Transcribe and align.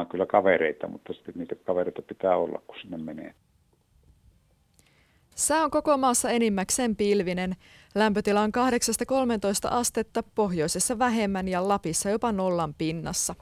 tapaamaan 0.00 0.06
kyllä 0.06 0.26
kavereita, 0.26 0.88
mutta 0.88 1.12
sitten 1.12 1.34
niitä 1.36 1.54
kavereita 1.54 2.02
pitää 2.02 2.36
olla, 2.36 2.62
kun 2.66 2.76
sinne 2.80 2.98
menee. 2.98 3.34
Sää 5.36 5.64
on 5.64 5.70
koko 5.70 5.96
maassa 5.96 6.30
enimmäkseen 6.30 6.96
pilvinen. 6.96 7.56
Lämpötila 7.94 8.40
on 8.40 8.50
8-13 8.50 9.68
astetta, 9.70 10.22
pohjoisessa 10.34 10.98
vähemmän 10.98 11.48
ja 11.48 11.68
Lapissa 11.68 12.10
jopa 12.10 12.32
nollan 12.32 12.74
pinnassa. 12.74 13.34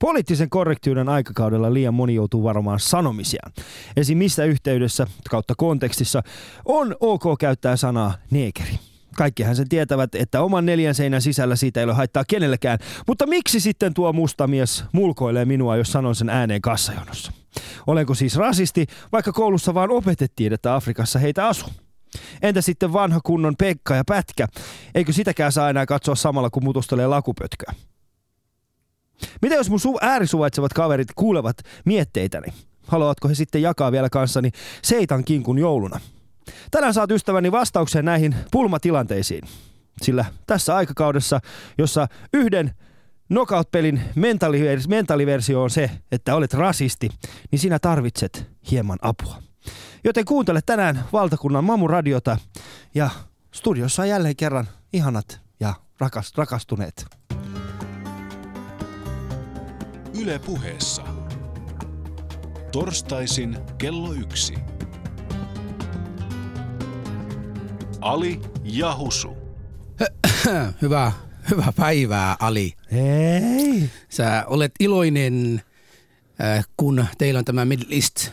Poliittisen 0.00 0.50
korrektiuden 0.50 1.08
aikakaudella 1.08 1.74
liian 1.74 1.94
moni 1.94 2.14
joutuu 2.14 2.44
varomaan 2.44 2.80
sanomisiaan. 2.80 3.52
Esim. 3.96 4.18
missä 4.18 4.44
yhteydessä 4.44 5.06
kautta 5.30 5.54
kontekstissa 5.56 6.22
on 6.64 6.96
ok 7.00 7.22
käyttää 7.40 7.76
sanaa 7.76 8.14
neekeri. 8.30 8.78
Kaikkihan 9.16 9.56
sen 9.56 9.68
tietävät, 9.68 10.14
että 10.14 10.42
oman 10.42 10.66
neljän 10.66 10.94
seinän 10.94 11.22
sisällä 11.22 11.56
siitä 11.56 11.80
ei 11.80 11.84
ole 11.84 11.92
haittaa 11.92 12.24
kenellekään. 12.28 12.78
Mutta 13.06 13.26
miksi 13.26 13.60
sitten 13.60 13.94
tuo 13.94 14.12
musta 14.12 14.46
mies 14.46 14.84
mulkoilee 14.92 15.44
minua, 15.44 15.76
jos 15.76 15.92
sanon 15.92 16.14
sen 16.14 16.28
ääneen 16.28 16.62
kassajonossa? 16.62 17.32
Olenko 17.86 18.14
siis 18.14 18.36
rasisti, 18.36 18.86
vaikka 19.12 19.32
koulussa 19.32 19.74
vaan 19.74 19.90
opetettiin, 19.90 20.52
että 20.52 20.74
Afrikassa 20.74 21.18
heitä 21.18 21.48
asuu? 21.48 21.68
Entä 22.42 22.60
sitten 22.60 22.92
vanha 22.92 23.20
kunnon 23.24 23.54
Pekka 23.56 23.94
ja 23.94 24.04
Pätkä? 24.04 24.46
Eikö 24.94 25.12
sitäkään 25.12 25.52
saa 25.52 25.70
enää 25.70 25.86
katsoa 25.86 26.14
samalla, 26.14 26.50
kun 26.50 26.64
mutustelee 26.64 27.06
lakupötköä? 27.06 27.74
Mitä 29.42 29.54
jos 29.54 29.70
mun 29.70 29.80
su- 29.80 29.98
äärisuvaitsevat 30.00 30.72
kaverit 30.72 31.08
kuulevat 31.14 31.56
mietteitäni? 31.84 32.52
Haluatko 32.86 33.28
he 33.28 33.34
sitten 33.34 33.62
jakaa 33.62 33.92
vielä 33.92 34.08
kanssani 34.10 34.50
seitan 34.82 35.24
kinkun 35.24 35.58
jouluna? 35.58 36.00
Tänään 36.70 36.94
saat 36.94 37.10
ystäväni 37.10 37.52
vastauksen 37.52 38.04
näihin 38.04 38.34
pulmatilanteisiin. 38.50 39.44
Sillä 40.02 40.24
tässä 40.46 40.76
aikakaudessa, 40.76 41.40
jossa 41.78 42.08
yhden 42.34 42.74
knockout-pelin 43.28 44.00
mentaalivers- 44.88 45.56
on 45.56 45.70
se, 45.70 45.90
että 46.12 46.34
olet 46.34 46.54
rasisti, 46.54 47.08
niin 47.50 47.58
sinä 47.58 47.78
tarvitset 47.78 48.46
hieman 48.70 48.98
apua. 49.02 49.42
Joten 50.04 50.24
kuuntele 50.24 50.60
tänään 50.66 51.04
valtakunnan 51.12 51.64
mamuradiota 51.64 52.36
ja 52.94 53.10
studiossa 53.54 54.02
on 54.02 54.08
jälleen 54.08 54.36
kerran 54.36 54.68
ihanat 54.92 55.40
ja 55.60 55.74
rakas, 55.98 56.32
rakastuneet. 56.36 57.19
Yle 60.20 60.38
puheessa. 60.38 61.02
Torstaisin 62.72 63.58
kello 63.78 64.12
yksi. 64.12 64.54
Ali 68.00 68.40
ja 68.64 68.96
Husu. 68.96 69.36
Hyvää, 70.82 71.12
hyvää 71.50 71.72
päivää, 71.76 72.36
Ali. 72.40 72.72
Hei! 72.92 73.90
Sä 74.08 74.44
olet 74.46 74.72
iloinen, 74.80 75.62
äh, 76.40 76.66
kun 76.76 77.06
teillä 77.18 77.38
on 77.38 77.44
tämä 77.44 77.64
Middle 77.64 77.94
East 77.94 78.30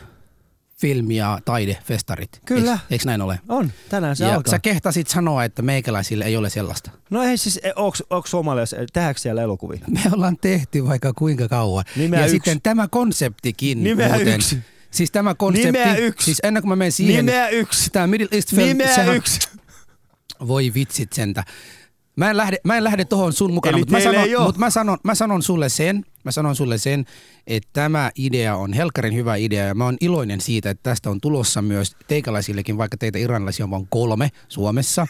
filmi- 0.80 1.16
ja 1.16 1.38
taidefestarit. 1.44 2.40
Kyllä. 2.44 2.72
Eiks, 2.72 2.82
eiks 2.90 3.06
näin 3.06 3.22
ole? 3.22 3.40
On, 3.48 3.72
tänään 3.88 4.16
se 4.16 4.24
ja 4.24 4.34
alkaa. 4.34 4.50
sä 4.50 4.58
kehtasit 4.58 5.08
sanoa, 5.08 5.44
että 5.44 5.62
meikäläisillä 5.62 6.24
ei 6.24 6.36
ole 6.36 6.50
sellaista. 6.50 6.90
No 7.10 7.22
ei 7.22 7.38
siis, 7.38 7.60
e, 7.62 7.72
onks, 7.76 8.02
onks 8.10 8.30
suomalais, 8.30 8.74
tehdäänkö 8.92 9.20
siellä 9.20 9.42
elokuvia? 9.42 9.80
Me 9.90 10.00
ollaan 10.12 10.36
tehty 10.40 10.86
vaikka 10.86 11.12
kuinka 11.12 11.48
kauan. 11.48 11.84
Nimeä 11.96 12.20
ja 12.20 12.26
yksi. 12.26 12.34
sitten 12.34 12.60
tämä 12.62 12.88
konseptikin 12.88 13.84
Nimeä 13.84 14.08
muuten. 14.08 14.34
yksi. 14.34 14.58
Siis 14.90 15.10
tämä 15.10 15.34
konsepti, 15.34 15.66
Nimeä 15.66 15.96
yksi. 15.96 16.24
siis 16.24 16.40
ennen 16.42 16.62
kuin 16.62 16.68
mä 16.68 16.76
menen 16.76 16.92
siihen, 16.92 17.26
Nimeä 17.26 17.48
yksi! 17.48 17.90
tämä 17.90 18.06
Middle 18.06 18.28
East 18.32 18.50
film, 18.54 18.68
Nimeä 18.68 18.94
sehän, 18.94 19.16
yksi! 19.16 19.40
Voi 20.46 20.74
vitsit 20.74 21.12
sentä. 21.12 21.44
Mä 22.18 22.30
en 22.30 22.36
lähde, 22.36 22.56
mä 22.64 22.76
en 22.76 22.84
lähde 22.84 23.04
tohon 23.04 23.32
sun 23.32 23.52
mukana, 23.52 23.76
Eli 23.76 23.80
mutta 23.80 23.94
mä, 23.94 24.00
sanon, 24.00 24.44
mutta 24.44 24.58
mä, 24.60 24.70
sanon, 24.70 24.98
mä 25.02 25.14
sanon 25.14 25.42
sulle 25.42 25.68
sen, 25.68 26.04
mä 26.24 26.30
sanon 26.30 26.56
sulle 26.56 26.78
sen, 26.78 27.04
että 27.46 27.68
tämä 27.72 28.10
idea 28.16 28.56
on 28.56 28.72
helkkarin 28.72 29.14
hyvä 29.14 29.36
idea 29.36 29.66
ja 29.66 29.74
mä 29.74 29.84
oon 29.84 29.96
iloinen 30.00 30.40
siitä, 30.40 30.70
että 30.70 30.90
tästä 30.90 31.10
on 31.10 31.20
tulossa 31.20 31.62
myös 31.62 31.96
teikäläisillekin, 32.06 32.78
vaikka 32.78 32.96
teitä 32.96 33.18
iranilaisia 33.18 33.64
on 33.64 33.70
vain 33.70 33.86
kolme 33.90 34.30
Suomessa. 34.48 35.06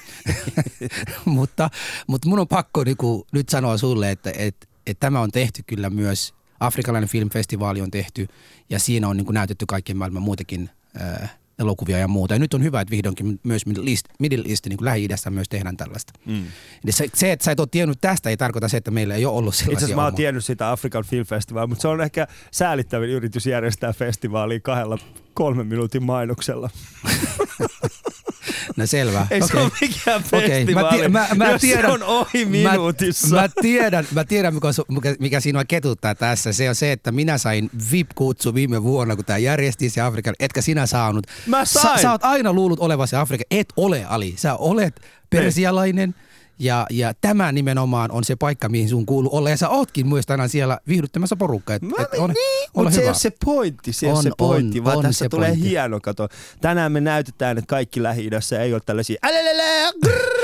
mutta, 1.25 1.71
mutta 2.07 2.29
mun 2.29 2.39
on 2.39 2.49
pakko 2.49 2.85
niinku 2.85 3.27
nyt 3.33 3.49
sanoa 3.49 3.77
sulle, 3.77 4.11
että, 4.11 4.33
että, 4.39 4.67
että 4.87 5.01
tämä 5.01 5.21
on 5.21 5.31
tehty 5.31 5.63
kyllä 5.67 5.91
myös, 5.91 6.35
Afrikalainen 6.61 7.09
filmfestivaali 7.09 7.81
on 7.81 7.91
tehty 7.91 8.29
ja 8.71 8.79
siinä 8.79 9.09
on 9.09 9.17
niinku 9.17 9.33
näytetty 9.33 9.67
kaikkien 9.67 9.97
maailman 9.99 10.23
muitakin 10.23 10.71
äh, 11.01 11.39
elokuvia 11.59 11.99
ja 11.99 12.09
muuta. 12.09 12.35
Ja 12.35 12.39
nyt 12.39 12.55
on 12.55 12.63
hyvä, 12.63 12.81
että 12.81 12.91
vihdoinkin 12.91 13.41
myös 13.43 13.67
Middle 13.67 13.91
East, 13.91 14.07
Middle 14.19 14.45
East 14.49 14.67
niin 14.67 14.77
kuin 14.77 14.85
Lähi-idässä 14.85 15.31
myös 15.31 15.49
tehdään 15.49 15.77
tällaista. 15.77 16.13
Mm. 16.27 16.45
Eli 16.85 16.93
se, 16.93 17.07
se, 17.15 17.33
että 17.33 17.45
sä 17.45 17.51
et 17.53 17.61
ole 17.61 17.69
tiennyt 17.71 17.99
tästä, 18.01 18.31
ei 18.31 18.37
tarkoita 18.37 18.69
se, 18.69 18.77
että 18.77 18.91
meillä 18.91 19.15
ei 19.15 19.25
ole 19.25 19.37
ollut 19.37 19.55
Itse 19.55 19.65
sellaisia 19.65 19.85
asiassa 19.87 19.97
mä 19.97 20.05
oon 20.05 20.15
tiennyt 20.15 20.45
sitä 20.45 20.71
Afrikan 20.71 21.05
Film 21.05 21.27
Festival, 21.27 21.67
mutta 21.67 21.83
se 21.83 21.89
on 21.89 22.01
ehkä 22.01 22.27
säälittävin 22.51 23.11
yritys 23.11 23.47
järjestää 23.47 23.93
festivaalia 23.93 24.61
kahdella 24.61 24.99
kolmen 25.35 25.67
minuutin 25.67 26.03
mainoksella. 26.03 26.71
No 28.77 28.87
selvä. 28.87 29.27
Ei 29.31 29.41
se 29.41 29.45
Okei. 29.47 29.63
ole 29.63 29.71
mikään 29.81 30.23
Okei, 30.33 30.49
festivaali, 30.51 30.99
tie- 30.99 31.09
mä, 31.09 31.29
mä 31.37 31.59
tiedän, 31.59 31.85
se 31.85 31.93
on 31.93 32.03
ohi 32.03 32.45
minuutissa. 32.45 33.35
Mä, 33.37 33.43
mä 33.43 33.49
tiedän, 33.63 34.07
mä 34.15 34.25
tiedän 34.25 34.55
mikä, 34.55 34.69
mikä, 34.89 35.15
mikä 35.19 35.41
sinua 35.41 35.65
ketuttaa 35.65 36.15
tässä. 36.15 36.53
Se 36.53 36.69
on 36.69 36.75
se, 36.75 36.93
että 36.93 37.13
minä 37.13 37.39
sain 37.39 37.71
VIP-kutsu 37.93 38.55
viime 38.55 38.83
vuonna, 38.83 39.17
kun 39.17 39.25
tämä 39.25 39.39
järjestiin 39.39 39.91
se 39.91 40.01
Afrikan. 40.01 40.35
Etkä 40.41 40.61
sinä 40.63 40.87
saanut. 40.87 41.27
Mä 41.47 41.65
Sä, 41.65 41.81
sain. 41.81 42.01
sä 42.03 42.11
oot 42.11 42.25
aina 42.25 42.53
luullut 42.53 42.81
olevasi 42.81 43.17
Afrikan. 43.17 43.47
Et 43.51 43.69
ole, 43.77 44.05
Ali. 44.09 44.35
Sä 44.37 44.55
olet 44.55 45.01
persialainen. 45.31 46.15
Ja, 46.59 46.87
ja 46.91 47.15
tämä 47.21 47.53
nimenomaan 47.53 48.11
on 48.11 48.25
se 48.25 48.37
paikka, 48.37 48.69
mihin 48.69 48.89
sun 48.89 49.07
kuuluu 49.07 49.37
olla. 49.37 49.51
Ja 49.51 49.57
sä 49.57 49.69
ootkin 49.69 50.09
myös 50.09 50.27
tänään 50.27 50.49
siellä 50.49 50.79
viihdyttämässä 50.89 51.37
porukkaa. 51.37 51.77
Et, 51.77 51.83
Mä, 51.83 51.95
et 51.99 52.19
ole, 52.19 52.33
niin, 52.33 52.71
mutta 52.77 52.91
se 52.91 53.01
ei 53.01 53.07
ole 53.07 53.15
se 53.15 53.33
pointti, 53.45 53.93
se 53.93 54.07
ole 54.07 54.17
On, 54.17 54.23
se 54.23 54.31
pointti, 54.39 54.79
on, 54.79 54.85
vaan 54.85 54.97
on 54.97 55.03
tässä 55.03 55.25
se 55.25 55.29
tulee 55.29 55.49
pointti. 55.49 55.69
hieno 55.69 56.01
kato. 56.01 56.29
Tänään 56.61 56.93
me 56.93 57.01
näytetään, 57.01 57.59
että 57.59 57.69
kaikki 57.69 58.03
lähi 58.03 58.31
ei 58.61 58.73
ole 58.75 58.81
tällaisia 58.87 59.19
älälälä, 59.23 59.93
grrr. 60.05 60.38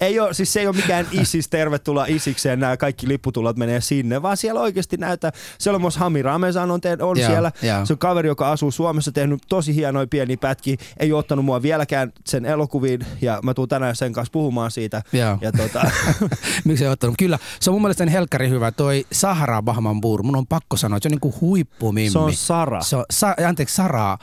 Ei 0.00 0.20
ole, 0.20 0.34
siis 0.34 0.52
se 0.52 0.60
ei 0.60 0.66
ole 0.66 0.76
mikään 0.76 1.06
ISIS, 1.12 1.48
tervetuloa 1.48 2.06
ISIkseen, 2.08 2.60
nämä 2.60 2.76
kaikki 2.76 3.08
lipputulot 3.08 3.56
menee 3.56 3.80
sinne, 3.80 4.22
vaan 4.22 4.36
siellä 4.36 4.60
oikeasti 4.60 4.96
näyttää, 4.96 5.32
siellä 5.58 5.76
on 5.76 5.82
myös 5.82 5.96
Hami 5.96 6.22
Ramezan 6.22 6.70
on, 6.70 6.80
te, 6.80 6.96
on 7.00 7.18
Joo, 7.18 7.28
siellä, 7.28 7.52
joo. 7.62 7.86
se 7.86 7.92
on 7.92 7.98
kaveri, 7.98 8.28
joka 8.28 8.52
asuu 8.52 8.70
Suomessa, 8.70 9.12
tehnyt 9.12 9.42
tosi 9.48 9.74
hienoja 9.74 10.06
pieniä 10.06 10.36
pätkiä, 10.40 10.76
ei 10.98 11.12
ole 11.12 11.18
ottanut 11.18 11.44
mua 11.44 11.62
vieläkään 11.62 12.12
sen 12.26 12.44
elokuviin, 12.44 13.06
ja 13.20 13.40
mä 13.42 13.54
tuun 13.54 13.68
tänään 13.68 13.96
sen 13.96 14.12
kanssa 14.12 14.32
puhumaan 14.32 14.70
siitä. 14.70 15.02
Joo. 15.12 15.38
Ja 15.40 15.52
tota, 15.52 15.90
Miksi 16.64 16.84
ei 16.84 16.90
ottanut? 16.90 17.14
Kyllä, 17.18 17.38
se 17.60 17.70
on 17.70 17.74
mun 17.74 17.82
mielestä 17.82 18.06
helkkari 18.06 18.48
hyvä. 18.48 18.70
Toi 18.72 19.06
Sahara 19.12 19.62
Bahmanbur, 19.62 20.22
mun 20.22 20.36
on 20.36 20.46
pakko 20.46 20.76
sanoa, 20.76 20.96
että 20.96 21.08
se 21.08 21.08
on 21.08 21.10
niinku 21.10 21.34
huippumimmi. 21.40 22.10
se 22.10 22.18
on 22.18 22.34
Sara. 22.34 22.80
Se 22.82 22.96
on, 22.96 23.04
sa, 23.10 23.34
anteeksi, 23.48 23.74
Sara, 23.74 24.18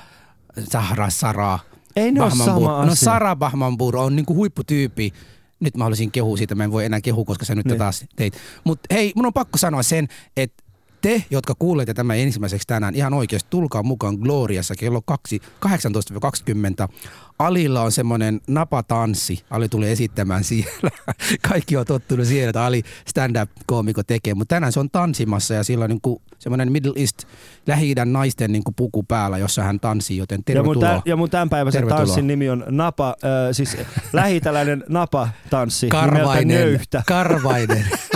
Sahara, 0.70 1.10
Sara. 1.10 1.60
Ei 1.96 2.12
ne 2.12 2.22
ole 2.22 2.32
sama 2.32 2.86
No 2.86 2.92
asia. 2.92 2.96
Sara 2.96 3.36
Bahmanbur 3.36 3.98
on 3.98 4.16
niinku 4.16 4.36
huipputyyppi. 4.36 5.14
Nyt 5.60 5.78
mä 5.78 5.84
haluaisin 5.84 6.12
kehua 6.12 6.38
siitä, 6.38 6.56
mä 6.56 6.64
en 6.64 6.72
voi 6.72 6.86
enää 6.86 7.02
kehua, 7.02 7.26
koska 7.26 7.46
sä 7.46 7.56
nyt 7.56 7.66
Niin. 7.66 7.78
taas 7.78 8.06
teit. 8.16 8.34
Mutta 8.64 8.94
hei, 8.96 9.12
mun 9.16 9.26
on 9.26 9.34
pakko 9.34 9.58
sanoa 9.58 9.84
sen, 9.84 10.08
että 10.38 10.63
te, 11.04 11.24
jotka 11.30 11.54
kuulette 11.60 11.94
tämän 11.94 12.18
ensimmäiseksi 12.18 12.68
tänään, 12.68 12.96
ihan 12.96 13.14
oikeasti 13.14 13.48
tulkaa 13.50 13.84
mukaan 13.84 14.16
Gloriassa 14.16 14.76
kello 14.76 15.02
2, 15.02 15.42
18-20. 15.66 15.70
Alilla 17.40 17.82
on 17.82 17.92
semmoinen 17.92 18.42
napatanssi. 18.48 19.44
Ali 19.50 19.70
tulee 19.70 19.92
esittämään 19.92 20.44
siellä. 20.44 20.90
Kaikki 21.50 21.78
on 21.78 21.86
tottunut 21.86 22.28
siihen, 22.28 22.50
että 22.50 22.66
Ali 22.66 22.84
stand-up-koomiko 23.08 24.04
tekee. 24.04 24.34
Mutta 24.34 24.56
tänään 24.56 24.72
se 24.72 24.80
on 24.80 24.90
tanssimassa 24.90 25.54
ja 25.54 25.64
sillä 25.64 25.84
on 25.84 25.90
niinku 25.90 26.22
semmoinen 26.40 26.72
Middle 26.72 26.94
East 26.96 27.24
lähi 27.68 27.96
naisten 28.06 28.52
niinku 28.52 28.72
puku 28.72 29.04
päällä, 29.04 29.38
jossa 29.38 29.64
hän 29.64 29.80
tanssii, 29.80 30.18
joten 30.18 30.36
Ja 30.36 30.38
mun, 30.38 30.44
tervetuloa. 30.46 30.90
tämän, 30.90 31.02
ja 31.06 31.16
mun 31.16 31.30
tämänpäiväisen 31.30 31.80
Tervetuloa. 31.80 32.06
tanssin 32.06 32.28
nimi 32.28 32.50
on 32.50 32.66
Napa, 32.70 33.08
äh, 33.10 33.32
siis 33.52 33.78
lähitalainen 34.14 34.84
Napa-tanssi 34.90 35.90
Karvainen. 35.90 36.58
Nöyhtä. 36.58 37.04
Karvainen. 37.08 37.86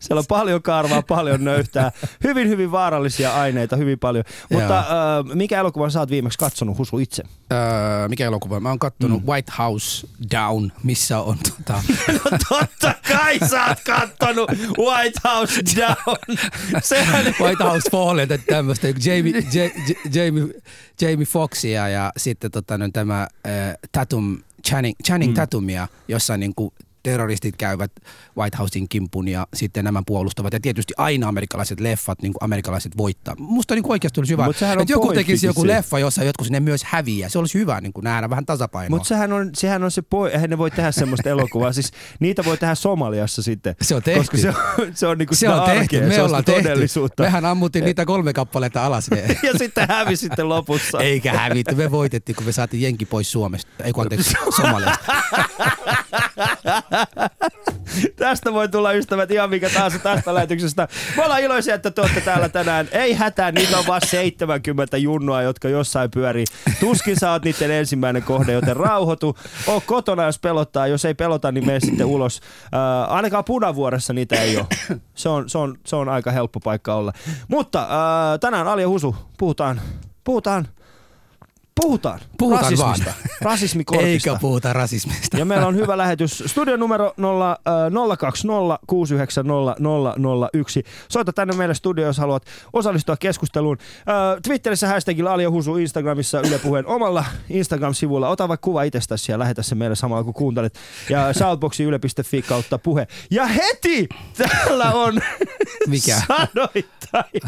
Siellä 0.00 0.18
on 0.18 0.24
paljon 0.28 0.62
karvaa, 0.62 1.02
paljon 1.02 1.44
nöyhtää, 1.44 1.92
hyvin 2.24 2.48
hyvin 2.48 2.72
vaarallisia 2.72 3.34
aineita, 3.34 3.76
hyvin 3.76 3.98
paljon. 3.98 4.24
Mutta 4.50 4.78
äh, 4.78 4.86
mikä 5.34 5.60
elokuvan 5.60 5.90
sä 5.90 6.00
oot 6.00 6.10
viimeksi 6.10 6.38
katsonut, 6.38 6.78
Husu 6.78 6.98
itse? 6.98 7.22
Öö, 7.52 8.08
mikä 8.08 8.26
elokuva? 8.26 8.60
Mä 8.60 8.68
oon 8.68 8.78
kattonut 8.78 9.22
mm. 9.22 9.28
White 9.28 9.52
House 9.58 10.06
Down, 10.30 10.72
missä 10.82 11.20
on 11.20 11.38
tota... 11.38 11.82
No 12.24 12.38
totta 12.48 12.94
kai 13.08 13.38
sä 13.48 13.64
oot 13.66 13.80
kattonut 13.86 14.50
White 14.78 15.20
House 15.24 15.62
Down. 15.76 16.38
Sehän 16.82 17.24
White 17.40 17.64
House 17.64 17.90
Fallen 17.90 18.28
tämmöistä, 18.48 18.88
Jamie, 18.88 19.32
J, 19.52 19.58
J, 19.58 20.18
Jamie, 20.18 20.54
Jamie 21.00 21.26
Foxia 21.26 21.88
ja 21.88 22.12
sitten 22.16 22.50
tota, 22.50 22.78
no, 22.78 22.88
tämä 22.92 23.22
äh, 23.22 23.28
Tatum, 23.92 24.38
Channing, 24.66 24.96
Channing 25.04 25.32
mm. 25.32 25.36
Tatumia, 25.36 25.88
jossa 26.08 26.36
niinku 26.36 26.74
terroristit 27.02 27.56
käyvät 27.56 27.92
White 28.38 28.56
Housein 28.56 28.88
kimpun 28.88 29.28
ja 29.28 29.46
sitten 29.54 29.84
nämä 29.84 30.02
puolustavat. 30.06 30.52
Ja 30.52 30.60
tietysti 30.60 30.94
aina 30.96 31.28
amerikkalaiset 31.28 31.80
leffat, 31.80 32.22
niin 32.22 32.32
kuin 32.32 32.44
amerikkalaiset 32.44 32.96
voittaa. 32.96 33.34
Musta 33.38 33.74
niin 33.74 33.82
kuin 33.82 33.92
oikeasti 33.92 34.20
olisi 34.20 34.32
hyvä, 34.32 34.44
Mut 34.44 34.56
että 34.62 34.92
joku 34.92 35.12
tekisi 35.12 35.46
joku 35.46 35.66
leffa, 35.66 35.98
jossa 35.98 36.24
jotkut 36.24 36.46
sinne 36.46 36.60
myös 36.60 36.84
häviää. 36.84 37.28
Se 37.28 37.38
olisi 37.38 37.58
hyvä 37.58 37.80
niin 37.80 37.92
kuin 37.92 38.04
nähdä 38.04 38.30
vähän 38.30 38.46
tasapainoa. 38.46 38.96
Mutta 38.96 39.08
sehän 39.08 39.32
on, 39.32 39.50
sehän 39.54 39.84
on 39.84 39.90
se 39.90 40.02
poi, 40.02 40.30
eihän 40.30 40.50
ne 40.50 40.58
voi 40.58 40.70
tehdä 40.70 40.92
semmoista 40.92 41.28
elokuvaa. 41.34 41.72
Siis 41.72 41.92
niitä 42.20 42.44
voi 42.44 42.56
tehdä 42.56 42.74
Somaliassa 42.74 43.42
sitten. 43.42 43.74
Se 43.82 43.94
on 43.94 44.02
tehty. 44.02 44.20
Koska 44.20 44.36
se 44.36 44.48
on, 44.48 44.54
se 44.94 45.06
on 45.06 45.18
niinku 45.18 45.34
se 45.34 45.38
sitä 45.38 45.54
on 45.54 45.66
tehty, 45.66 45.80
arkea, 45.80 46.08
me 46.08 46.14
se 46.14 46.22
ollaan 46.22 46.44
tehty. 46.44 46.62
todellisuutta. 46.62 47.22
Mehän 47.22 47.44
ammuttiin 47.44 47.84
niitä 47.84 48.04
kolme 48.04 48.32
kappaletta 48.32 48.86
alas. 48.86 49.10
Ne. 49.20 49.38
Ja 49.42 49.52
sitten 49.58 49.86
hävisi 49.88 50.20
sitten 50.20 50.48
lopussa. 50.48 50.98
Eikä 51.00 51.32
hävitty, 51.32 51.74
me 51.74 51.90
voitettiin, 51.90 52.36
kun 52.36 52.46
me 52.46 52.52
saatiin 52.52 52.82
jenki 52.82 53.06
pois 53.06 53.32
Suomesta. 53.32 53.84
Ei 53.84 53.92
kun 53.92 54.02
anteeksi, 54.02 54.34
Somaliasta. 54.56 55.12
Tästä 58.16 58.52
voi 58.52 58.68
tulla 58.68 58.92
ystävät 58.92 59.30
ihan 59.30 59.50
mikä 59.50 59.70
tahansa 59.70 59.98
tästä 59.98 60.34
lähetyksestä. 60.34 60.88
Me 61.16 61.24
ollaan 61.24 61.40
iloisia, 61.40 61.74
että 61.74 61.90
te 61.90 62.00
olette 62.00 62.20
täällä 62.20 62.48
tänään. 62.48 62.88
Ei 62.92 63.12
hätää, 63.12 63.52
niitä 63.52 63.78
on 63.78 63.84
vaan 63.86 64.00
70 64.06 64.96
junnua, 64.96 65.42
jotka 65.42 65.68
jossain 65.68 66.10
pyörii. 66.10 66.44
Tuskin 66.80 67.16
sä 67.20 67.30
oot 67.30 67.44
niiden 67.44 67.70
ensimmäinen 67.70 68.22
kohde, 68.22 68.52
joten 68.52 68.76
rauhoitu. 68.76 69.36
Oo 69.66 69.82
kotona, 69.86 70.24
jos 70.24 70.38
pelottaa. 70.38 70.86
Jos 70.86 71.04
ei 71.04 71.14
pelota, 71.14 71.52
niin 71.52 71.66
mene 71.66 71.80
sitten 71.80 72.06
ulos. 72.06 72.40
Äh, 72.64 73.12
ainakaan 73.12 73.44
punavuoressa 73.44 74.12
niitä 74.12 74.36
ei 74.36 74.56
ole. 74.56 74.66
Se 75.14 75.28
on, 75.28 75.50
se, 75.50 75.58
on, 75.58 75.78
se 75.86 75.96
on 75.96 76.08
aika 76.08 76.30
helppo 76.30 76.60
paikka 76.60 76.94
olla. 76.94 77.12
Mutta 77.48 77.82
äh, 77.82 78.40
tänään 78.40 78.68
Ali 78.68 78.82
ja 78.82 78.88
Husu, 78.88 79.16
puhutaan, 79.38 79.80
puhutaan, 80.24 80.68
puhutaan, 81.80 82.20
Puhutaan 82.38 82.62
rasismista. 82.72 83.04
vaan. 83.04 83.16
Rasismikortista. 83.52 84.30
Eikä 84.30 84.40
puhuta 84.40 84.72
rasismista. 84.72 85.38
Ja 85.38 85.44
meillä 85.44 85.66
on 85.66 85.76
hyvä 85.76 85.98
lähetys. 85.98 86.42
Studion 86.46 86.80
numero 86.80 87.14
0, 87.16 87.50
äh, 87.50 88.18
020 88.18 88.78
690 88.86 89.76
001. 90.54 90.82
Soita 91.08 91.32
tänne 91.32 91.54
meille 91.56 91.74
studio, 91.74 92.06
jos 92.06 92.18
haluat 92.18 92.42
osallistua 92.72 93.16
keskusteluun. 93.16 93.78
Äh, 93.98 94.40
Twitterissä 94.42 94.88
hashtagilla 94.88 95.32
Ali 95.32 95.42
ja 95.42 95.50
Husu, 95.50 95.76
Instagramissa 95.76 96.40
Yle 96.40 96.58
Puheen 96.58 96.86
omalla 96.86 97.24
Instagram-sivulla. 97.50 98.28
Ota 98.28 98.48
vaikka 98.48 98.64
kuva 98.64 98.82
itsestäsi 98.82 99.32
ja 99.32 99.38
lähetä 99.38 99.62
se 99.62 99.74
meille 99.74 99.96
samalla 99.96 100.24
kun 100.24 100.34
kuuntelet. 100.34 100.74
Ja 101.10 101.32
shoutboxi 101.38 101.82
yle.fi 101.84 102.42
kautta 102.42 102.78
puhe. 102.78 103.06
Ja 103.30 103.46
heti 103.46 104.08
täällä 104.38 104.90
on 104.92 105.14
Mikä? 105.88 106.22
sanoittain 106.28 107.42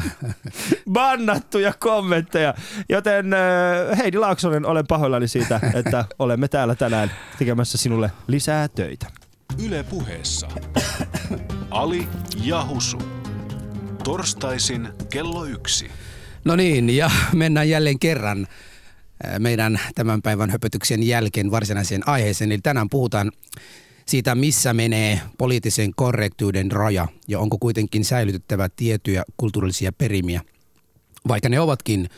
bannattuja 0.93 1.73
kommentteja. 1.78 2.55
Joten 2.88 3.32
äh, 3.35 3.99
Heidi 3.99 4.19
Laaksonen, 4.23 4.67
olen 4.67 4.87
pahoillani 4.87 5.29
siitä, 5.29 5.61
että 5.81 6.05
olemme 6.19 6.49
täällä 6.49 6.75
tänään 6.75 7.11
tekemässä 7.39 7.79
sinulle 7.79 8.11
lisää 8.27 8.69
töitä. 8.69 9.07
Yle 9.65 9.83
puheessa. 9.83 10.49
Ali 11.71 12.09
ja 12.45 12.67
Husu. 12.69 13.03
Torstaisin 14.05 14.89
kello 15.11 15.45
yksi. 15.45 15.91
No 16.45 16.57
niin, 16.57 16.97
ja 16.97 17.11
mennään 17.33 17.69
jälleen 17.69 17.99
kerran 17.99 18.47
äh, 19.27 19.39
meidän 19.39 19.81
tämän 19.95 20.23
päivän 20.23 20.51
höpötyksen 20.51 21.03
jälkeen 21.03 21.51
varsinaiseen 21.51 22.09
aiheeseen. 22.09 22.53
Eli 22.53 22.61
tänään 22.63 22.89
puhutaan 22.91 23.33
siitä, 24.07 24.35
missä 24.35 24.75
menee 24.75 25.21
poliittisen 25.39 25.91
korrektiuden 25.97 26.73
raja 26.73 27.09
ja 27.29 27.39
onko 27.39 27.57
kuitenkin 27.61 28.05
säilytettävä 28.05 28.69
tiettyjä 28.77 29.23
kulttuurillisia 29.37 29.93
perimiä, 29.93 30.41
vaikka 31.29 31.49
ne 31.49 31.61
ovatkin 31.61 32.09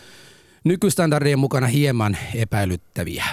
nykystandardien 0.65 1.39
mukana 1.39 1.67
hieman 1.67 2.17
epäilyttäviä. 2.35 3.25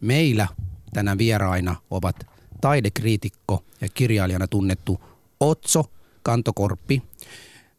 Meillä 0.00 0.48
tänään 0.92 1.18
vieraina 1.18 1.76
ovat 1.90 2.26
taidekriitikko 2.60 3.64
ja 3.80 3.88
kirjailijana 3.94 4.48
tunnettu 4.48 5.00
Otso 5.40 5.84
Kantokorppi. 6.22 7.02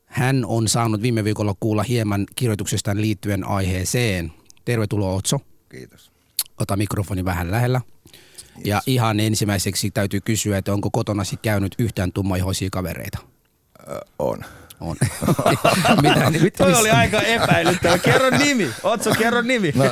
Hän 0.05 0.45
on 0.45 0.67
saanut 0.67 1.01
viime 1.01 1.23
viikolla 1.23 1.55
kuulla 1.59 1.83
hieman 1.83 2.25
kirjoituksestaan 2.35 3.01
liittyen 3.01 3.47
aiheeseen. 3.47 4.33
Tervetuloa 4.65 5.13
Otso. 5.13 5.39
Kiitos. 5.69 6.11
Ota 6.59 6.77
mikrofoni 6.77 7.25
vähän 7.25 7.51
lähellä. 7.51 7.81
Ja 8.65 8.81
ihan 8.85 9.19
ensimmäiseksi 9.19 9.91
täytyy 9.91 10.21
kysyä, 10.21 10.57
että 10.57 10.73
onko 10.73 10.89
kotonasi 10.91 11.38
käynyt 11.38 11.75
yhtään 11.79 12.11
tummaihoisia 12.11 12.69
kavereita? 12.71 13.17
Ö, 13.88 13.99
on. 14.19 14.45
On. 14.83 14.95
Mitä, 16.01 16.30
mit, 16.30 16.53
Toi 16.53 16.74
oli 16.74 16.89
aika 16.89 17.21
epäilyttävä. 17.21 17.97
Kerro 17.97 18.30
nimi. 18.30 18.69
Otso, 18.83 19.12
kerro 19.18 19.41
nimi. 19.41 19.71
No, 19.75 19.83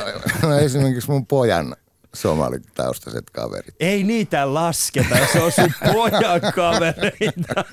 no 0.42 0.58
esimerkiksi 0.58 1.10
mun 1.10 1.26
pojan 1.26 1.76
somalitaustaiset 2.14 3.30
kaverit. 3.30 3.74
Ei 3.80 4.04
niitä 4.04 4.54
lasketa, 4.54 5.16
se 5.32 5.42
on 5.42 5.52
sun 5.52 5.72
pojan 5.92 6.40
kavereita. 6.54 7.64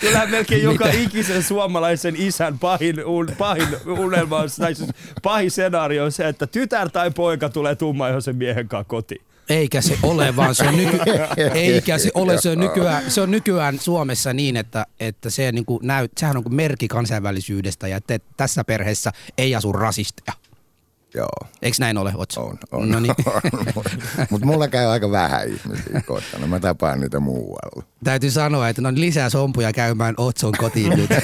Kyllähän 0.00 0.30
melkein 0.30 0.62
joka 0.62 0.88
ikisen 0.88 1.42
suomalaisen 1.42 2.14
isän 2.18 2.58
pahin, 2.58 3.04
un, 3.04 3.28
pahin 3.38 3.68
unelma 3.86 4.36
on, 4.36 4.48
tai 4.58 4.74
siis 4.74 4.90
pahin 5.22 5.50
skenaario 5.50 6.04
on 6.04 6.12
se, 6.12 6.28
että 6.28 6.46
tytär 6.46 6.90
tai 6.90 7.10
poika 7.10 7.48
tulee 7.48 7.74
tummaihoisen 7.74 8.36
miehen 8.36 8.68
kanssa 8.68 8.88
kotiin. 8.88 9.22
Eikä 9.48 9.80
se 9.80 9.98
ole, 10.02 10.36
vaan 10.36 10.54
se 10.54 10.68
on, 10.68 10.76
nyky- 10.76 10.98
eikä 11.54 11.98
se 11.98 12.10
ole, 12.14 12.40
se 12.40 12.50
on, 12.50 12.58
nykyään, 12.58 13.10
se 13.10 13.20
on 13.20 13.30
nykyään 13.30 13.78
Suomessa 13.78 14.32
niin, 14.32 14.56
että, 14.56 14.86
että 15.00 15.30
se 15.30 15.52
niin 15.52 15.64
kuin 15.64 15.86
näyt, 15.86 16.12
sehän 16.18 16.36
on 16.36 16.42
kuin 16.42 16.54
merkki 16.54 16.88
kansainvälisyydestä 16.88 17.88
ja 17.88 18.00
te, 18.00 18.20
tässä 18.36 18.64
perheessä 18.64 19.12
ei 19.38 19.54
asu 19.54 19.72
rasisteja. 19.72 20.45
Joo, 21.16 21.28
Eikö 21.62 21.76
näin 21.80 21.98
ole, 21.98 22.12
Otso? 22.16 22.44
on. 22.44 22.58
on, 22.72 22.88
No 22.88 23.00
niin. 23.00 23.14
Mutta 24.30 24.46
mulla 24.46 24.68
käy 24.68 24.86
aika 24.86 25.10
vähän 25.10 25.48
ihmisiä 25.48 26.02
kotona. 26.06 26.46
Mä 26.46 26.60
tapaan 26.60 27.00
niitä 27.00 27.20
muualla. 27.20 27.82
Täytyy 28.04 28.30
sanoa, 28.30 28.68
että 28.68 28.82
no 28.82 28.88
lisää 28.94 29.30
sompuja 29.30 29.72
käymään 29.72 30.14
Otson 30.16 30.52
kotiin 30.58 30.92
nyt. 30.96 31.10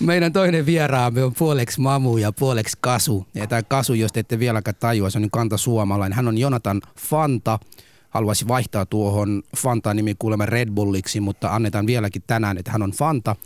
Meidän 0.00 0.32
toinen 0.32 0.66
vieraamme 0.66 1.24
on 1.24 1.32
puoleksi 1.38 1.80
Mamu 1.80 2.16
ja 2.16 2.32
puoleksi 2.32 2.76
Kasu. 2.80 3.26
Ja 3.34 3.46
tämä 3.46 3.62
Kasu, 3.62 3.94
jos 3.94 4.12
te 4.12 4.20
ette 4.20 4.38
vieläkään 4.38 4.76
tajua, 4.80 5.10
se 5.10 5.18
on 5.18 5.22
niin 5.22 5.30
kanta 5.30 5.56
suomalainen. 5.56 6.16
Hän 6.16 6.28
on 6.28 6.38
Jonathan 6.38 6.80
Fanta. 7.00 7.58
Haluaisi 8.10 8.48
vaihtaa 8.48 8.86
tuohon 8.86 9.42
Fanta 9.56 9.94
nimi 9.94 10.14
kuulemma 10.18 10.46
Red 10.46 10.70
Bulliksi, 10.70 11.20
mutta 11.20 11.54
annetaan 11.54 11.86
vieläkin 11.86 12.22
tänään, 12.26 12.58
että 12.58 12.72
hän 12.72 12.82
on 12.82 12.90
Fanta. 12.92 13.36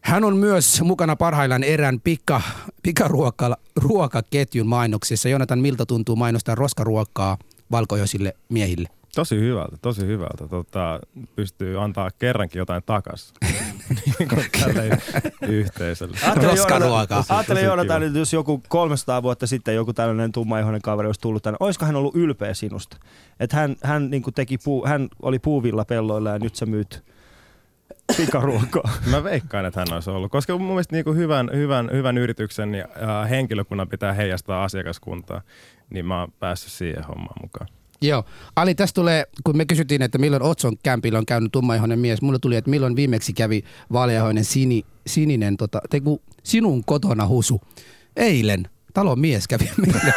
Hän 0.00 0.24
on 0.24 0.36
myös 0.36 0.82
mukana 0.82 1.16
parhaillaan 1.16 1.64
erään 1.64 2.00
pika, 2.00 2.42
pikaruokaketjun 2.82 4.66
mainoksessa. 4.66 5.28
Jonathan, 5.28 5.58
miltä 5.58 5.86
tuntuu 5.86 6.16
mainostaa 6.16 6.54
roskaruokaa 6.54 7.38
valkoisille 7.70 8.34
miehille? 8.48 8.88
Tosi 9.14 9.40
hyvältä, 9.40 9.76
tosi 9.82 10.06
hyvältä. 10.06 10.48
Tota, 10.48 11.00
pystyy 11.36 11.82
antaa 11.82 12.10
kerrankin 12.18 12.58
jotain 12.58 12.82
takas 12.86 13.32
kuin 14.28 14.46
tälle 14.74 14.98
yhteisölle. 15.48 16.16
Roskaruokaa. 16.42 17.24
Joonatan- 17.64 18.02
että 18.02 18.18
jos 18.18 18.32
joku 18.32 18.62
300 18.68 19.22
vuotta 19.22 19.46
sitten 19.46 19.74
joku 19.74 19.92
tällainen 19.92 20.32
tummaihoinen 20.32 20.82
kaveri 20.82 21.06
olisi 21.08 21.20
tullut 21.20 21.42
tänne, 21.42 21.56
olisiko 21.60 21.86
hän 21.86 21.96
ollut 21.96 22.16
ylpeä 22.16 22.54
sinusta? 22.54 22.96
Että 23.40 23.56
hän, 23.56 23.76
hän, 23.84 24.10
niin 24.10 24.22
teki 24.34 24.58
puu, 24.58 24.86
hän 24.86 25.08
oli 25.22 25.38
puuvilla 25.38 25.84
pelloilla 25.84 26.30
ja 26.30 26.38
nyt 26.38 26.56
sä 26.56 26.66
myyt 26.66 27.04
pikaruokaa. 28.16 28.90
Mä 29.10 29.24
veikkaan, 29.24 29.66
että 29.66 29.80
hän 29.80 29.92
olisi 29.92 30.10
ollut, 30.10 30.32
koska 30.32 30.58
mun 30.58 30.68
mielestä 30.68 30.96
niin 30.96 31.04
kuin 31.04 31.16
hyvän, 31.16 31.50
hyvän, 31.54 31.90
hyvän 31.92 32.18
yrityksen 32.18 32.74
ja 32.74 32.84
äh, 32.84 33.30
henkilökunnan 33.30 33.88
pitää 33.88 34.12
heijastaa 34.12 34.64
asiakaskuntaa, 34.64 35.42
niin 35.90 36.06
mä 36.06 36.20
oon 36.20 36.32
päässyt 36.38 36.72
siihen 36.72 37.04
hommaan 37.04 37.36
mukaan. 37.42 37.68
Joo. 38.02 38.24
Ali, 38.56 38.74
tästä 38.74 38.94
tulee, 38.94 39.24
kun 39.44 39.56
me 39.56 39.64
kysyttiin, 39.64 40.02
että 40.02 40.18
milloin 40.18 40.42
Otson 40.42 40.76
kämpillä 40.82 41.18
on 41.18 41.26
käynyt 41.26 41.52
tummaihoinen 41.52 41.98
mies, 41.98 42.22
mulle 42.22 42.38
tuli, 42.38 42.56
että 42.56 42.70
milloin 42.70 42.96
viimeksi 42.96 43.32
kävi 43.32 43.64
vaaleahoinen 43.92 44.44
sini, 44.44 44.84
sininen, 45.06 45.56
tota, 45.56 45.80
teku, 45.90 46.22
sinun 46.42 46.84
kotona 46.84 47.26
husu. 47.26 47.60
Eilen 48.16 48.68
talon 48.94 49.20
mies 49.20 49.48
kävi 49.48 49.70
meillä 49.86 50.12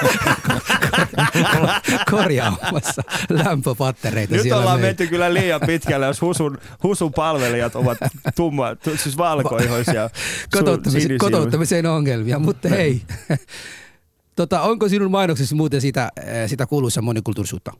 korjaamassa 2.12 3.02
lämpöpattereita. 3.30 4.36
Nyt 4.36 4.46
ollaan 4.46 4.64
meillä. 4.66 4.80
menty 4.88 5.08
kyllä 5.08 5.34
liian 5.34 5.62
pitkälle, 5.66 6.06
jos 6.06 6.22
husun, 6.22 6.58
husun 6.84 7.14
palvelijat 7.14 7.76
ovat 7.76 7.98
tumma, 8.36 8.76
tu- 8.76 8.98
siis 8.98 9.18
valkoihoisia. 9.18 10.10
Kotouttamis- 10.58 11.18
kotouttamiseen 11.20 11.86
ongelmia, 11.86 12.40
mutta 12.40 12.70
hei. 12.70 13.02
tota, 14.36 14.62
onko 14.62 14.90
sinun 14.90 15.12
mainoksesi 15.12 15.56
muuten 15.56 15.82
sitä, 15.82 16.10
eh, 16.26 16.50
sitä 16.50 16.66
kuuluisa 16.66 17.02
monikulttuurisuutta? 17.02 17.72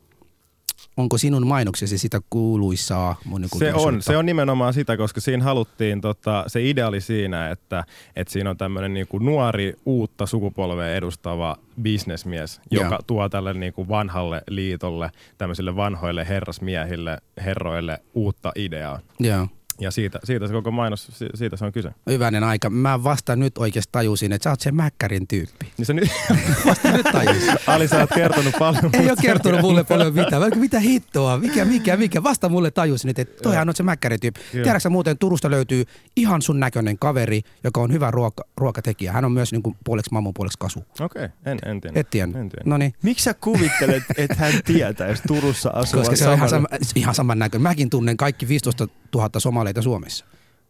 Onko 0.96 1.18
sinun 1.18 1.46
mainoksesi 1.46 1.98
sitä 1.98 2.20
kuuluisaa 2.30 3.16
Se 3.58 3.74
on, 3.74 4.02
se 4.02 4.16
on 4.16 4.26
nimenomaan 4.26 4.74
sitä, 4.74 4.96
koska 4.96 5.20
siinä 5.20 5.44
haluttiin, 5.44 6.00
tota, 6.00 6.44
se 6.46 6.68
idea 6.68 6.88
oli 6.88 7.00
siinä, 7.00 7.50
että, 7.50 7.84
että 8.16 8.32
siinä 8.32 8.50
on 8.50 8.56
tämmöinen 8.56 8.94
niinku 8.94 9.18
nuori, 9.18 9.74
uutta 9.86 10.26
sukupolvea 10.26 10.94
edustava 10.94 11.56
bisnesmies, 11.82 12.60
joka 12.70 12.94
Joo. 12.94 13.02
tuo 13.06 13.28
tälle 13.28 13.54
niinku 13.54 13.88
vanhalle 13.88 14.42
liitolle, 14.48 15.10
tämmöisille 15.38 15.76
vanhoille 15.76 16.28
herrasmiehille, 16.28 17.18
herroille 17.44 17.98
uutta 18.14 18.52
ideaa. 18.56 19.00
Joo. 19.20 19.48
Ja 19.80 19.90
siitä, 19.90 20.18
siitä 20.24 20.46
se 20.46 20.52
koko 20.52 20.70
mainos, 20.70 21.06
si- 21.12 21.28
siitä 21.34 21.56
se 21.56 21.64
on 21.64 21.72
kyse. 21.72 21.90
Hyvänen 22.10 22.44
aika. 22.44 22.70
Mä 22.70 23.04
vasta 23.04 23.36
nyt 23.36 23.58
oikeasti 23.58 23.92
tajusin, 23.92 24.32
että 24.32 24.44
sä 24.44 24.50
oot 24.50 24.60
se 24.60 24.72
Mäkkärin 24.72 25.28
tyyppi. 25.28 25.72
Niin 25.78 25.86
se 25.86 25.92
nyt, 25.92 26.08
Vasta 26.66 26.92
nyt 26.92 27.06
tajusin. 27.12 27.54
Ali, 27.66 27.88
sä 27.88 28.00
oot 28.00 28.10
kertonut 28.14 28.54
paljon. 28.58 28.90
Ei 28.92 29.10
ole 29.10 29.16
kertonut 29.22 29.60
mulle 29.60 29.84
paljon 29.84 30.14
mitään. 30.14 30.42
Mä, 30.42 30.48
Mitä 30.48 30.80
hittoa? 30.80 31.38
Mikä, 31.38 31.64
mikä, 31.64 31.96
mikä? 31.96 32.22
Vasta 32.22 32.48
mulle 32.48 32.70
tajusin, 32.70 33.10
että 33.10 33.42
toihan 33.42 33.68
on 33.68 33.74
se 33.74 33.82
Mäkkärin 33.82 34.20
tyyppi. 34.20 34.40
Tiedätkö 34.52 34.90
muuten, 34.90 35.18
Turusta 35.18 35.50
löytyy 35.50 35.84
ihan 36.16 36.42
sun 36.42 36.60
näköinen 36.60 36.98
kaveri, 36.98 37.42
joka 37.64 37.80
on 37.80 37.92
hyvä 37.92 38.10
ruoka, 38.10 38.44
ruokatekijä. 38.56 39.12
Hän 39.12 39.24
on 39.24 39.32
myös 39.32 39.52
niin 39.52 39.62
kuin 39.62 39.76
puoleksi 39.84 40.12
mammon, 40.12 40.34
puoleksi 40.34 40.58
kasu. 40.58 40.84
Okei, 41.00 41.24
okay. 41.24 41.28
en, 41.46 41.58
en 41.66 41.80
tiedä. 41.80 42.00
Et 42.00 42.10
tiennyt. 42.10 42.40
En 42.40 42.48
tiedä. 42.48 42.62
No 42.66 42.76
niin. 42.76 42.92
Miksi 43.02 43.24
sä 43.24 43.34
kuvittelet, 43.34 44.02
että 44.16 44.36
hän 44.38 44.52
tietäisi 44.64 45.22
Turussa 45.26 45.70
asuvan 45.70 46.00
Koska 46.00 46.16
se 46.16 46.28
on 46.28 46.36
ihan, 46.36 46.48
sama, 46.48 46.68
ihan 46.94 47.14
saman 47.14 47.38
näköinen. 47.38 47.62
Mäkin 47.62 47.90
tunnen 47.90 48.16
kaikki 48.16 48.48
15 48.48 48.88
000 49.14 49.30
somaleita 49.64 49.82
Suomessa. 49.82 50.24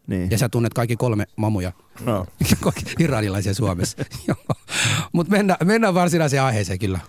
Niin. 0.07 0.31
Ja 0.31 0.37
sä 0.37 0.49
tunnet 0.49 0.73
kaikki 0.73 0.95
kolme 0.95 1.25
mamuja 1.35 1.71
No. 2.05 2.25
iranilaisia 2.99 3.53
Suomessa. 3.53 3.97
Mutta 5.13 5.31
mennään, 5.31 5.57
mennään 5.67 5.93
varsinaiseen 5.93 6.43
aiheeseen 6.43 6.79
kyllä. 6.79 6.99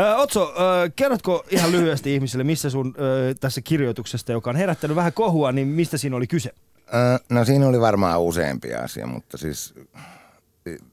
Ö, 0.00 0.16
Otso, 0.16 0.54
ö, 0.56 0.90
kerrotko 0.96 1.44
ihan 1.50 1.72
lyhyesti 1.72 2.14
ihmisille, 2.14 2.44
missä 2.44 2.70
sun 2.70 2.94
ö, 2.98 3.34
tässä 3.40 3.60
kirjoituksesta, 3.60 4.32
joka 4.32 4.50
on 4.50 4.56
herättänyt 4.56 4.96
vähän 4.96 5.12
kohua, 5.12 5.52
niin 5.52 5.68
mistä 5.68 5.98
siinä 5.98 6.16
oli 6.16 6.26
kyse? 6.26 6.50
Ö, 6.88 7.24
No 7.28 7.44
siinä 7.44 7.68
oli 7.68 7.80
varmaan 7.80 8.20
useampia 8.20 8.80
asia, 8.82 9.06
mutta 9.06 9.38
siis 9.38 9.74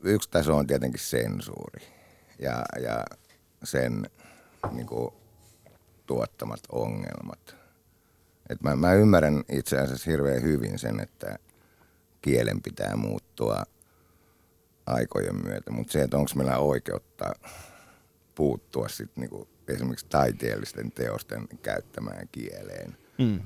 yksi 0.03 0.29
taso 0.29 0.57
on 0.57 0.67
tietenkin 0.67 0.99
sensuuri 0.99 1.83
ja, 2.39 2.63
ja 2.83 3.03
sen 3.63 4.09
niin 4.71 4.87
kuin, 4.87 5.13
tuottamat 6.05 6.59
ongelmat. 6.71 7.55
Et 8.49 8.61
mä, 8.61 8.75
mä 8.75 8.93
ymmärrän 8.93 9.43
itse 9.51 9.79
asiassa 9.79 10.11
hirveän 10.11 10.41
hyvin 10.41 10.79
sen, 10.79 10.99
että 10.99 11.39
kielen 12.21 12.61
pitää 12.61 12.95
muuttua 12.95 13.63
aikojen 14.85 15.35
myötä, 15.43 15.71
mutta 15.71 15.91
se, 15.91 16.01
että 16.01 16.17
onko 16.17 16.31
meillä 16.35 16.57
oikeutta 16.57 17.33
puuttua 18.35 18.87
sit 18.87 19.11
niinku 19.15 19.47
esimerkiksi 19.67 20.05
taiteellisten 20.09 20.91
teosten 20.91 21.47
käyttämään 21.61 22.27
kieleen– 22.31 22.97
Mm. 23.19 23.39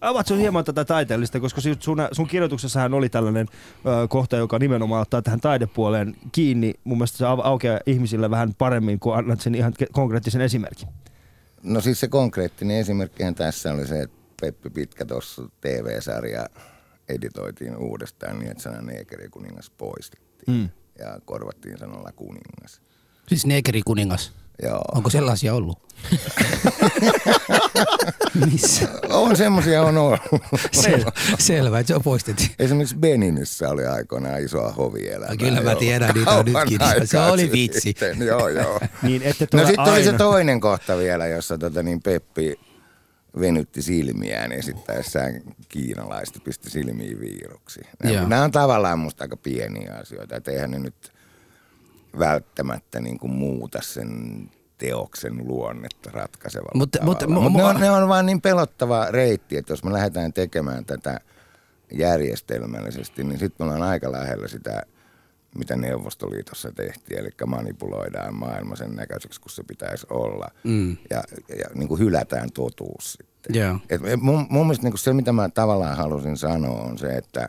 Avatko 0.00 0.34
hieman 0.34 0.64
tätä 0.64 0.84
taiteellista, 0.84 1.40
koska 1.40 1.60
sun, 1.60 1.96
sun 2.12 2.26
kirjoituksessahan 2.26 2.94
oli 2.94 3.08
tällainen 3.08 3.46
ö, 3.50 4.08
kohta, 4.08 4.36
joka 4.36 4.58
nimenomaan 4.58 5.02
ottaa 5.02 5.22
tähän 5.22 5.40
taidepuoleen 5.40 6.16
kiinni. 6.32 6.74
Mun 6.84 6.98
mielestä 6.98 7.18
se 7.18 7.24
au- 7.24 7.44
aukeaa 7.44 7.80
ihmisille 7.86 8.30
vähän 8.30 8.54
paremmin, 8.58 9.00
kun 9.00 9.16
annat 9.16 9.40
sen 9.40 9.54
ihan 9.54 9.72
konkreettisen 9.92 10.40
esimerkin. 10.40 10.88
No 11.62 11.80
siis 11.80 12.00
se 12.00 12.08
konkreettinen 12.08 12.76
esimerkkihän 12.76 13.34
tässä 13.34 13.72
oli 13.72 13.86
se, 13.86 14.02
että 14.02 14.16
Peppi 14.42 14.70
Pitkä 14.70 15.04
tuossa 15.04 15.42
TV-sarja 15.60 16.46
editoitiin 17.08 17.76
uudestaan 17.76 18.38
niin, 18.38 18.50
että 18.50 18.62
sana 18.62 18.82
neekerikuningas 18.82 19.70
poistettiin. 19.70 20.56
Mm. 20.56 20.68
Ja 20.98 21.18
korvattiin 21.24 21.78
sanalla 21.78 22.12
kuningas. 22.16 22.80
Siis 23.28 23.46
Negeri 23.46 23.82
kuningas. 23.82 24.32
Joo. 24.62 24.82
Onko 24.94 25.10
sellaisia 25.10 25.54
ollut? 25.54 25.78
Missä? 28.52 28.88
On 29.10 29.36
semmoisia 29.36 29.82
on 29.82 29.98
ollut. 29.98 30.20
Sel- 30.76 31.12
selvä, 31.38 31.78
että 31.78 31.88
se 31.88 31.94
on 31.94 32.02
poistettu. 32.02 32.42
Esimerkiksi 32.58 32.96
Beninissä 32.96 33.68
oli 33.68 33.86
aikoinaan 33.86 34.40
isoa 34.40 34.72
hovielämää. 34.72 35.30
No 35.30 35.36
kyllä 35.36 35.60
mä 35.60 35.74
tiedän, 35.74 36.14
niitä 36.14 36.30
on 36.30 36.44
nytkin. 36.44 37.08
Se 37.08 37.18
oli 37.18 37.52
vitsi. 37.52 37.80
sitten. 37.80 38.22
Joo, 38.22 38.48
joo. 38.48 38.80
Niin, 39.02 39.22
ette 39.22 39.48
No 39.54 39.66
sitten 39.66 39.92
oli 39.92 40.04
se 40.04 40.12
toinen 40.12 40.60
kohta 40.60 40.98
vielä, 40.98 41.26
jossa 41.26 41.58
tota, 41.58 41.82
niin 41.82 42.02
Peppi 42.02 42.58
venytti 43.40 43.82
silmiään 43.82 44.52
esittäessään 44.52 45.40
kiinalaista, 45.68 46.38
pisti 46.44 46.70
silmiin 46.70 47.20
viiruksi. 47.20 47.80
Nämä, 48.04 48.28
nämä 48.28 48.42
on 48.44 48.50
tavallaan 48.50 48.98
musta 48.98 49.24
aika 49.24 49.36
pieniä 49.36 49.94
asioita, 50.00 50.36
että 50.36 50.50
eihän 50.50 50.70
ne 50.70 50.78
nyt 50.78 51.12
välttämättä 52.18 53.00
niin 53.00 53.18
kuin 53.18 53.30
muuta 53.32 53.78
sen 53.82 54.10
teoksen 54.78 55.48
luonnetta 55.48 56.10
ratkaisevalla 56.10 56.72
Mutta- 56.78 56.98
tavalla. 56.98 57.20
mutta- 57.20 57.28
Mutta 57.28 57.50
mu- 57.50 57.56
ne, 57.56 57.64
on, 57.64 57.80
ne 57.80 57.90
on 57.90 58.08
vaan 58.08 58.26
niin 58.26 58.40
pelottava 58.40 59.06
reitti, 59.10 59.56
että 59.56 59.72
jos 59.72 59.84
me 59.84 59.92
lähdetään 59.92 60.32
tekemään 60.32 60.84
tätä 60.84 61.20
järjestelmällisesti, 61.92 63.24
niin 63.24 63.38
sitten 63.38 63.66
me 63.66 63.72
ollaan 63.72 63.90
aika 63.90 64.12
lähellä 64.12 64.48
sitä, 64.48 64.82
mitä 65.58 65.76
Neuvostoliitossa 65.76 66.72
tehtiin, 66.72 67.20
eli 67.20 67.30
manipuloidaan 67.46 68.34
maailma 68.34 68.76
sen 68.76 68.94
näköiseksi, 68.96 69.40
kun 69.40 69.50
se 69.50 69.62
pitäisi 69.62 70.06
olla, 70.10 70.48
Mm. 70.64 70.96
ja, 71.10 71.22
ja 71.58 71.64
niin 71.74 71.88
kuin 71.88 72.00
hylätään 72.00 72.48
totuus 72.54 73.12
sitten. 73.12 73.54
Joo. 73.62 73.78
Et 73.88 74.00
mun, 74.20 74.46
mun 74.50 74.66
mielestä 74.66 74.84
niin 74.84 74.92
kuin 74.92 74.98
se, 74.98 75.12
mitä 75.12 75.32
mä 75.32 75.48
tavallaan 75.48 75.96
halusin 75.96 76.36
sanoa, 76.36 76.80
on 76.80 76.98
se, 76.98 77.06
että 77.16 77.48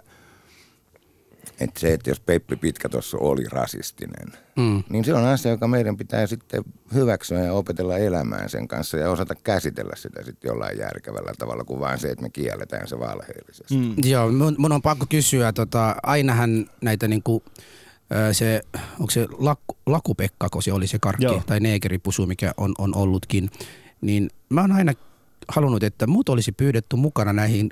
että 1.60 1.80
se, 1.80 1.94
että 1.94 2.10
jos 2.10 2.20
Peppi 2.20 2.56
Pitkä 2.56 2.90
tuossa 2.90 3.18
oli 3.18 3.44
rasistinen, 3.52 4.28
Mm. 4.56 4.84
niin 4.90 5.06
se 5.06 5.14
on 5.14 5.26
asia, 5.26 5.52
joka 5.52 5.68
meidän 5.68 5.98
pitää 5.98 6.28
sitten 6.28 6.64
hyväksyä 6.94 7.40
ja 7.40 7.54
opetella 7.54 7.98
elämään 7.98 8.50
sen 8.50 8.68
kanssa 8.68 8.98
ja 8.98 9.10
osata 9.12 9.36
käsitellä 9.36 9.96
sitä 9.96 10.24
sitten 10.24 10.50
jollain 10.50 10.78
järkevällä 10.78 11.32
tavalla 11.40 11.64
kuin 11.64 11.80
vain 11.80 12.00
se, 12.00 12.08
että 12.10 12.22
me 12.22 12.30
kielletään 12.30 12.88
se 12.88 13.00
valheellisesti. 13.00 13.76
Mm. 13.76 13.96
Joo, 14.06 14.32
mun, 14.32 14.56
mun 14.58 14.72
on 14.72 14.82
pakko 14.82 15.06
kysyä, 15.10 15.54
tota, 15.54 15.96
ainahan 16.04 16.70
näitä 16.82 17.08
niinku, 17.08 17.44
ö, 17.48 17.62
se, 18.32 18.62
onko 19.00 19.12
se 19.12 19.28
Lakupekka, 19.86 20.50
kun 20.50 20.64
se 20.64 20.74
oli 20.74 20.88
se 20.88 21.00
karkki, 21.00 21.26
Joo. 21.26 21.44
Tai 21.46 21.60
neekeripusu, 21.60 22.26
mikä 22.26 22.54
on, 22.58 22.72
on 22.78 22.96
ollutkin, 22.96 23.50
niin 24.02 24.30
mä 24.50 24.62
oon 24.62 24.72
aina 24.72 24.94
halunnut, 25.48 25.84
että 25.84 26.08
muut 26.08 26.30
olisi 26.30 26.52
pyydetty 26.52 26.96
mukana 26.96 27.34
näihin 27.34 27.70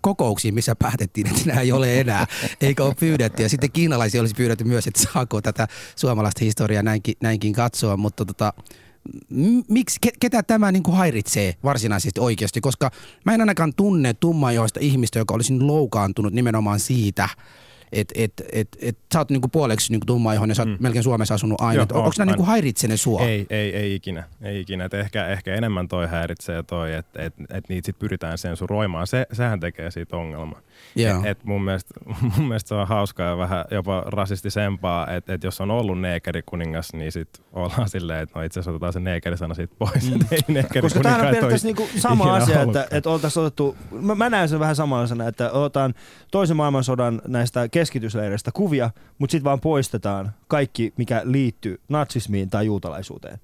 kokouksiin, 0.00 0.54
missä 0.54 0.74
päätettiin, 0.76 1.26
että 1.26 1.40
nämä 1.46 1.60
ei 1.60 1.72
ole 1.72 2.00
enää, 2.00 2.26
eikä 2.60 2.84
ole 2.84 2.94
pyydetty. 2.94 3.42
Ja 3.42 3.48
sitten 3.48 3.72
kiinalaisia 3.72 4.20
olisi 4.20 4.34
pyydetty 4.34 4.64
myös, 4.64 4.86
että 4.86 5.02
saako 5.12 5.42
tätä 5.42 5.68
suomalaista 5.96 6.44
historiaa 6.44 6.82
näinkin, 6.82 7.14
näinkin 7.22 7.52
katsoa, 7.52 7.96
mutta 7.96 8.24
tota, 8.24 8.52
miksi, 9.68 9.98
ke, 10.00 10.10
ketä 10.20 10.42
tämä 10.42 10.72
niin 10.72 10.82
kuin 10.82 10.96
häiritsee 10.96 11.54
varsinaisesti 11.64 12.20
oikeasti, 12.20 12.60
koska 12.60 12.90
mä 13.24 13.34
en 13.34 13.40
ainakaan 13.40 13.74
tunne 13.74 14.14
tummaihoista 14.14 14.80
ihmistä, 14.80 15.18
joka 15.18 15.34
olisi 15.34 15.60
loukaantunut 15.60 16.32
nimenomaan 16.32 16.80
siitä, 16.80 17.28
että 17.92 18.14
et, 18.16 18.32
et, 18.52 18.68
et, 18.80 18.98
sä 19.12 19.18
oot 19.18 19.30
niinku 19.30 19.48
puoleksi 19.48 19.92
niinku 19.92 20.06
tummaihoinen, 20.06 20.54
sä 20.56 20.62
oot 20.62 20.68
Mm. 20.70 20.76
melkein 20.80 21.02
Suomessa 21.02 21.34
asunut 21.34 21.60
aina. 21.60 21.82
Onko 21.82 22.10
nämä 22.18 22.32
niinku 22.32 22.44
häiritsene 22.44 22.96
sua? 22.96 23.20
Ei, 23.20 23.46
ei, 23.50 23.76
ei 23.76 23.94
ikinä. 23.94 24.24
Ei 24.42 24.60
ikinä. 24.60 24.84
Et 24.84 24.94
ehkä, 24.94 25.26
ehkä 25.26 25.54
enemmän 25.54 25.88
toi 25.88 26.06
häiritsee 26.08 26.62
toi, 26.62 26.94
että 26.94 27.22
et, 27.22 27.34
et 27.50 27.68
niitä 27.68 27.86
sit 27.86 27.98
pyritään 27.98 28.38
sensuroimaan. 28.38 29.06
Se, 29.06 29.26
sehän 29.32 29.60
tekee 29.60 29.90
siitä 29.90 30.16
ongelman. 30.16 30.62
Joo. 30.96 31.18
Et, 31.18 31.26
et 31.26 31.44
mun, 31.44 31.64
mielestä, 31.64 31.94
mun 32.36 32.48
mielestä 32.48 32.68
se 32.68 32.74
on 32.74 32.88
hauskaa 32.88 33.28
ja 33.28 33.36
vähän 33.36 33.64
jopa 33.70 34.02
rasistisempaa, 34.06 35.10
että 35.10 35.34
et 35.34 35.44
jos 35.44 35.60
on 35.60 35.70
ollut 35.70 36.00
neekerikuningas, 36.00 36.92
niin 36.92 37.12
sit 37.12 37.28
ollaan 37.52 37.88
silleen, 37.88 38.22
että 38.22 38.38
no 38.38 38.44
itse 38.44 38.60
asiassa 38.60 38.70
otetaan 38.70 38.92
se 38.92 39.00
neekerisana 39.00 39.54
siitä 39.54 39.74
pois. 39.78 40.10
Mm. 40.10 40.26
Ei 40.30 40.80
Koska 40.80 41.00
tämähän 41.00 41.20
on 41.20 41.26
periaatteessa 41.26 41.68
niinku 41.68 41.88
sama 41.96 42.34
asia, 42.34 42.54
että, 42.54 42.60
ollutkaan. 42.62 42.86
että 42.90 43.10
oltaisiin 43.10 43.44
otettu, 43.44 43.76
mä, 43.90 44.14
mä 44.14 44.30
näen 44.30 44.48
sen 44.48 44.60
vähän 44.60 44.76
samanlaisena, 44.76 45.28
että 45.28 45.50
otetaan 45.50 45.94
toisen 46.30 46.56
maailmansodan 46.56 47.22
näistä 47.28 47.68
keskitysleireistä 47.68 48.50
kuvia, 48.54 48.90
mutta 49.18 49.32
sitten 49.32 49.44
vaan 49.44 49.60
poistetaan 49.60 50.32
kaikki, 50.48 50.92
mikä 50.96 51.20
liittyy 51.24 51.80
natsismiin 51.88 52.50
tai 52.50 52.66
juutalaisuuteen. 52.66 53.38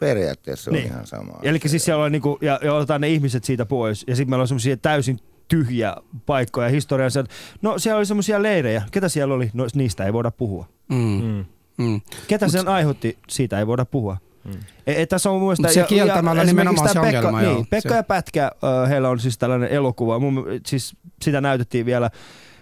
Periaatteessa 0.00 0.64
se 0.64 0.70
on 0.70 0.74
Niin. 0.74 0.86
ihan 0.86 1.06
sama 1.06 1.38
Eli 1.42 1.60
siis 1.66 1.84
siellä 1.84 2.04
on 2.04 2.12
niinku, 2.12 2.38
ja, 2.40 2.60
ja 2.62 2.74
otetaan 2.74 3.00
ne 3.00 3.08
ihmiset 3.08 3.44
siitä 3.44 3.66
pois, 3.66 4.04
ja 4.06 4.16
sitten 4.16 4.30
meillä 4.30 4.42
on 4.42 4.48
semmoisia 4.48 4.76
täysin 4.76 5.18
tyhjiä 5.48 5.96
paikkoja 6.26 6.68
historiassa. 6.68 7.24
No 7.62 7.78
siellä 7.78 7.98
oli 7.98 8.06
semmoisia 8.06 8.42
leirejä. 8.42 8.82
Ketä 8.90 9.08
siellä 9.08 9.34
oli? 9.34 9.50
No 9.54 9.66
niistä 9.74 10.04
ei 10.04 10.12
voida 10.12 10.30
puhua. 10.30 10.68
Mm. 10.88 11.22
Mm. 11.22 11.44
Mm. 11.78 12.00
Ketä 12.28 12.48
sen 12.48 12.68
aiheutti? 12.68 13.18
Siitä 13.28 13.58
ei 13.58 13.66
voida 13.66 13.84
puhua. 13.84 14.16
Mm. 14.44 14.52
E, 14.86 15.02
e, 15.02 15.06
tässä 15.06 15.30
on. 15.30 15.40
Mut 15.40 15.56
se 15.70 15.82
kieltämällä 15.88 16.42
esimerkiksi 16.42 16.72
nimenomaan 16.74 16.88
se 16.88 17.00
Pekka, 17.00 17.18
ongelma, 17.18 17.40
niin, 17.40 17.52
joo. 17.52 17.64
Pekka 17.70 17.88
Se- 17.88 17.96
ja 17.96 18.02
Pätkä, 18.02 18.52
heillä 18.88 19.08
on 19.08 19.20
siis 19.20 19.38
tällainen 19.38 19.68
elokuva. 19.68 20.18
Mun, 20.18 20.44
siis 20.66 20.96
sitä 21.22 21.40
näytettiin 21.40 21.86
vielä 21.86 22.10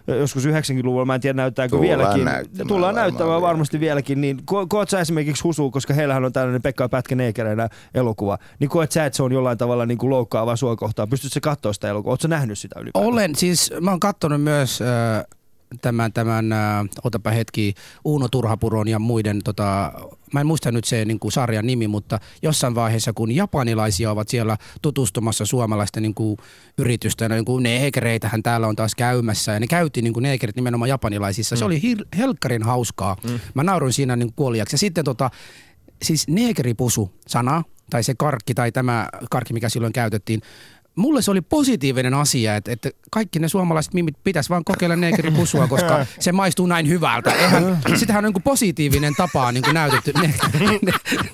joskus 0.06 0.46
90-luvulla, 0.46 1.04
mä 1.04 1.14
en 1.14 1.20
tiedä 1.20 1.36
näyttääkö 1.36 1.76
Tullaan 1.76 1.98
vieläkin. 1.98 2.24
näyttämään 2.24 2.68
Tullaan 2.68 2.94
näyttämään 2.94 3.28
vielä. 3.30 3.40
varmasti 3.40 3.80
vieläkin. 3.80 4.20
Niin, 4.20 4.38
ko- 4.38 4.66
koet 4.68 4.88
sä 4.90 5.00
esimerkiksi 5.00 5.42
Husu, 5.42 5.70
koska 5.70 5.94
heillähän 5.94 6.24
on 6.24 6.32
tällainen 6.32 6.62
Pekka 6.62 6.84
ja 6.84 6.88
Pätkä 6.88 7.14
neekereinä 7.14 7.68
elokuva, 7.94 8.38
niin 8.58 8.70
koet 8.70 8.92
sä, 8.92 9.06
että 9.06 9.16
se 9.16 9.22
on 9.22 9.32
jollain 9.32 9.58
tavalla 9.58 9.86
niin 9.86 9.98
kuin 9.98 10.10
loukkaava 10.10 10.56
sua 10.56 10.76
kohtaan? 10.76 11.08
Pystytkö 11.08 11.34
sä 11.34 11.40
katsoa 11.40 11.72
sitä 11.72 11.88
elokuvaa? 11.88 12.12
Oletko 12.12 12.28
nähnyt 12.28 12.58
sitä 12.58 12.80
ylipäätään? 12.80 13.12
Olen, 13.12 13.34
siis 13.34 13.72
mä 13.80 13.90
oon 13.90 14.00
kattonut 14.00 14.42
myös 14.42 14.82
äh, 14.82 14.88
tämän, 15.82 16.12
tämän 16.12 16.52
äh, 16.52 16.84
otapa 17.04 17.30
hetki, 17.30 17.74
Uuno 18.04 18.28
Turhapuron 18.28 18.88
ja 18.88 18.98
muiden, 18.98 19.40
tota, 19.44 19.92
mä 20.32 20.40
en 20.40 20.46
muista 20.46 20.72
nyt 20.72 20.84
se 20.84 21.04
niin 21.04 21.18
kuin 21.18 21.32
sarjan 21.32 21.66
nimi, 21.66 21.88
mutta 21.88 22.20
jossain 22.42 22.74
vaiheessa, 22.74 23.12
kun 23.12 23.32
japanilaisia 23.32 24.10
ovat 24.10 24.28
siellä 24.28 24.56
tutustumassa 24.82 25.46
suomalaisten 25.46 26.02
niin 26.02 26.14
kuin, 26.14 26.36
yritysten, 26.78 27.30
niin 27.30 27.44
kuin 27.44 27.62
neekereitähän 27.62 28.42
täällä 28.42 28.66
on 28.66 28.76
taas 28.76 28.94
käymässä, 28.94 29.52
ja 29.52 29.60
ne 29.60 29.66
käytiin 29.66 30.04
niin 30.04 30.14
kuin 30.14 30.22
neekerit 30.22 30.56
nimenomaan 30.56 30.88
japanilaisissa. 30.88 31.56
Se 31.56 31.64
oli 31.64 31.80
hir- 31.80 32.06
helkkarin 32.16 32.62
hauskaa. 32.62 33.16
Mm. 33.24 33.40
Mä 33.54 33.62
nauroin 33.62 33.92
siinä 33.92 34.16
niin 34.16 34.32
kuoliaksi. 34.36 34.74
Ja 34.74 34.78
sitten 34.78 35.04
tota, 35.04 35.30
siis 36.02 36.28
neekeripusu 36.28 37.10
sana, 37.26 37.62
tai 37.90 38.02
se 38.02 38.14
karkki, 38.18 38.54
tai 38.54 38.72
tämä 38.72 39.08
karkki, 39.30 39.52
mikä 39.52 39.68
silloin 39.68 39.92
käytettiin, 39.92 40.40
mulle 40.96 41.22
se 41.22 41.30
oli 41.30 41.40
positiivinen 41.40 42.14
asia, 42.14 42.56
että, 42.56 42.72
että 42.72 42.90
kaikki 43.10 43.38
ne 43.38 43.48
suomalaiset 43.48 43.94
mimit 43.94 44.14
pitäisi 44.24 44.50
vaan 44.50 44.64
kokeilla 44.64 44.96
negeripusua, 44.96 45.68
koska 45.68 46.06
se 46.20 46.32
maistuu 46.32 46.66
näin 46.66 46.88
hyvältä. 46.88 47.32
Eihän, 47.32 47.78
sitähän 47.96 48.24
on 48.24 48.32
niin 48.32 48.42
positiivinen 48.42 49.14
tapa 49.16 49.52
niin 49.52 49.64
kuin 49.64 49.74
näytetty. 49.74 50.12
Ne, 50.12 50.34
ne, 50.60 50.78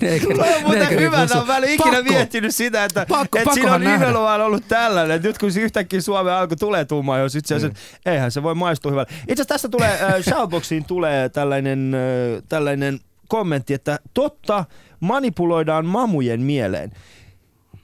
ne, 0.00 0.20
muuten 0.64 0.90
hyvä, 0.90 1.16
mä 1.16 1.54
oon 1.54 1.64
ikinä 1.64 1.96
Pakko. 1.96 2.12
miettinyt 2.12 2.54
sitä, 2.54 2.84
että, 2.84 3.06
Pakko- 3.08 3.38
että 3.38 3.54
siinä 3.54 3.74
on 3.74 3.80
nimenomaan 3.80 4.40
ollut 4.40 4.68
tällainen, 4.68 5.16
että 5.16 5.28
nyt 5.28 5.38
kun 5.38 5.52
se 5.52 5.60
yhtäkkiä 5.60 6.00
Suomen 6.00 6.34
alkoi 6.34 6.56
tulee 6.56 6.84
tuumaan, 6.84 7.20
jos 7.20 7.36
itse 7.36 7.54
asiassa, 7.54 7.78
mm. 7.78 8.12
eihän 8.12 8.30
se 8.30 8.42
voi 8.42 8.54
maistua 8.54 8.90
hyvältä. 8.90 9.12
Itse 9.14 9.32
asiassa 9.32 9.48
tästä 9.48 9.68
tulee, 9.68 9.98
äh, 10.02 10.22
Shoutboxiin 10.28 10.84
tulee 10.84 11.28
tällainen, 11.28 11.94
äh, 11.94 12.42
tällainen 12.48 13.00
kommentti, 13.28 13.74
että 13.74 13.98
totta, 14.14 14.64
manipuloidaan 15.00 15.86
mamujen 15.86 16.40
mieleen. 16.40 16.92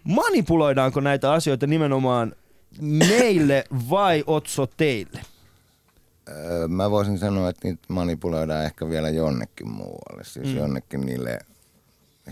Manipuloidaanko 0.05 1.00
näitä 1.00 1.33
asioita 1.33 1.67
nimenomaan 1.67 2.33
meille 2.81 3.64
vai 3.90 4.25
Otso 4.26 4.67
teille? 4.76 5.21
Öö, 6.28 6.69
Mä 6.69 6.90
voisin 6.90 7.19
sanoa, 7.19 7.49
että 7.49 7.69
niitä 7.69 7.83
manipuloidaan 7.88 8.64
ehkä 8.64 8.88
vielä 8.88 9.09
jonnekin 9.09 9.69
muualle. 9.69 10.25
Siis 10.25 10.47
mm. 10.49 10.57
jonnekin 10.57 11.00
niille 11.00 11.38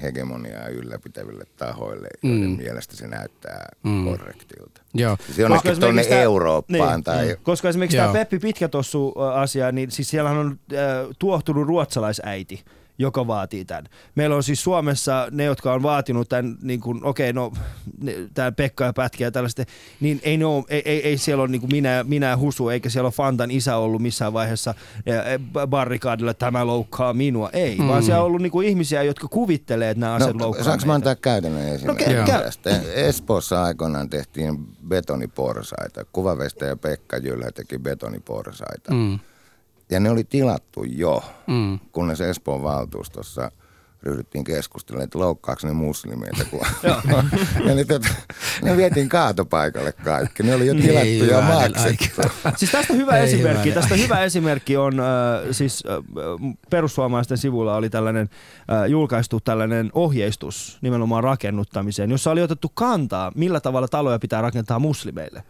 hegemoniaa 0.02 0.68
ylläpitäville 0.68 1.44
tahoille, 1.56 2.08
joiden 2.22 2.50
Mm. 2.50 2.56
mielestä 2.56 2.96
se 2.96 3.06
näyttää 3.06 3.68
Mm. 3.82 4.04
korrektilta. 4.04 4.80
Joo. 4.94 5.16
Siis 5.26 5.38
jonnekin 5.38 5.70
Koska 5.70 5.80
tuonne 5.80 6.04
tää- 6.04 6.20
Eurooppaan 6.22 6.94
niin, 6.94 7.04
tai... 7.04 7.36
Koska 7.42 7.68
esimerkiksi 7.68 7.96
tämä 7.96 8.06
Joo. 8.06 8.12
Peppi 8.12 8.38
Pitkätossu 8.38 9.14
ä, 9.20 9.32
asia, 9.32 9.72
niin 9.72 9.90
siis 9.90 10.10
siellähän 10.10 10.38
on 10.38 10.58
äh, 10.72 10.78
tuohtunut 11.18 11.66
ruotsalaisäiti, 11.66 12.64
joka 12.98 13.26
vaatii 13.26 13.64
tämän. 13.64 13.84
Meillä 14.14 14.36
on 14.36 14.42
siis 14.42 14.62
Suomessa 14.62 15.28
ne, 15.30 15.44
jotka 15.44 15.72
on 15.72 15.82
vaatinut 15.82 16.28
tämän, 16.28 16.56
niin 16.62 16.80
kuin, 16.80 17.04
okei, 17.04 17.32
no, 17.32 17.52
ne- 18.00 18.16
tämä 18.34 18.52
Pekka 18.52 18.84
ja 18.84 18.92
Pätkä 18.92 19.24
ja 19.24 19.30
tällaista, 19.30 19.64
niin 20.00 20.20
ei, 20.22 20.36
ne 20.36 20.44
ole, 20.44 20.64
ei, 20.68 20.82
ei, 20.84 21.02
ei 21.08 21.18
siellä 21.18 21.42
ole 21.42 21.50
niin 21.50 21.60
kuin 21.60 21.72
minä, 21.72 22.04
minä 22.08 22.26
ja 22.26 22.36
Husu, 22.36 22.68
eikä 22.68 22.88
siellä 22.90 23.06
ole 23.06 23.12
Fantan 23.12 23.50
isä 23.50 23.76
ollut 23.76 24.02
missään 24.02 24.32
vaiheessa 24.32 24.70
äh, 24.70 25.66
barrikaadilla, 25.66 26.30
että 26.30 26.46
tämä 26.46 26.66
loukkaa 26.66 27.12
minua. 27.14 27.50
Ei, 27.52 27.78
mm. 27.78 27.88
vaan 27.88 28.02
siellä 28.02 28.20
on 28.20 28.26
ollut 28.26 28.42
niin 28.42 28.52
kuin 28.52 28.68
ihmisiä, 28.68 29.02
jotka 29.02 29.28
kuvittelee, 29.28 29.90
että 29.90 30.00
nämä 30.00 30.14
asiat 30.14 30.36
No, 30.36 30.44
loukkaa 30.44 30.64
saanko 30.64 30.86
mä 30.86 30.94
antaa 30.94 31.14
käytännön 31.14 31.68
esimerkin 31.68 32.06
käy, 32.06 32.24
käy. 32.24 32.42
tästä? 32.42 32.70
Espoossa 32.94 33.62
aikoinaan 33.62 34.10
tehtiin 34.10 34.66
betoniporsaita. 34.88 36.04
Kuvavestä 36.12 36.66
ja 36.66 36.76
Pekka 36.76 37.16
Jylhä 37.16 37.50
teki 37.52 37.78
betoniporsaita. 37.78 38.94
Mm. 38.94 39.18
Ja 39.90 40.00
ne 40.00 40.10
oli 40.10 40.24
tilattu 40.24 40.84
jo, 40.84 41.22
Mm. 41.46 41.78
kunnes 41.92 42.20
Espoon 42.20 42.62
valtuustossa 42.62 43.50
ryhdyttiin 44.02 44.44
keskustelemaan, 44.44 45.04
että 45.04 45.18
loukkaako 45.18 45.66
ne 45.66 45.72
muslimeita. 45.72 46.44
Kun... 46.44 46.60
ja 47.68 47.74
ne, 47.74 47.84
tot, 47.84 48.02
ne 48.62 48.76
vietiin 48.76 49.08
kaatopaikalle 49.08 49.92
kaikki. 49.92 50.42
Ne 50.42 50.54
oli 50.54 50.66
jo 50.66 50.74
Ei 50.74 50.80
tilattu 50.80 51.24
ja 51.24 51.40
maksettu. 51.40 52.22
Siis 52.56 52.70
tästä 52.70 52.92
hyvä 52.94 53.18
Ei 53.18 53.24
esimerkki, 53.24 53.72
tästä 53.72 53.94
hyvä 53.94 54.20
esimerkki 54.20 54.76
on, 54.76 55.00
äh, 55.00 55.06
siis 55.50 55.84
äh, 55.86 56.54
perussuomalaisten 56.70 57.38
sivulla 57.38 57.76
oli 57.76 57.90
tällainen 57.90 58.30
äh, 58.72 58.90
julkaistu 58.90 59.40
tällainen 59.40 59.90
ohjeistus 59.94 60.78
nimenomaan 60.80 61.24
rakennuttamiseen, 61.24 62.10
jossa 62.10 62.30
oli 62.30 62.42
otettu 62.42 62.68
kantaa, 62.74 63.32
millä 63.34 63.60
tavalla 63.60 63.88
taloja 63.88 64.18
pitää 64.18 64.42
rakentaa 64.42 64.78
muslimeille. 64.78 65.42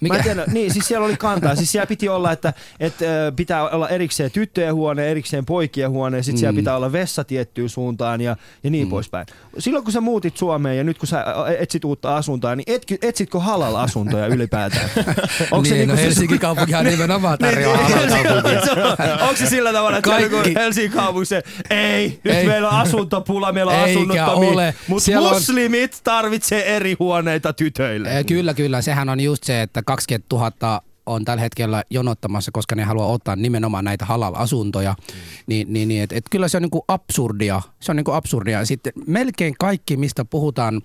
Mikä? 0.00 0.14
Mä 0.14 0.18
en 0.18 0.24
tiedä, 0.24 0.44
niin, 0.52 0.72
siis 0.72 0.88
siellä 0.88 1.06
oli 1.06 1.16
kantaa. 1.16 1.56
Siis 1.56 1.72
siellä 1.72 1.86
piti 1.86 2.08
olla, 2.08 2.32
että, 2.32 2.52
että 2.80 3.04
pitää 3.36 3.68
olla 3.68 3.88
erikseen 3.88 4.30
tyttöjen 4.30 4.74
huone, 4.74 5.10
erikseen 5.10 5.46
poikien 5.46 5.90
huone, 5.90 6.16
ja 6.16 6.22
sitten 6.22 6.38
mm. 6.38 6.40
siellä 6.40 6.56
pitää 6.56 6.76
olla 6.76 6.92
vessa 6.92 7.24
tiettyyn 7.24 7.68
suuntaan 7.68 8.20
ja, 8.20 8.36
ja 8.64 8.70
niin 8.70 8.86
mm. 8.86 8.90
poispäin. 8.90 9.26
Silloin 9.58 9.84
kun 9.84 9.92
sä 9.92 10.00
muutit 10.00 10.36
Suomeen 10.36 10.76
ja 10.76 10.84
nyt 10.84 10.98
kun 10.98 11.08
sä 11.08 11.24
etsit 11.58 11.84
uutta 11.84 12.16
asuntoa, 12.16 12.56
niin 12.56 12.64
et, 12.66 12.86
etsitkö 13.02 13.40
halal-asuntoja 13.40 14.26
ylipäätään? 14.26 14.90
Onko 15.50 15.68
niin, 15.70 15.88
no 15.88 15.96
Helsingin 15.96 16.38
kaupunkihan 16.38 16.84
nimenomaan 16.84 17.38
tarjoaa 17.38 17.76
halal 17.76 19.20
Onko 19.20 19.36
se 19.36 19.46
sillä 19.46 19.72
tavalla, 19.72 19.98
että 19.98 20.10
Kaikki- 20.10 20.30
Kaikki... 20.30 20.54
Helsingin 20.54 20.92
kaupungissa, 20.92 21.36
ei, 21.70 22.20
nyt 22.24 22.34
Ei. 22.34 22.46
meillä 22.46 22.68
on 22.68 22.80
asuntopula, 22.80 23.52
meillä 23.52 23.72
on 23.72 23.90
asunnottomia, 23.90 24.72
mutta 24.88 25.04
Siellä 25.04 25.28
on- 25.28 25.34
muslimit 25.34 26.00
tarvitsee 26.04 26.76
eri 26.76 26.96
huoneita 26.98 27.52
tytöille. 27.52 28.18
Eh, 28.18 28.26
Kyllä, 28.26 28.54
kyllä. 28.54 28.82
Sehän 28.82 29.08
on 29.08 29.20
just 29.20 29.44
se, 29.44 29.62
että 29.62 29.82
20 29.90 30.36
000 30.36 30.82
on 31.06 31.24
tällä 31.24 31.40
hetkellä 31.40 31.84
jonottamassa, 31.90 32.50
koska 32.50 32.74
ne 32.74 32.82
haluaa 32.82 33.06
ottaa 33.06 33.36
nimenomaan 33.36 33.84
näitä 33.84 34.04
halal-asuntoja. 34.04 34.92
Mm. 34.98 35.16
Niin, 35.46 35.72
niin, 35.72 35.88
niin 35.88 36.02
et, 36.02 36.12
et 36.12 36.24
kyllä 36.30 36.48
se 36.48 36.56
on 36.56 36.62
niinku 36.62 36.84
absurdia. 36.88 37.62
Se 37.80 37.92
on 37.92 37.96
niinku 37.96 38.12
absurdia. 38.12 38.64
Sitten 38.64 38.92
melkein 39.06 39.54
kaikki, 39.58 39.96
mistä 39.96 40.24
puhutaan, 40.24 40.82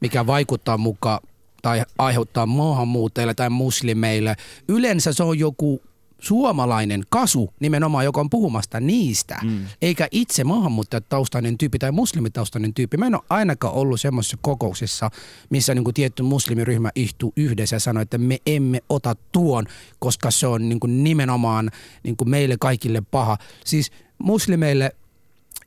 mikä 0.00 0.26
vaikuttaa 0.26 0.78
mukaan 0.78 1.20
tai 1.62 1.82
aiheuttaa 1.98 2.46
maahanmuuttajille 2.46 3.34
tai 3.34 3.50
muslimeille, 3.50 4.36
yleensä 4.68 5.12
se 5.12 5.22
on 5.22 5.38
joku 5.38 5.82
suomalainen 6.18 7.02
kasu 7.10 7.54
nimenomaan, 7.60 8.04
joka 8.04 8.20
on 8.20 8.30
puhumasta 8.30 8.80
niistä, 8.80 9.38
mm. 9.44 9.66
eikä 9.82 10.08
itse 10.10 10.44
maahanmuuttajataustainen 10.44 11.58
tyyppi 11.58 11.78
tai 11.78 11.92
muslimitaustainen 11.92 12.74
tyyppi. 12.74 12.96
Mä 12.96 13.06
en 13.06 13.14
ole 13.14 13.22
ainakaan 13.30 13.74
ollut 13.74 14.00
semmoisessa 14.00 14.36
kokouksessa, 14.40 15.10
missä 15.50 15.74
niin 15.74 15.84
kuin 15.84 15.94
tietty 15.94 16.22
muslimiryhmä 16.22 16.90
ihtuu 16.94 17.32
yhdessä 17.36 17.76
ja 17.76 17.80
sanoo, 17.80 18.02
että 18.02 18.18
me 18.18 18.38
emme 18.46 18.82
ota 18.88 19.16
tuon, 19.32 19.66
koska 19.98 20.30
se 20.30 20.46
on 20.46 20.68
niin 20.68 20.80
kuin 20.80 21.04
nimenomaan 21.04 21.70
niin 22.02 22.16
kuin 22.16 22.30
meille 22.30 22.56
kaikille 22.60 23.02
paha. 23.10 23.36
Siis 23.64 23.90
muslimeille 24.18 24.92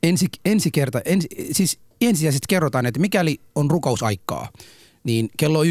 ensi, 0.02 0.26
ensi 0.44 0.70
kerta, 0.70 1.00
ensi, 1.04 1.28
siis 1.52 1.78
ensisijaisesti 2.00 2.46
kerrotaan, 2.48 2.86
että 2.86 3.00
mikäli 3.00 3.40
on 3.54 3.70
rukousaikaa, 3.70 4.48
niin 5.04 5.30
kello 5.36 5.64
1.30 5.64 5.70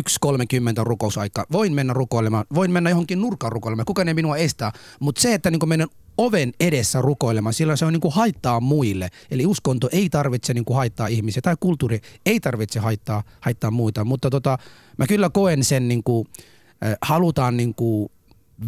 on 0.78 0.88
rukousaika. 0.88 1.46
Voin 1.52 1.74
mennä 1.74 1.94
rukoilemaan, 1.94 2.46
voin 2.54 2.72
mennä 2.72 2.90
johonkin 2.90 3.22
nurkan 3.22 3.52
rukoilemaan, 3.52 3.86
kukaan 3.86 4.08
ei 4.08 4.14
minua 4.14 4.38
estää. 4.38 4.72
Mutta 5.00 5.22
se, 5.22 5.34
että 5.34 5.52
niin 5.52 5.70
menen 5.70 5.88
oven 6.18 6.52
edessä 6.60 7.02
rukoilemaan, 7.02 7.54
silloin 7.54 7.78
se 7.78 7.86
on 7.86 7.94
niin 7.94 8.14
haittaa 8.14 8.60
muille. 8.60 9.10
Eli 9.32 9.46
uskonto 9.46 9.90
ei 9.92 10.10
tarvitse 10.10 10.54
niin 10.54 10.66
haittaa 10.74 11.08
ihmisiä, 11.08 11.42
tai 11.42 11.56
kulttuuri 11.60 12.02
ei 12.26 12.40
tarvitse 12.40 12.80
haittaa, 12.80 13.24
haittaa 13.40 13.72
muita. 13.72 14.06
Mutta 14.06 14.30
tota, 14.30 14.58
mä 14.98 15.08
kyllä 15.08 15.30
koen 15.30 15.64
sen, 15.64 15.88
niin 15.88 16.04
kuin, 16.04 16.28
äh, 16.86 16.98
halutaan 17.02 17.58
niin 17.58 17.76
kuin 17.76 18.10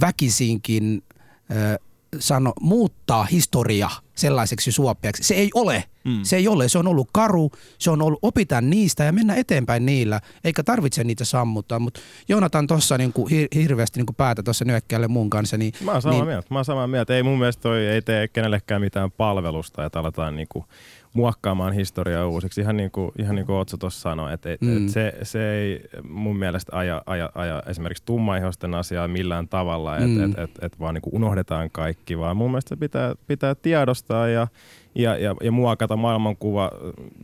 väkisinkin 0.02 1.04
äh, 1.52 1.78
sano, 2.20 2.54
muuttaa 2.62 3.24
historia 3.24 3.90
sellaiseksi 4.16 4.72
suopeaksi. 4.72 5.24
Se 5.24 5.34
ei 5.34 5.50
ole. 5.54 5.84
Mm. 6.06 6.20
Se 6.24 6.36
ei 6.36 6.48
ole. 6.48 6.70
Se 6.70 6.78
on 6.78 6.88
ollut 6.88 7.10
karu, 7.14 7.52
se 7.80 7.92
on 7.92 8.02
ollut, 8.02 8.20
opitaan 8.22 8.70
niistä 8.70 9.04
ja 9.04 9.12
mennä 9.12 9.36
eteenpäin 9.36 9.86
niillä, 9.86 10.22
eikä 10.44 10.64
tarvitse 10.64 11.04
niitä 11.04 11.26
sammuttaa. 11.26 11.80
Mutta 11.80 12.00
Joonatan 12.28 12.68
tuossa 12.68 12.98
niinku 12.98 13.28
hir- 13.30 13.60
hirveästi 13.60 14.00
niinku 14.00 14.14
päätä 14.14 14.44
tuossa 14.44 14.66
nyökkäälle 14.66 15.08
mun 15.08 15.30
kanssa. 15.30 15.58
Niin, 15.58 15.74
Mä 15.84 15.92
oon 15.92 16.02
samaa 16.02 16.18
niin, 16.18 16.28
mieltä. 16.28 16.48
Mä 16.50 16.58
oon 16.58 16.66
samaa 16.66 16.88
mieltä. 16.88 17.16
Ei 17.16 17.24
mun 17.24 17.40
mielestä 17.40 17.62
toi 17.62 17.86
ei 17.88 18.02
tee 18.02 18.28
kenellekään 18.28 18.82
mitään 18.82 19.12
palvelusta, 19.12 19.86
että 19.86 20.00
aletaan 20.00 20.36
niinku 20.36 20.66
muokkaamaan 21.14 21.74
historiaa 21.74 22.28
uusiksi. 22.28 22.62
Ihan 22.62 22.78
niin 22.78 22.92
kuin, 22.92 23.12
ihan 23.20 23.36
niin 23.36 23.46
kuin 23.46 23.56
Otso 23.56 23.78
tuossa 23.78 24.02
sanoi, 24.02 24.34
että 24.34 24.54
et, 24.54 24.62
Mm. 24.62 24.86
et 24.86 24.90
se, 24.92 25.14
se 25.24 25.54
ei 25.54 25.82
mun 26.10 26.38
mielestä 26.38 26.78
aja, 26.78 27.02
aja, 27.06 27.30
aja 27.36 27.64
esimerkiksi 27.68 28.04
tummaihosten 28.06 28.74
asiaa 28.74 29.08
millään 29.08 29.48
tavalla, 29.48 29.98
että 29.98 30.08
Mm. 30.08 30.32
et, 30.32 30.40
et, 30.40 30.52
et 30.62 30.80
vaan 30.80 30.94
niin 30.94 31.02
kuin 31.02 31.16
unohdetaan 31.16 31.70
kaikki, 31.72 32.18
vaan 32.20 32.38
mun 32.38 32.52
mielestä 32.52 32.70
se 32.70 32.76
pitää, 32.76 33.16
pitää 33.28 33.56
tiedostaa 33.56 34.28
ja, 34.28 34.48
ja, 34.96 35.18
ja, 35.18 35.36
ja 35.44 35.52
muokata 35.52 35.96
maailmankuva 35.96 36.72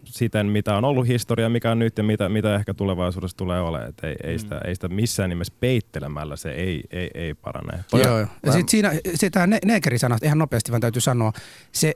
siten, 0.06 0.48
mitä 0.48 0.76
on 0.78 0.86
ollut 0.86 1.08
historia, 1.08 1.50
mikä 1.50 1.72
on 1.72 1.80
nyt 1.80 1.98
ja 1.98 2.04
mitä, 2.04 2.30
mitä 2.30 2.56
ehkä 2.56 2.74
tulevaisuudessa 2.74 3.38
tulee 3.38 3.62
olemaan. 3.62 3.90
Et 3.90 4.04
ei, 4.04 4.16
ei, 4.24 4.40
sitä, 4.40 4.62
ei 4.66 4.76
sitä 4.76 4.88
missään 4.88 5.30
nimessä 5.30 5.54
peittelemällä 5.60 6.36
se 6.36 6.52
ei, 6.52 6.84
ei, 6.92 7.10
ei 7.14 7.34
parane. 7.34 7.84
Joo, 7.94 8.02
joo. 8.18 8.28
Ja 8.46 8.52
sitten 8.52 8.70
siinä, 8.70 8.92
se 9.16 9.30
tämä 9.30 9.58
neekerisanasta, 9.66 10.26
ihan 10.26 10.38
nopeasti 10.38 10.72
vaan 10.72 10.82
täytyy 10.82 11.02
sanoa, 11.02 11.34
se 11.72 11.94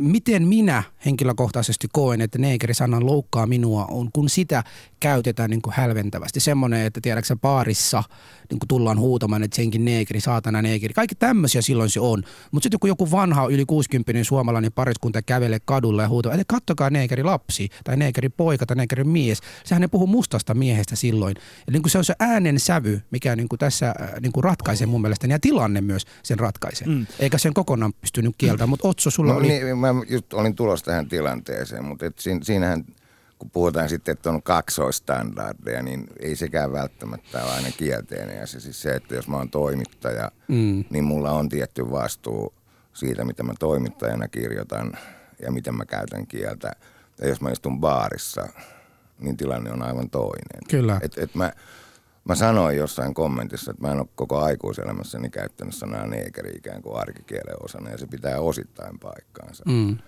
miten 0.00 0.48
minä 0.48 0.82
henkilökohtaisesti 1.04 1.88
koen, 1.92 2.20
että 2.20 2.38
neekerisanan 2.38 3.06
loukkaa 3.06 3.46
minua, 3.46 3.84
on 3.84 4.10
kun 4.12 4.28
sitä 4.28 4.64
käytetään 5.00 5.50
niin 5.50 5.62
kuin 5.62 5.74
hälventävästi. 5.76 6.40
Semmoinen, 6.40 6.86
että 6.86 7.00
tiedäksä 7.00 7.36
baarissa 7.36 8.02
niin 8.50 8.58
kuin 8.58 8.68
tullaan 8.68 8.98
huutamaan, 8.98 9.42
että 9.42 9.56
senkin 9.56 9.84
neekeri, 9.84 10.20
saatana 10.20 10.62
neekeri. 10.62 10.94
Kaikki 10.94 11.14
tämmöisiä 11.14 11.62
silloin 11.62 11.90
se 11.90 12.00
on. 12.00 12.22
Mutta 12.50 12.64
sitten 12.64 12.80
kun 12.80 12.88
joku 12.88 13.10
vanha 13.10 13.46
yli 13.46 13.64
60 13.64 14.24
suomalainen 14.24 14.72
pariskunta 14.72 15.22
kävelee 15.22 15.58
kadulla 15.64 16.02
ja 16.02 16.08
huutaa, 16.08 16.32
että 16.32 16.44
kattokaa 16.46 16.90
neekeri 16.90 17.22
lapsi 17.22 17.68
tai 17.84 17.96
neekeri 17.96 18.28
poika 18.28 18.66
tai 18.66 18.76
neekeri 18.76 19.04
mies. 19.04 19.40
Sehän 19.64 19.82
ne 19.82 19.88
puhuu 19.88 20.06
mustasta 20.06 20.54
miehestä 20.54 20.96
silloin. 20.96 21.36
Eli 21.36 21.72
niin 21.72 21.82
kuin 21.82 21.90
se 21.90 21.98
on 21.98 22.04
se 22.04 22.14
äänen 22.18 22.60
sävy, 22.60 23.02
mikä 23.10 23.36
niin 23.36 23.48
kuin 23.48 23.58
tässä 23.58 23.88
äh, 23.88 24.10
niin 24.20 24.32
kuin 24.32 24.44
ratkaisee 24.44 24.86
mun 24.86 25.00
mielestä, 25.00 25.26
ja 25.26 25.38
tilanne 25.38 25.80
myös 25.80 26.06
sen 26.22 26.38
ratkaisee. 26.38 26.88
Mm. 26.88 27.06
Eikä 27.18 27.38
sen 27.38 27.54
kokonaan 27.54 27.92
pystynyt 28.00 28.34
kieltämään. 28.38 28.68
Mutta 28.68 28.88
Otso, 28.88 29.10
sulla 29.10 29.32
No, 29.32 29.38
oli... 29.38 29.48
niin, 29.48 29.78
mä 29.78 29.88
just 30.08 30.32
olin 30.32 30.54
tulossa 30.54 30.84
tähän 30.84 31.08
tilanteeseen, 31.08 31.84
mutta 31.84 32.06
et 32.06 32.18
siinä, 32.18 32.40
siinähän 32.42 32.84
kun 33.40 33.50
puhutaan 33.50 33.88
sitten, 33.88 34.12
että 34.12 34.30
on 34.30 34.42
kaksoistandardeja, 34.42 35.82
niin 35.82 36.06
ei 36.20 36.36
sekään 36.36 36.72
välttämättä 36.72 37.44
ole 37.44 37.52
aina 37.52 37.68
kielteinen. 37.76 38.36
Ja 38.36 38.46
se 38.46 38.60
siis 38.60 38.82
se, 38.82 38.94
että 38.94 39.14
jos 39.14 39.28
mä 39.28 39.36
oon 39.36 39.50
toimittaja, 39.50 40.30
Mm. 40.48 40.84
niin 40.90 41.04
mulla 41.04 41.30
on 41.30 41.48
tietty 41.48 41.90
vastuu 41.90 42.54
siitä, 42.92 43.24
mitä 43.24 43.42
mä 43.42 43.52
toimittajana 43.58 44.28
kirjoitan 44.28 44.92
ja 45.42 45.52
miten 45.52 45.74
mä 45.74 45.84
käytän 45.84 46.26
kieltä. 46.26 46.72
Ja 47.20 47.28
jos 47.28 47.40
mä 47.40 47.50
istun 47.50 47.80
baarissa, 47.80 48.48
niin 49.20 49.36
tilanne 49.36 49.72
on 49.72 49.82
aivan 49.82 50.10
toinen. 50.10 50.60
Kyllä. 50.70 50.98
Et, 51.02 51.18
et 51.18 51.34
mä 51.34 51.52
Mä 52.24 52.34
sanoin 52.34 52.76
jossain 52.76 53.14
kommentissa, 53.14 53.70
että 53.70 53.86
mä 53.86 53.92
en 53.92 53.98
ole 53.98 54.08
koko 54.14 54.38
aikuiselämässäni 54.38 55.30
käyttänyt 55.30 55.74
sanaa 55.74 56.06
neekeri 56.06 56.50
ikään 56.56 56.82
kuin 56.82 56.96
arkikielen 57.00 57.64
osana 57.64 57.90
ja 57.90 57.98
se 57.98 58.06
pitää 58.06 58.40
osittain 58.40 58.98
paikkaansa. 58.98 59.64
Mm. 59.66 59.98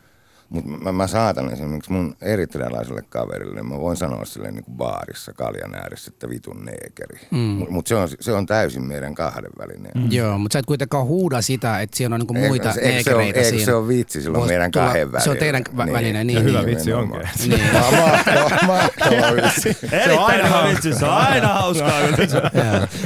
Mutta 0.53 0.71
mä, 0.71 0.93
mä 0.93 1.07
saatan 1.07 1.53
esimerkiksi 1.53 1.93
mun 1.93 2.17
eritrealaiselle 2.23 3.03
kaverille, 3.09 3.55
niin 3.55 3.67
mä 3.67 3.79
voin 3.81 3.97
sanoa 3.97 4.25
silleen 4.25 4.55
niin 4.55 4.65
kuin 4.65 4.77
baarissa 4.77 5.33
kaljan 5.33 5.75
ääressä, 5.75 6.11
että 6.15 6.29
vitun 6.29 6.65
neekeri. 6.65 7.21
Mm. 7.31 7.39
Mutta 7.39 7.73
mut 7.73 7.87
se, 7.87 7.95
on, 7.95 8.09
se 8.21 8.33
on 8.33 8.47
täysin 8.47 8.83
meidän 8.87 9.15
kahdenvälinen. 9.15 9.93
Mm. 9.95 10.13
Joo, 10.13 10.39
mutta 10.39 10.53
sä 10.53 10.59
et 10.59 10.67
kuitenkaan 10.67 11.07
huuda 11.07 11.43
sitä, 11.43 11.81
että 11.81 11.97
siellä 11.97 12.15
on 12.15 12.21
niinku 12.21 12.35
Eikö- 12.35 12.49
muita 12.49 12.69
eikö 12.69 12.81
se 12.81 12.87
neekereitä 12.89 13.17
ole- 13.17 13.25
eikö 13.47 13.49
siinä. 13.49 13.65
se 13.65 13.75
ole 13.75 13.89
vitsi 13.89 14.23
silloin 14.23 14.41
Voisi 14.41 14.53
meidän 14.55 14.71
tulla- 14.71 14.87
kahden 14.87 15.09
Se 15.19 15.31
on 15.31 15.37
teidän 15.37 15.63
vä- 15.77 15.85
Niin. 15.85 15.93
välinen, 15.93 16.27
niin. 16.27 16.37
Ja 16.37 16.43
hyvä 16.43 16.59
niin. 16.59 16.67
vitsi 16.71 16.93
onkin. 16.93 17.21
Niin. 17.49 17.61
Ma- 17.73 17.81
mahtava, 17.91 18.67
mahtava 18.67 19.37
vitsi. 19.37 19.73
Se 20.05 20.13
on 20.13 20.25
aina 20.25 20.69
vitsi, 20.71 20.95
se 20.95 21.05
on 21.05 21.11
aina 21.13 21.49
hauskaa. 21.49 22.01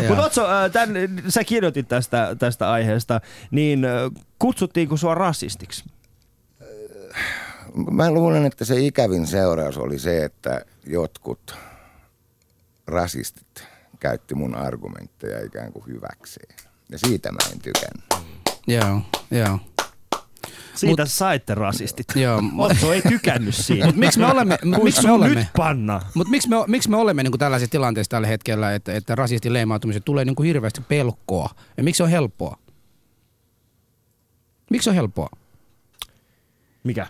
Mutta. 0.08 0.24
Otso, 0.26 0.44
äh, 0.50 0.70
tän, 0.72 0.90
sä 1.28 1.44
kirjoitit 1.44 1.88
tästä, 1.88 2.36
tästä 2.38 2.70
aiheesta, 2.70 3.20
niin 3.50 3.84
äh, 3.84 3.90
kutsuttiinko 4.38 4.96
sua 4.96 5.14
rasistiksi? 5.14 5.84
Mä 7.90 8.10
luulen, 8.10 8.46
että 8.46 8.64
se 8.64 8.80
ikävin 8.80 9.26
seuraus 9.26 9.78
oli 9.78 9.98
se, 9.98 10.24
että 10.24 10.64
jotkut 10.86 11.54
rasistit 12.86 13.68
käytti 14.00 14.34
mun 14.34 14.54
argumentteja 14.54 15.44
ikään 15.44 15.72
kuin 15.72 15.86
hyväkseen. 15.86 16.56
Ja 16.90 16.98
siitä 16.98 17.32
mä 17.32 17.38
en 17.52 17.58
tykännyt. 17.58 18.30
Joo, 18.66 19.00
joo. 19.30 19.58
Siitä 20.74 21.02
Mut, 21.02 21.10
saitte 21.10 21.54
rasistit. 21.54 22.06
Joo. 22.14 22.42
Otso 22.58 22.92
ei 22.92 23.02
tykännyt 23.02 23.54
siitä. 23.54 23.86
Mut 23.86 23.96
miksi 23.96 24.18
me 24.18 24.26
olemme, 24.26 24.58
miksi 24.82 25.02
me 25.02 25.12
olemme, 25.12 25.34
nyt 25.34 25.48
panna. 25.56 26.00
Mutta 26.14 26.30
miksi 26.30 26.48
me, 26.48 26.56
miksi 26.66 26.90
me 26.90 26.96
olemme 26.96 27.22
niin 27.22 27.30
kuin 27.30 27.38
tällaisessa 27.38 27.70
tilanteessa 27.70 28.10
tällä 28.10 28.26
hetkellä, 28.26 28.74
että, 28.74 28.92
että 28.92 29.14
rasistin 29.14 29.52
leimautumisesta 29.52 30.04
tulee 30.04 30.24
niin 30.24 30.36
kuin 30.36 30.46
hirveästi 30.46 30.80
pelkoa? 30.80 31.50
Ja 31.76 31.84
miksi 31.84 31.96
se 31.96 32.02
on 32.02 32.10
helppoa? 32.10 32.58
Miksi 34.70 34.84
se 34.84 34.90
on 34.90 34.96
helppoa? 34.96 35.28
Mikä? 36.86 37.06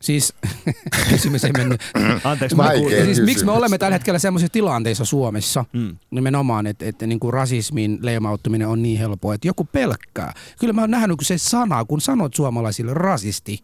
Siis 0.00 0.34
kysymys 1.10 1.44
ei 1.44 1.52
mennyt. 1.52 1.80
Anteeksi, 2.24 2.56
mä 2.56 2.70
siis 2.74 2.88
kysymys. 2.88 3.20
miksi 3.20 3.44
me 3.44 3.52
olemme 3.52 3.78
tällä 3.78 3.94
hetkellä 3.94 4.18
sellaisissa 4.18 4.52
tilanteissa 4.52 5.04
Suomessa, 5.04 5.64
Mm. 5.72 5.96
nimenomaan, 6.10 6.66
että, 6.66 6.84
että 6.86 7.06
niin 7.06 7.20
kuin 7.20 7.32
rasismin 7.32 7.98
leimauttuminen 8.02 8.68
on 8.68 8.82
niin 8.82 8.98
helppoa, 8.98 9.34
että 9.34 9.48
joku 9.48 9.64
pelkkää. 9.64 10.34
Kyllä 10.60 10.72
mä 10.72 10.80
oon 10.80 10.90
nähnyt, 10.90 11.16
kun 11.16 11.24
se 11.24 11.38
sana, 11.38 11.84
kun 11.84 12.00
sanot 12.00 12.34
suomalaisille 12.34 12.94
rasisti, 12.94 13.58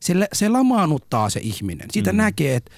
se, 0.00 0.14
se 0.32 0.48
lamaannuttaa 0.48 1.30
se 1.30 1.40
ihminen. 1.42 1.88
Siitä 1.92 2.12
mm. 2.12 2.16
näkee, 2.16 2.56
että, 2.56 2.70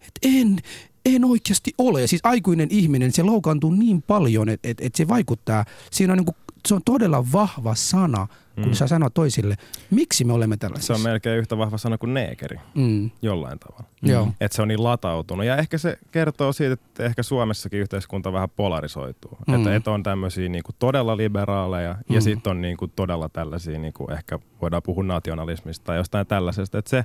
että 0.00 0.20
en, 0.22 0.58
en 1.04 1.24
oikeasti 1.24 1.74
ole. 1.78 2.00
Ja 2.00 2.08
siis 2.08 2.20
aikuinen 2.24 2.68
ihminen, 2.70 3.12
se 3.12 3.22
loukaantuu 3.22 3.70
niin 3.70 4.02
paljon, 4.02 4.48
että, 4.48 4.68
että, 4.70 4.84
että 4.86 4.96
se 4.96 5.08
vaikuttaa. 5.08 5.64
Siinä 5.90 6.12
on 6.12 6.16
niin 6.18 6.26
kuin, 6.26 6.36
se 6.68 6.74
on 6.74 6.80
todella 6.84 7.24
vahva 7.32 7.74
sana, 7.74 8.26
kun 8.54 8.64
Mm. 8.66 8.72
sä 8.72 8.86
sanot 8.86 9.14
toisille, 9.14 9.56
miksi 9.90 10.24
me 10.24 10.32
olemme 10.32 10.54
Se 10.54 10.58
tällaisessa. 10.58 10.94
on 10.94 11.00
melkein 11.00 11.38
yhtä 11.38 11.58
vahva 11.58 11.78
sana 11.78 11.98
kuin 11.98 12.14
neekeri 12.14 12.56
Mm. 12.74 13.10
jollain 13.22 13.58
tavalla. 13.58 13.84
Joo. 14.02 14.28
Että 14.40 14.56
se 14.56 14.62
on 14.62 14.68
niin 14.68 14.84
latautunut. 14.84 15.46
Ja 15.46 15.56
ehkä 15.56 15.78
se 15.78 15.98
kertoo 16.12 16.52
siitä, 16.52 16.72
että 16.72 17.04
ehkä 17.04 17.22
Suomessakin 17.22 17.80
yhteiskunta 17.80 18.32
vähän 18.32 18.48
polarisoituu. 18.56 19.38
Mm. 19.46 19.54
Että, 19.54 19.74
että 19.76 19.90
on 19.90 20.02
tämmöisiä 20.02 20.48
niinku 20.48 20.72
todella 20.78 21.16
liberaaleja 21.16 21.92
Mm. 22.08 22.14
ja 22.14 22.20
sitten 22.20 22.50
on 22.50 22.60
niinku 22.60 22.88
todella 22.88 23.28
tällaisia, 23.28 23.78
niinku 23.78 24.08
ehkä 24.12 24.38
voidaan 24.62 24.82
puhua 24.82 25.04
nationalismista 25.04 25.84
tai 25.84 25.96
jostain 25.96 26.26
tällaisesta. 26.26 26.78
Että 26.78 26.88
se, 26.90 27.04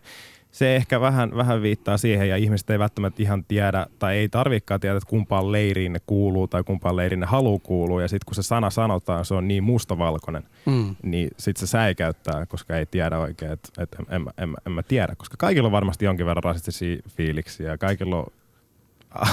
se 0.52 0.76
ehkä 0.76 1.02
vähän, 1.02 1.36
vähän 1.36 1.62
viittaa 1.62 1.98
siihen 1.98 2.30
ja 2.30 2.38
ihmiset 2.38 2.70
ei 2.70 2.80
välttämättä 2.80 3.24
ihan 3.24 3.46
tiedä 3.46 3.86
tai 4.00 4.18
ei 4.18 4.30
tarvikaan 4.30 4.80
tiedä, 4.80 4.98
että 4.98 5.10
kumpaan 5.10 5.52
leiriin 5.52 5.94
ne 5.94 6.00
kuuluu 6.08 6.48
tai 6.48 6.64
kumpaan 6.64 6.96
leiriin 6.96 7.20
ne 7.20 7.26
haluaa 7.26 7.60
kuuluu. 7.64 8.00
Ja 8.00 8.08
sitten 8.08 8.26
kun 8.26 8.36
se 8.36 8.44
sana 8.44 8.70
sanotaan, 8.70 9.26
se 9.26 9.34
on 9.34 9.48
niin 9.48 9.64
mustavalkoinen, 9.64 10.44
Mm. 10.66 10.96
niin 11.04 11.30
sitten 11.38 11.68
se 11.68 11.72
säikäyttää, 11.72 12.46
koska 12.46 12.78
ei 12.78 12.86
tiedä 12.86 13.20
oikein, 13.20 13.52
että 13.52 13.84
et, 13.84 13.90
en, 14.00 14.06
en, 14.10 14.26
en, 14.38 14.56
en 14.66 14.72
mä 14.72 14.84
tiedä. 14.84 15.16
Koska 15.18 15.36
kaikilla 15.40 15.68
on 15.68 15.72
varmasti 15.72 16.06
jonkin 16.06 16.26
verran 16.26 16.44
rasistisia 16.44 16.98
fiiliksiä 17.10 17.70
ja 17.72 17.78
kaikilla 17.78 18.16
on 18.18 18.26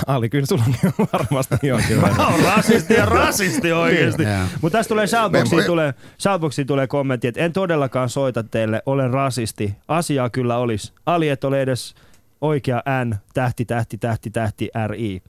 Ali, 0.06 0.28
kyllä 0.28 0.46
sulla 0.46 0.64
on 0.68 0.74
varmasti 1.12 1.54
jonkin 1.62 1.96
Mä 1.96 2.02
verran. 2.02 2.32
oon 2.32 2.40
rasisti 2.40 2.94
ja 2.94 3.06
rasisti 3.06 3.72
oikeesti. 3.72 4.22
Joo. 4.22 4.32
Mutta 4.62 4.78
tässä 4.78 4.88
tulee 4.88 5.06
Shoutboxiin 5.06 5.64
tulee, 5.64 5.94
Shoutboxiin 6.20 6.66
tulee 6.66 6.86
kommentti, 6.86 7.28
että 7.28 7.40
en 7.40 7.52
todellakaan 7.52 8.08
soita 8.08 8.42
teille, 8.42 8.82
olen 8.86 9.10
rasisti. 9.10 9.74
Asiaa 9.88 10.30
kyllä 10.30 10.58
olisi. 10.58 10.92
Ali 11.06 11.28
et 11.28 11.44
ole 11.44 11.62
edes 11.62 11.94
oikea 12.40 12.82
N, 13.04 13.14
tähti, 13.34 13.64
tähti, 13.64 13.98
tähti, 13.98 14.30
tähti, 14.30 14.68
RI. 14.86 15.22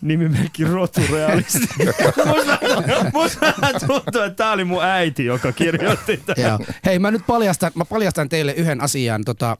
Nimimerkki 0.00 0.64
roturealisti. 0.64 1.58
musta, 3.12 3.46
musta 3.62 3.86
tuntuu, 3.86 4.20
että 4.22 4.30
tää 4.30 4.52
oli 4.52 4.64
mun 4.64 4.84
äiti, 4.84 5.24
joka 5.24 5.52
kirjoitti 5.52 6.16
tämän. 6.16 6.48
Joo. 6.50 6.58
Hei, 6.86 6.98
mä 6.98 7.10
nyt 7.10 7.22
paljastan, 7.26 7.70
mä 7.74 7.84
paljastan 7.84 8.28
teille 8.28 8.52
yhden 8.52 8.80
asian. 8.80 9.24
Tota, 9.24 9.56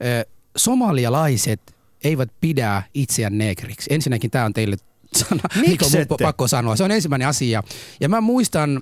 eh, 0.00 0.26
somalialaiset 0.56 1.60
eivät 2.04 2.30
pidä 2.40 2.82
itseään 2.94 3.38
negriksi. 3.38 3.94
Ensinnäkin 3.94 4.30
tämä 4.30 4.44
on 4.44 4.52
teille 4.52 4.76
sana, 5.16 5.42
mikä 5.60 5.84
on 5.84 5.90
mun 5.92 6.00
ette? 6.00 6.24
pakko 6.24 6.48
sanoa. 6.48 6.76
Se 6.76 6.84
on 6.84 6.90
ensimmäinen 6.90 7.28
asia. 7.28 7.62
Ja 8.00 8.08
mä 8.08 8.20
muistan, 8.20 8.80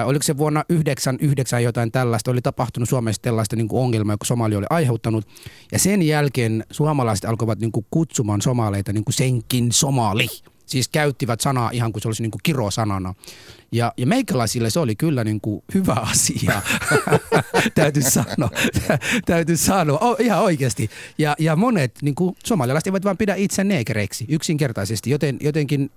äh, 0.00 0.08
oliko 0.08 0.22
se 0.22 0.36
vuonna 0.36 0.64
99 0.68 1.62
jotain 1.62 1.92
tällaista, 1.92 2.30
oli 2.30 2.42
tapahtunut 2.42 2.88
Suomessa 2.88 3.22
tällaista 3.22 3.56
niin 3.56 3.68
ongelmaa, 3.72 4.12
joka 4.12 4.24
Somali 4.24 4.56
oli 4.56 4.66
aiheuttanut. 4.70 5.26
Ja 5.72 5.78
sen 5.78 6.02
jälkeen 6.02 6.64
suomalaiset 6.70 7.24
alkoivat 7.24 7.58
niin 7.58 7.72
kuin 7.72 7.86
kutsumaan 7.90 8.42
somaleita 8.42 8.92
niin 8.92 9.04
kuin 9.04 9.14
senkin 9.14 9.72
somali. 9.72 10.26
Siis 10.66 10.88
käyttivät 10.88 11.40
sanaa 11.40 11.70
ihan 11.70 11.92
kuin 11.92 12.02
se 12.02 12.08
olisi 12.08 12.22
niin 12.22 12.30
kuin 12.30 12.40
kirosanana. 12.42 13.14
Ja, 13.72 13.92
ja 13.96 14.06
meikäläisille 14.06 14.70
se 14.70 14.80
oli 14.80 14.96
kyllä 14.96 15.24
niin 15.24 15.40
kuin 15.40 15.62
hyvä 15.74 15.92
asia, 15.92 16.62
täytyy 17.74 18.02
sanoa. 18.02 18.50
täytyy 19.26 19.56
sanoa, 19.56 19.98
o, 19.98 20.16
ihan 20.18 20.42
oikeasti. 20.42 20.90
Ja, 21.18 21.34
ja 21.38 21.56
monet 21.56 21.98
niin 22.02 22.14
kuin, 22.14 22.36
somalialaiset 22.44 22.86
eivät 22.86 23.04
vaan 23.04 23.16
pidä 23.16 23.34
itse 23.34 23.64
neekereiksi 23.64 24.24
yksinkertaisesti, 24.28 25.10
joten 25.10 25.36
jotenkin 25.40 25.90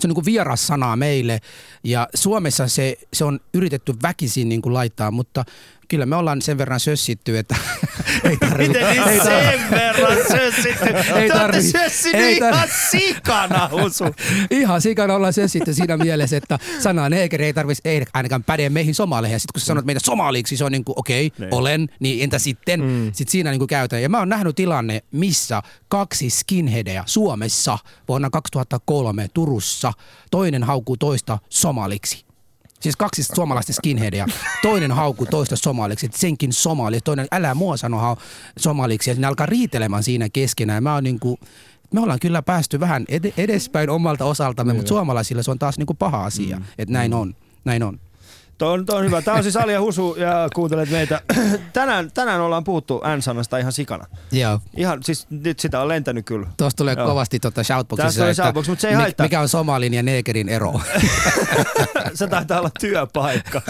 se 0.00 0.06
on 0.06 0.08
niin 0.08 0.14
kuin 0.14 0.24
vieras 0.24 0.66
sana 0.66 0.96
meille 0.96 1.40
ja 1.84 2.08
Suomessa 2.14 2.68
se, 2.68 2.98
se 3.12 3.24
on 3.24 3.40
yritetty 3.54 3.94
väkisin 4.02 4.48
niin 4.48 4.62
kuin 4.62 4.74
laittaa, 4.74 5.10
mutta 5.10 5.44
kyllä 5.92 6.06
me 6.06 6.16
ollaan 6.16 6.42
sen 6.42 6.58
verran 6.58 6.80
sössitty, 6.80 7.38
että 7.38 7.56
ei 8.30 8.36
tarvitse. 8.36 8.68
Miten 8.78 8.90
niin 8.90 9.08
ei 9.08 9.18
tarvi- 9.18 9.24
sen 9.24 9.70
verran 9.70 10.16
sössitty? 10.30 10.88
Ei 11.14 11.28
Te 11.28 11.34
tarvi- 11.34 11.62
sössinyt 11.62 12.22
ei 12.22 12.38
tar- 12.40 12.54
ihan 12.54 12.68
sikana, 12.90 13.68
Husu. 13.72 14.04
Ihan 14.50 14.82
sikana 14.82 15.14
ollaan 15.14 15.32
sössitty 15.32 15.74
siinä 15.74 15.96
mielessä, 15.96 16.36
että 16.36 16.58
sana 16.80 17.08
neekeri 17.08 17.44
ei 17.44 17.52
tarvitsisi 17.52 17.88
ei 17.88 18.04
ainakaan 18.14 18.44
päde 18.44 18.68
meihin 18.70 18.94
somaleihin. 18.94 19.34
Ja 19.34 19.38
sitten 19.38 19.52
kun 19.52 19.60
sä 19.60 19.66
sanot 19.66 19.84
meitä 19.84 20.00
somaliksi, 20.04 20.56
se 20.56 20.64
on 20.64 20.72
niin 20.72 20.84
kuin 20.84 20.98
okei, 20.98 21.26
okay, 21.26 21.46
Niin. 21.46 21.54
olen, 21.54 21.88
niin 22.00 22.24
entä 22.24 22.38
sitten? 22.38 22.80
Mm. 22.80 23.04
Sitten 23.12 23.32
siinä 23.32 23.50
niin 23.50 23.60
kuin 23.60 23.68
käytetään. 23.68 24.02
Ja 24.02 24.08
mä 24.08 24.18
oon 24.18 24.28
nähnyt 24.28 24.56
tilanne, 24.56 25.02
missä 25.10 25.62
kaksi 25.88 26.30
skinheadia 26.30 27.04
Suomessa 27.06 27.78
vuonna 28.08 28.30
2003 28.30 29.28
Turussa, 29.34 29.92
toinen 30.30 30.62
haukuu 30.62 30.96
toista 30.96 31.38
somaliksi. 31.48 32.24
Siis 32.82 32.96
kaksi 32.96 33.22
suomalaista 33.22 33.72
skinheadia. 33.72 34.26
Toinen 34.62 34.92
haukuu 34.92 35.26
toista 35.26 35.56
somaliksi, 35.56 36.06
että 36.06 36.18
senkin 36.18 36.52
somali. 36.52 37.00
Toinen, 37.00 37.26
älä 37.32 37.54
mua 37.54 37.76
sano 37.76 38.16
somaliksi. 38.58 39.10
Ja 39.10 39.16
ne 39.18 39.26
alkaa 39.26 39.46
riitelemään 39.46 40.02
siinä 40.02 40.28
keskenään. 40.28 40.82
Mä 40.82 40.94
oon 40.94 41.04
niin 41.04 41.20
kuin, 41.20 41.36
me 41.92 42.00
ollaan 42.00 42.18
kyllä 42.20 42.42
päästy 42.42 42.80
vähän 42.80 43.04
ed- 43.08 43.32
edespäin 43.36 43.90
omalta 43.90 44.24
osaltamme, 44.24 44.72
mutta 44.72 44.88
suomalaisille 44.88 45.42
se 45.42 45.50
on 45.50 45.58
taas 45.58 45.78
niin 45.78 45.86
kuin 45.86 45.96
paha 45.96 46.24
asia. 46.24 46.56
Mm. 46.56 46.64
Että 46.78 46.92
näin 46.92 47.14
on. 47.14 47.34
Näin 47.64 47.82
on. 47.82 48.00
Toi 48.58 48.72
on, 48.72 48.86
toi 48.86 48.98
on 48.98 49.04
hyvä. 49.04 49.22
Tämä 49.22 49.36
on 49.36 49.42
siis 49.42 49.56
Ali 49.56 49.72
ja 49.72 49.80
Husu 49.80 50.14
ja 50.18 50.48
kuuntelet 50.54 50.90
meitä. 50.90 51.20
Tänään, 51.72 52.10
tänään 52.12 52.40
ollaan 52.40 52.64
puhuttu 52.64 53.02
N-sanasta 53.16 53.58
ihan 53.58 53.72
sikana. 53.72 54.06
Joo. 54.32 54.60
Ihan, 54.76 55.02
siis 55.02 55.26
nyt 55.30 55.60
sitä 55.60 55.80
on 55.80 55.88
lentänyt 55.88 56.26
kyllä. 56.26 56.46
Tuosta 56.56 56.76
tulee 56.78 56.94
Joo. 56.98 57.06
kovasti 57.06 57.40
tuota 57.40 57.54
Tästä 57.54 57.74
shoutboxissa, 57.74 58.18
tulee 58.20 58.30
että 58.30 58.42
shoutbox, 58.42 58.68
mutta 58.68 58.82
se 58.82 58.88
ei 58.88 58.94
haittaa. 58.94 59.24
mikä 59.24 59.40
on 59.40 59.48
somalin 59.48 59.94
ja 59.94 60.02
neekerin 60.02 60.48
ero. 60.48 60.72
Se 62.14 62.26
taitaa 62.26 62.58
olla 62.58 62.70
työpaikka. 62.80 63.62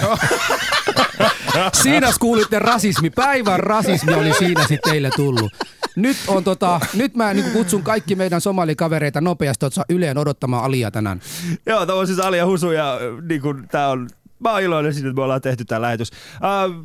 siinä 1.83 2.11
kuulitte 2.21 2.59
rasismi. 2.59 3.11
Päivän 3.11 3.61
rasismi 3.61 4.15
oli 4.15 4.35
siinä 4.35 4.67
sitten 4.67 4.93
teille 4.93 5.11
tullut. 5.17 5.53
Nyt, 5.97 6.17
on 6.29 6.45
tota, 6.45 6.81
nyt 6.95 7.15
mä 7.15 7.35
niin 7.35 7.53
kutsun 7.53 7.83
kaikki 7.83 8.15
meidän 8.15 8.41
somalikavereita 8.41 9.21
nopeasti 9.21 9.67
Yleen 9.89 10.19
odottamaan 10.19 10.65
Alia 10.65 10.91
tänään. 10.91 11.21
Joo, 11.67 11.87
tämä 11.87 11.99
on 11.99 12.07
siis 12.07 12.19
Ali 12.21 12.39
ja 12.39 12.47
Husu 12.47 12.71
ja 12.71 12.99
niin 13.29 13.41
kuin, 13.41 13.69
tää 13.69 13.89
on 13.89 14.09
Mä 14.43 14.53
oon 14.53 14.63
iloinen 14.63 14.95
siitä, 14.95 15.09
että 15.09 15.17
me 15.21 15.25
ollaan 15.25 15.41
tehty 15.41 15.65
tämä 15.65 15.83
lähetys. 15.83 16.11
Uh, 16.11 16.85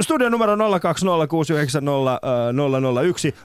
studio 0.00 0.28
numero 0.28 0.56
02069001. 0.56 0.58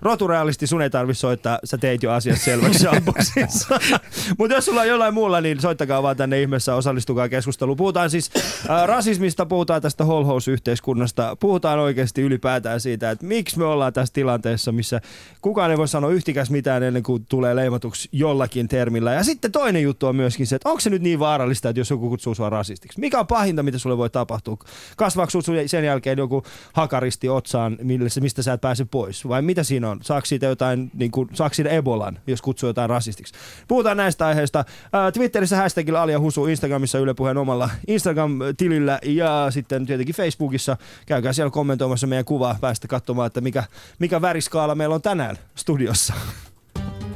Roturealisti, 0.02 0.68
sun 0.68 0.82
ei 0.82 0.90
tarvi 0.90 1.14
soittaa. 1.14 1.60
Sä 1.64 1.78
teit 1.78 2.04
jo 2.04 2.12
asiat 2.12 2.42
selväksi 2.42 2.80
Shoutboxissa. 2.80 3.80
Mutta 4.38 4.56
jos 4.56 4.66
sulla 4.66 4.82
on 4.82 4.88
jollain 4.88 5.14
muulla, 5.14 5.42
niin 5.42 5.62
soittakaa 5.62 6.04
vaan 6.04 6.18
tänne 6.18 6.42
ihmeessä, 6.42 6.76
osallistukaa 6.76 7.30
keskusteluun. 7.30 7.78
Puhutaan 7.78 8.10
siis 8.10 8.32
uh, 8.36 8.42
rasismista, 8.86 9.46
puhutaan 9.46 9.82
tästä 9.82 10.06
holhous-yhteiskunnasta. 10.06 11.38
Puhutaan 11.40 11.80
oikeasti 11.80 12.22
ylipäätään 12.22 12.80
siitä, 12.80 13.12
että 13.12 13.26
miksi 13.26 13.58
me 13.58 13.66
ollaan 13.66 13.94
tässä 13.94 14.14
tilanteessa, 14.14 14.72
missä 14.72 15.02
kukaan 15.42 15.72
ei 15.72 15.78
voi 15.78 15.88
sanoa 15.88 16.12
yhtikäs 16.12 16.50
mitään 16.50 16.84
ennen 16.84 17.04
kuin 17.04 17.26
tulee 17.30 17.56
leimatuksi 17.56 18.10
jollakin 18.12 18.68
termillä. 18.68 19.14
Ja 19.14 19.24
sitten 19.24 19.52
toinen 19.52 19.84
juttu 19.84 20.08
on 20.08 20.16
myöskin 20.16 20.48
se, 20.48 20.56
että 20.56 20.70
onko 20.70 20.80
se 20.80 20.90
nyt 20.90 21.02
niin 21.02 21.20
vaarallista, 21.20 21.70
että 21.70 21.80
jos 21.80 21.90
joku 21.90 22.10
kutsuu 22.10 22.36
sua 22.36 22.50
rasistiksi? 22.50 23.00
Mikä 23.00 23.20
on 23.20 23.28
pahinta, 23.42 23.64
mitä 23.64 23.78
sulle 23.78 23.98
voi 23.98 24.10
tapahtua? 24.10 24.58
Kasvaako 24.98 25.32
sen 25.66 25.86
jälkeen 25.86 26.18
joku 26.18 26.44
hakaristi 26.74 27.30
otsaan, 27.30 27.78
mistä 28.22 28.44
sä 28.44 28.54
et 28.54 28.62
pääse 28.62 28.86
pois? 28.86 29.28
Vai 29.28 29.42
mitä 29.42 29.64
siinä 29.64 29.90
on? 29.90 30.00
Saako 30.04 30.26
siitä 30.26 30.46
jotain, 30.46 30.92
niin 30.94 31.12
kuin, 31.12 31.30
saako 31.34 31.54
siitä 31.54 31.70
ebolan, 31.70 32.20
jos 32.28 32.42
kutsuu 32.42 32.70
jotain 32.70 32.90
rasistiksi? 32.90 33.34
Puhutaan 33.68 33.98
näistä 33.98 34.28
aiheista. 34.28 34.66
Twitterissä 35.14 35.58
hashtagilla 35.58 36.02
Alia 36.02 36.20
Husu, 36.20 36.46
Instagramissa 36.46 37.00
Yle 37.00 37.14
Puheen 37.14 37.38
omalla 37.38 37.70
Instagram-tilillä 37.88 39.00
ja 39.06 39.48
sitten 39.50 39.86
tietenkin 39.86 40.16
Facebookissa. 40.16 40.78
Käykää 41.06 41.34
siellä 41.34 41.52
kommentoimassa 41.52 42.08
meidän 42.08 42.26
kuvaa, 42.26 42.58
päästä 42.62 42.88
katsomaan, 42.88 43.28
että 43.28 43.42
mikä, 43.42 43.64
mikä 44.00 44.22
väriskaala 44.22 44.76
meillä 44.76 44.96
on 44.96 45.02
tänään 45.02 45.38
studiossa. 45.56 46.14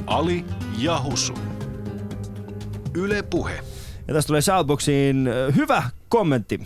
Ali 0.06 0.44
ja 0.78 1.00
Husu. 1.02 1.34
Yle 2.94 3.22
Puhe. 3.22 3.75
Ja 4.08 4.14
tässä 4.14 4.26
tulee 4.26 4.40
Shoutboxiin 4.40 5.28
hyvä 5.56 5.82
kommentti. 6.08 6.60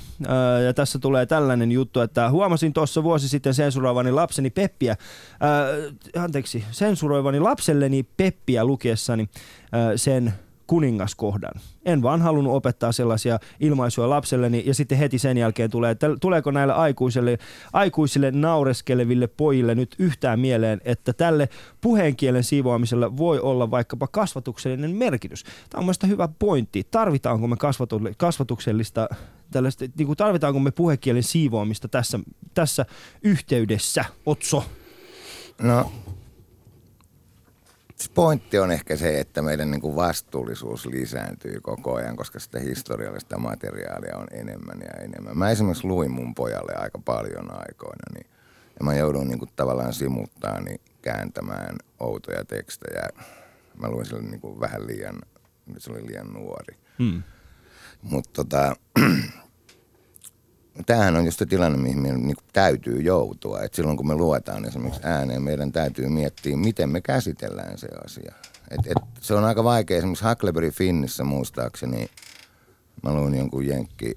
Ja 0.67 0.75
tässä 0.75 0.99
tulee 0.99 1.27
tällainen 1.27 1.73
juttu, 1.73 2.01
että 2.01 2.31
huomasin 2.31 2.73
tuossa 2.73 3.03
vuosi 3.03 3.29
sitten 3.29 3.55
sensuroivani 3.55 4.13
lapseni 4.13 4.51
Peppiä, 4.51 4.93
äh, 4.93 6.23
anteeksi, 6.23 6.65
sensuroivani 6.71 7.41
lapselleni 7.41 8.03
Peppiä 8.17 8.65
lukiessani 8.65 9.23
äh, 9.23 9.93
sen 9.97 10.35
kuningaskohdan. 10.71 11.61
En 11.85 12.03
vaan 12.03 12.23
halunnut 12.23 12.55
opettaa 12.55 12.93
sellaisia 12.93 13.39
ilmaisuja 13.61 14.11
lapselleni 14.11 14.63
ja 14.67 14.75
sitten 14.75 14.99
heti 14.99 15.19
sen 15.19 15.39
jälkeen 15.39 15.71
tulee, 15.71 15.91
että 15.91 16.07
tuleeko 16.21 16.51
näille 16.51 16.75
aikuisille, 16.75 17.39
aikuisille 17.73 18.31
naureskeleville 18.31 19.27
pojille 19.27 19.75
nyt 19.75 19.97
yhtään 19.99 20.41
mieleen, 20.41 20.81
että 20.85 21.13
tälle 21.13 21.49
puheenkielen 21.81 22.45
siivoamiselle 22.45 23.17
voi 23.17 23.41
olla 23.41 23.71
vaikkapa 23.71 24.07
kasvatuksellinen 24.07 24.91
merkitys. 24.91 25.45
Tämä 25.45 25.79
on 25.79 25.85
mielestäni 25.85 26.13
hyvä 26.13 26.29
pointti. 26.39 26.87
Tarvitaanko 26.91 27.49
me 27.49 27.57
kasvatuksellista 28.17 29.09
tällaista, 29.51 29.85
niin 29.99 30.07
kuin 30.07 30.17
tarvitaanko 30.17 30.61
me 30.61 30.71
puhekielen 30.71 31.23
siivoamista 31.23 31.89
tässä, 31.89 32.19
tässä 32.55 32.87
yhteydessä, 33.23 34.05
Otso? 34.27 34.65
No 35.63 35.93
pointti 38.09 38.59
on 38.59 38.71
ehkä 38.71 38.97
se, 38.97 39.21
että 39.21 39.43
meidän 39.43 39.71
niin 39.71 39.81
kuin 39.81 39.97
vastuullisuus 39.97 40.87
lisääntyy 40.87 41.61
koko 41.61 41.95
ajan, 41.95 42.17
koska 42.17 42.39
sitä 42.39 42.59
historiallista 42.59 43.39
materiaalia 43.39 44.17
on 44.17 44.27
enemmän 44.31 44.81
ja 44.81 45.05
enemmän. 45.05 45.39
Mä 45.39 45.51
esimerkiksi 45.51 45.87
luin 45.87 46.11
mun 46.11 46.35
pojalle 46.35 46.75
aika 46.75 46.99
paljon 46.99 47.51
aikoina, 47.51 48.15
niin, 48.15 48.27
ja 48.79 48.85
mä 48.85 48.95
joudun 48.95 49.29
niin 49.29 49.39
kuin 49.39 49.51
tavallaan 49.57 49.93
simuttaa 49.93 50.61
niin 50.61 50.81
kääntämään 51.03 51.77
outoja 52.01 52.45
tekstejä. 52.45 53.09
Mä 53.77 53.89
luin 53.89 54.07
sille 54.07 54.23
niin 54.23 54.41
kuin 54.41 54.61
vähän 54.61 54.87
liian, 54.87 55.19
se 55.79 55.93
oli 55.93 56.07
liian 56.07 56.33
nuori. 56.33 56.77
Hmm. 56.99 57.23
Mutta 58.03 58.31
tota, 58.33 58.77
tämähän 60.87 61.17
on 61.17 61.25
just 61.25 61.39
se 61.39 61.47
tilanne, 61.47 61.79
mihin 61.79 61.99
meidän 61.99 62.23
niin 62.23 62.37
täytyy 62.53 63.01
joutua. 63.01 63.61
Et 63.61 63.75
silloin 63.75 63.97
kun 63.97 64.07
me 64.07 64.15
luetaan 64.15 64.65
esimerkiksi 64.65 65.01
ääneen, 65.05 65.43
meidän 65.43 65.73
täytyy 65.73 66.09
miettiä, 66.09 66.57
miten 66.57 66.89
me 66.89 67.01
käsitellään 67.01 67.79
se 67.79 67.89
asia. 68.05 68.35
Et, 68.71 68.87
et 68.87 69.03
se 69.21 69.35
on 69.35 69.45
aika 69.45 69.65
vaikea. 69.65 69.99
Esimerkiksi 69.99 70.25
Huckleberry 70.25 70.71
Finnissä 70.71 71.25
muistaakseni, 71.25 72.11
mä 73.03 73.15
luin 73.15 73.35
jonkun 73.35 73.67
jenkki 73.67 74.15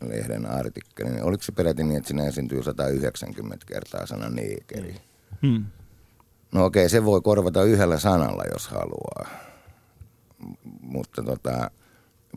lehden 0.00 0.46
artikkelin, 0.46 1.22
oliko 1.22 1.42
se 1.42 1.52
peräti 1.52 1.84
niin, 1.84 1.98
että 1.98 2.08
siinä 2.08 2.26
esiintyy 2.26 2.62
190 2.62 3.66
kertaa 3.66 4.06
sana 4.06 4.28
neekeri? 4.28 4.94
Hmm. 5.42 5.64
No 6.52 6.64
okei, 6.64 6.88
se 6.88 7.04
voi 7.04 7.20
korvata 7.20 7.62
yhdellä 7.62 7.98
sanalla, 7.98 8.44
jos 8.52 8.68
haluaa. 8.68 9.28
Mutta 10.80 11.22
tota, 11.22 11.70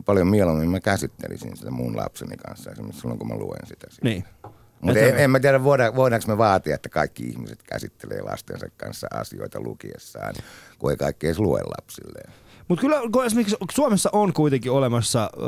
paljon 0.04 0.26
mieluummin 0.26 0.70
mä 0.70 0.80
käsittelisin 0.80 1.56
sitä 1.56 1.70
mun 1.70 1.96
lapseni 1.96 2.36
kanssa 2.36 2.70
esimerkiksi 2.70 3.00
silloin, 3.00 3.18
kun 3.18 3.28
mä 3.28 3.34
luen 3.34 3.66
sitä. 3.66 3.86
Siitä. 3.90 4.08
Niin. 4.08 4.24
Mutta 4.80 5.00
en, 5.00 5.18
en 5.18 5.30
mä 5.30 5.40
tiedä, 5.40 5.64
voida, 5.64 5.94
voidaanko 5.94 6.28
me 6.28 6.38
vaatia, 6.38 6.74
että 6.74 6.88
kaikki 6.88 7.24
ihmiset 7.24 7.62
käsittelee 7.62 8.22
lastensa 8.22 8.66
kanssa 8.76 9.06
asioita 9.10 9.60
lukiessaan, 9.60 10.34
kun 10.78 10.90
ei 10.90 10.96
kaikki 10.96 11.26
edes 11.26 11.38
lue 11.38 11.60
lapsilleen. 11.78 12.32
Mutta 12.68 12.80
kyllä 12.80 13.00
kun 13.12 13.24
esimerkiksi 13.24 13.56
Suomessa 13.72 14.10
on 14.12 14.32
kuitenkin 14.32 14.72
olemassa 14.72 15.30
ö, 15.36 15.40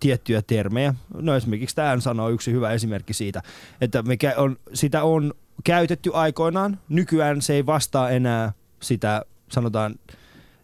tiettyjä 0.00 0.42
termejä. 0.42 0.94
No 1.14 1.36
esimerkiksi 1.36 1.76
tämä 1.76 2.00
sanoo 2.00 2.28
yksi 2.28 2.52
hyvä 2.52 2.70
esimerkki 2.70 3.12
siitä, 3.12 3.42
että 3.80 4.02
mikä 4.02 4.34
on, 4.36 4.56
sitä 4.74 5.02
on 5.02 5.34
käytetty 5.64 6.10
aikoinaan. 6.14 6.78
Nykyään 6.88 7.42
se 7.42 7.54
ei 7.54 7.66
vastaa 7.66 8.10
enää 8.10 8.52
sitä, 8.80 9.22
sanotaan, 9.48 9.94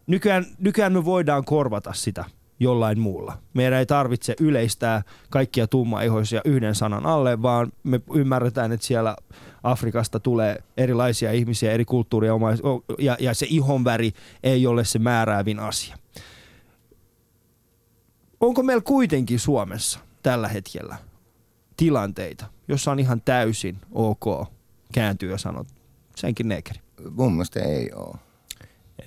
nykyään, 0.07 0.45
nykyään 0.59 0.93
me 0.93 1.05
voidaan 1.05 1.45
korvata 1.45 1.93
sitä 1.93 2.25
jollain 2.59 2.99
muulla. 2.99 3.37
Meidän 3.53 3.79
ei 3.79 3.85
tarvitse 3.85 4.35
yleistää 4.39 5.03
kaikkia 5.29 5.67
tummaihoisia 5.67 6.41
yhden 6.45 6.75
sanan 6.75 7.05
alle, 7.05 7.41
vaan 7.41 7.71
me 7.83 8.01
ymmärretään, 8.13 8.71
että 8.71 8.85
siellä 8.85 9.15
Afrikasta 9.63 10.19
tulee 10.19 10.63
erilaisia 10.77 11.31
ihmisiä, 11.31 11.71
eri 11.71 11.85
kulttuuria 11.85 12.33
ja, 12.99 13.17
ja 13.19 13.33
se 13.33 13.47
ihonväri 13.49 14.11
ei 14.43 14.67
ole 14.67 14.85
se 14.85 14.99
määräävin 14.99 15.59
asia. 15.59 15.97
Onko 18.39 18.63
meillä 18.63 18.83
kuitenkin 18.83 19.39
Suomessa 19.39 19.99
tällä 20.23 20.47
hetkellä 20.47 20.97
tilanteita, 21.77 22.45
jossa 22.67 22.91
on 22.91 22.99
ihan 22.99 23.21
täysin 23.21 23.77
ok 23.91 24.47
kääntyä 24.93 25.31
ja 25.31 25.37
sanot 25.37 25.67
senkin 26.15 26.47
negri? 26.47 26.79
Mun 27.11 27.33
mielestä 27.33 27.59
ei 27.59 27.91
ole. 27.95 28.15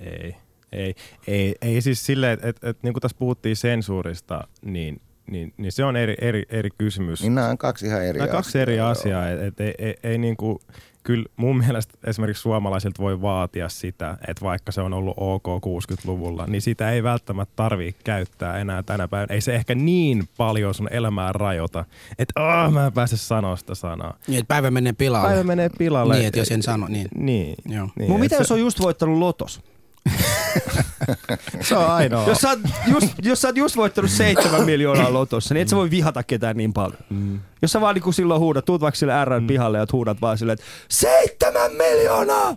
Ei. 0.00 0.36
Ei, 0.72 0.94
ei, 1.26 1.54
ei 1.62 1.80
siis 1.80 2.06
silleen, 2.06 2.32
että 2.32 2.48
et, 2.48 2.56
et, 2.62 2.82
niin 2.82 2.92
kuin 2.92 3.00
tässä 3.00 3.16
puhuttiin 3.18 3.56
sensuurista, 3.56 4.48
niin, 4.64 5.00
niin, 5.30 5.52
niin 5.56 5.72
se 5.72 5.84
on 5.84 5.96
eri, 5.96 6.14
eri, 6.20 6.42
eri 6.48 6.70
kysymys. 6.78 7.22
Niin 7.22 7.34
nämä 7.34 7.48
on 7.48 7.58
kaksi 7.58 7.86
ihan 7.86 8.04
eri 8.04 8.20
asiaa. 8.20 8.36
kaksi 8.36 8.58
eri 8.58 8.80
asiaa. 8.80 9.28
Et, 9.28 9.40
et, 9.40 9.60
ei, 9.60 9.74
ei, 9.78 9.94
ei 10.02 10.18
niin 10.18 10.36
kuin, 10.36 10.58
kyllä 11.02 11.24
mun 11.36 11.58
mielestä 11.58 11.94
esimerkiksi 12.06 12.40
suomalaisilta 12.40 13.02
voi 13.02 13.22
vaatia 13.22 13.68
sitä, 13.68 14.18
että 14.28 14.44
vaikka 14.44 14.72
se 14.72 14.80
on 14.80 14.92
ollut 14.92 15.14
ok 15.16 15.46
60-luvulla, 15.46 16.46
niin 16.46 16.62
sitä 16.62 16.90
ei 16.90 17.02
välttämättä 17.02 17.52
tarvitse 17.56 18.02
käyttää 18.04 18.58
enää 18.58 18.82
tänä 18.82 19.08
päivänä. 19.08 19.34
Ei 19.34 19.40
se 19.40 19.54
ehkä 19.54 19.74
niin 19.74 20.28
paljon 20.36 20.74
sun 20.74 20.88
elämää 20.90 21.32
rajoita, 21.32 21.84
että 22.18 22.40
oh, 22.40 22.72
mä 22.72 22.86
en 22.86 22.92
pääse 22.92 23.16
sanoa 23.16 23.56
sitä 23.56 23.74
sanaa. 23.74 24.18
Niin, 24.26 24.38
että 24.38 24.48
päivä 24.48 24.70
menee 24.70 24.92
pilalle. 24.92 25.28
Päivä 25.28 25.44
menee 25.44 25.70
pilalle. 25.78 26.14
Niin, 26.14 26.26
että 26.26 26.38
jos 26.38 26.50
en 26.50 26.62
sano, 26.62 26.86
niin. 26.88 27.08
Niin. 27.14 27.54
Joo. 27.68 27.88
niin 27.98 28.08
Mutta 28.08 28.20
mitä 28.22 28.36
se... 28.36 28.40
jos 28.40 28.52
on 28.52 28.60
just 28.60 28.80
voittanut 28.80 29.18
lotos? 29.18 29.60
se 31.68 31.76
on 31.76 31.90
ainoa. 31.90 32.28
Jos 32.28 32.38
sä, 32.38 32.48
oot 32.48 32.58
just, 32.86 33.06
jos 33.22 33.40
sä 33.40 33.48
oot 33.48 33.56
just 33.56 33.76
voittanut 33.76 34.10
seitsemän 34.10 34.64
miljoonaa 34.64 35.12
lotossa, 35.12 35.54
niin 35.54 35.62
et 35.62 35.68
sä 35.68 35.76
voi 35.76 35.90
vihata 35.90 36.22
ketään 36.22 36.56
niin 36.56 36.72
paljon. 36.72 36.98
Mm. 37.10 37.40
Jos 37.62 37.72
sä 37.72 37.80
vaan 37.80 37.94
niin 37.94 38.14
silloin 38.14 38.40
huudat, 38.40 38.64
tuut 38.64 38.80
vaikka 38.80 38.98
sille 38.98 39.12
mm. 39.40 39.46
pihalle 39.46 39.78
ja 39.78 39.86
huudat 39.92 40.20
vaan 40.20 40.38
silleen, 40.38 40.58
että 40.58 40.66
seitsemän 40.88 41.72
miljoonaa! 41.72 42.56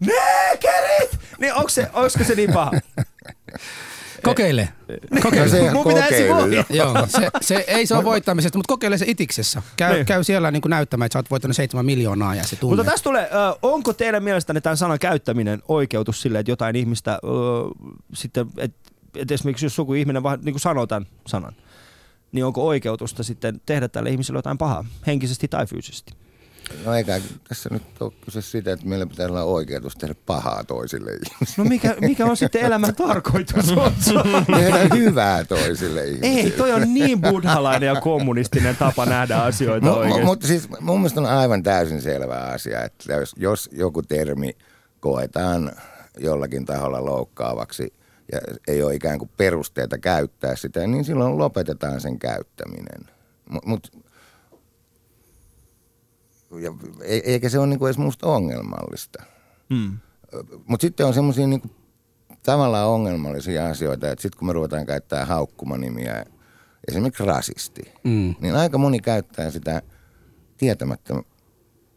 Neekerit! 0.00 1.20
Niin 1.38 1.54
onko 1.54 1.68
se, 1.68 1.90
onko 1.92 2.08
se 2.08 2.34
niin 2.34 2.52
paha? 2.52 2.72
Kokeile. 4.22 4.68
Kokeile. 5.22 5.48
Se, 5.48 5.70
Mun 5.72 5.86
pitäisi 5.86 6.26
Joo, 6.70 7.06
se, 7.06 7.30
se, 7.40 7.64
ei 7.66 7.86
se 7.86 7.94
ole 7.94 8.04
voittamisesta, 8.04 8.58
mutta 8.58 8.72
kokeile 8.72 8.98
se 8.98 9.04
itiksessä. 9.08 9.62
Käy, 9.76 9.94
niin. 9.94 10.06
käy 10.06 10.24
siellä 10.24 10.50
niin 10.50 10.62
näyttämään, 10.66 11.06
että 11.06 11.12
sä 11.12 11.18
oot 11.18 11.30
voittanut 11.30 11.56
7 11.56 11.86
miljoonaa 11.86 12.34
ja 12.34 12.44
se 12.44 12.56
tunne. 12.56 12.76
Mutta 12.76 12.90
tästä 12.90 13.04
tulee, 13.04 13.22
äh, 13.22 13.54
onko 13.62 13.92
teidän 13.92 14.22
mielestänne 14.22 14.60
tämän 14.60 14.76
sanan 14.76 14.98
käyttäminen 14.98 15.62
oikeutus 15.68 16.22
sille, 16.22 16.38
että 16.38 16.52
jotain 16.52 16.76
ihmistä 16.76 17.12
äh, 17.12 17.18
sitten, 18.14 18.46
että 18.58 18.90
et 19.16 19.30
esimerkiksi 19.30 19.66
jos 19.66 19.78
joku 19.78 19.94
ihminen 19.94 20.22
vaan 20.22 20.38
niin 20.42 20.60
sanoo 20.60 20.86
tämän 20.86 21.06
sanan, 21.26 21.52
niin 22.32 22.44
onko 22.44 22.66
oikeutusta 22.66 23.22
sitten 23.22 23.60
tehdä 23.66 23.88
tälle 23.88 24.10
ihmiselle 24.10 24.38
jotain 24.38 24.58
pahaa, 24.58 24.84
henkisesti 25.06 25.48
tai 25.48 25.66
fyysisesti? 25.66 26.12
No 26.84 26.94
eikä 26.94 27.20
tässä 27.48 27.68
nyt 27.72 27.82
ole 28.00 28.12
kyse 28.24 28.42
siitä, 28.42 28.72
että 28.72 28.86
meillä 28.86 29.06
pitää 29.06 29.26
olla 29.26 29.42
oikeutus 29.42 29.96
tehdä 29.96 30.14
pahaa 30.26 30.64
toisille 30.64 31.10
ihmisille. 31.10 31.64
No 31.64 31.64
mikä, 31.64 31.96
mikä 32.00 32.26
on 32.26 32.36
sitten 32.36 32.62
elämän 32.62 32.94
tarkoitus? 32.94 33.66
tehdä 34.56 34.94
hyvää 34.94 35.44
toisille 35.44 36.04
ihmisille. 36.04 36.40
Ei, 36.40 36.50
toi 36.50 36.72
on 36.72 36.94
niin 36.94 37.20
buddhalainen 37.20 37.86
ja 37.86 38.00
kommunistinen 38.00 38.76
tapa 38.76 39.06
nähdä 39.06 39.36
asioita 39.36 39.94
oikein. 39.94 40.24
Mutta 40.24 40.46
siis 40.46 40.68
mun 40.80 40.98
mielestä 40.98 41.20
on 41.20 41.26
aivan 41.26 41.62
täysin 41.62 42.02
selvä 42.02 42.36
asia, 42.36 42.84
että 42.84 43.12
jos, 43.12 43.34
jos 43.36 43.70
joku 43.72 44.02
termi 44.02 44.56
koetaan 45.00 45.72
jollakin 46.18 46.64
taholla 46.64 47.04
loukkaavaksi 47.04 47.94
ja 48.32 48.40
ei 48.68 48.82
ole 48.82 48.94
ikään 48.94 49.18
kuin 49.18 49.30
perusteita 49.36 49.98
käyttää 49.98 50.56
sitä, 50.56 50.86
niin 50.86 51.04
silloin 51.04 51.38
lopetetaan 51.38 52.00
sen 52.00 52.18
käyttäminen– 52.18 53.00
Mut, 53.48 53.66
mut, 53.66 53.90
ja, 56.60 56.72
e- 57.02 57.20
eikä 57.24 57.48
se 57.48 57.58
ole 57.58 57.66
niinku 57.66 57.86
edes 57.86 57.98
musta 57.98 58.26
ongelmallista. 58.26 59.22
Mm. 59.70 59.98
Mutta 60.66 60.84
sitten 60.84 61.06
on 61.06 61.14
semmoisia 61.14 61.46
niinku 61.46 61.70
tavallaan 62.42 62.88
ongelmallisia 62.88 63.68
asioita, 63.68 64.10
että 64.10 64.22
sitten 64.22 64.38
kun 64.38 64.46
me 64.48 64.52
ruvetaan 64.52 64.86
käyttää 64.86 65.24
haukkumanimiä, 65.26 66.24
esimerkiksi 66.88 67.24
rasisti, 67.24 67.82
Mm. 68.04 68.34
niin 68.40 68.56
aika 68.56 68.78
moni 68.78 69.00
käyttää 69.00 69.50
sitä 69.50 69.82
tietämättä, 70.56 71.14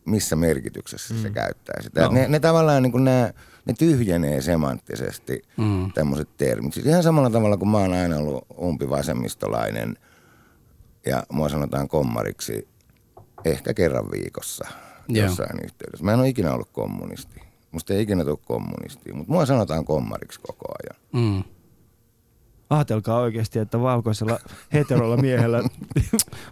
missä 0.05 0.35
merkityksessä 0.35 1.13
mm. 1.13 1.21
se 1.21 1.29
käyttää 1.29 1.81
sitä. 1.81 2.01
No. 2.01 2.11
Ne, 2.11 2.27
ne 2.27 2.39
tavallaan 2.39 2.83
niin 2.83 3.03
ne, 3.03 3.33
ne 3.65 3.73
tyhjenee 3.77 4.41
semanttisesti 4.41 5.41
Mm. 5.57 5.91
tämmöiset 5.93 6.29
termit. 6.37 6.73
Siis 6.73 6.85
ihan 6.85 7.03
samalla 7.03 7.29
tavalla 7.29 7.57
kuin 7.57 7.69
mä 7.69 7.77
oon 7.77 7.93
aina 7.93 8.17
ollut 8.17 8.45
umpivasemmistolainen 8.61 9.97
ja 11.05 11.23
mua 11.31 11.49
sanotaan 11.49 11.87
kommariksi 11.87 12.67
ehkä 13.45 13.73
kerran 13.73 14.11
viikossa 14.11 14.67
Joo. 15.07 15.25
jossain 15.25 15.59
yhteydessä. 15.63 16.05
Mä 16.05 16.13
en 16.13 16.19
ole 16.19 16.29
ikinä 16.29 16.53
ollut 16.53 16.69
kommunisti. 16.71 17.41
Musta 17.71 17.93
ei 17.93 18.01
ikinä 18.01 18.23
tule 18.23 18.37
kommunisti, 18.45 19.13
mutta 19.13 19.31
mua 19.33 19.45
sanotaan 19.45 19.85
kommariksi 19.85 20.39
koko 20.41 20.65
ajan. 20.83 21.25
Mm. 21.25 21.43
Ajatelkaa 22.71 23.19
oikeasti, 23.19 23.59
että 23.59 23.81
valkoisella 23.81 24.39
heterolla 24.73 25.17
miehellä 25.17 25.57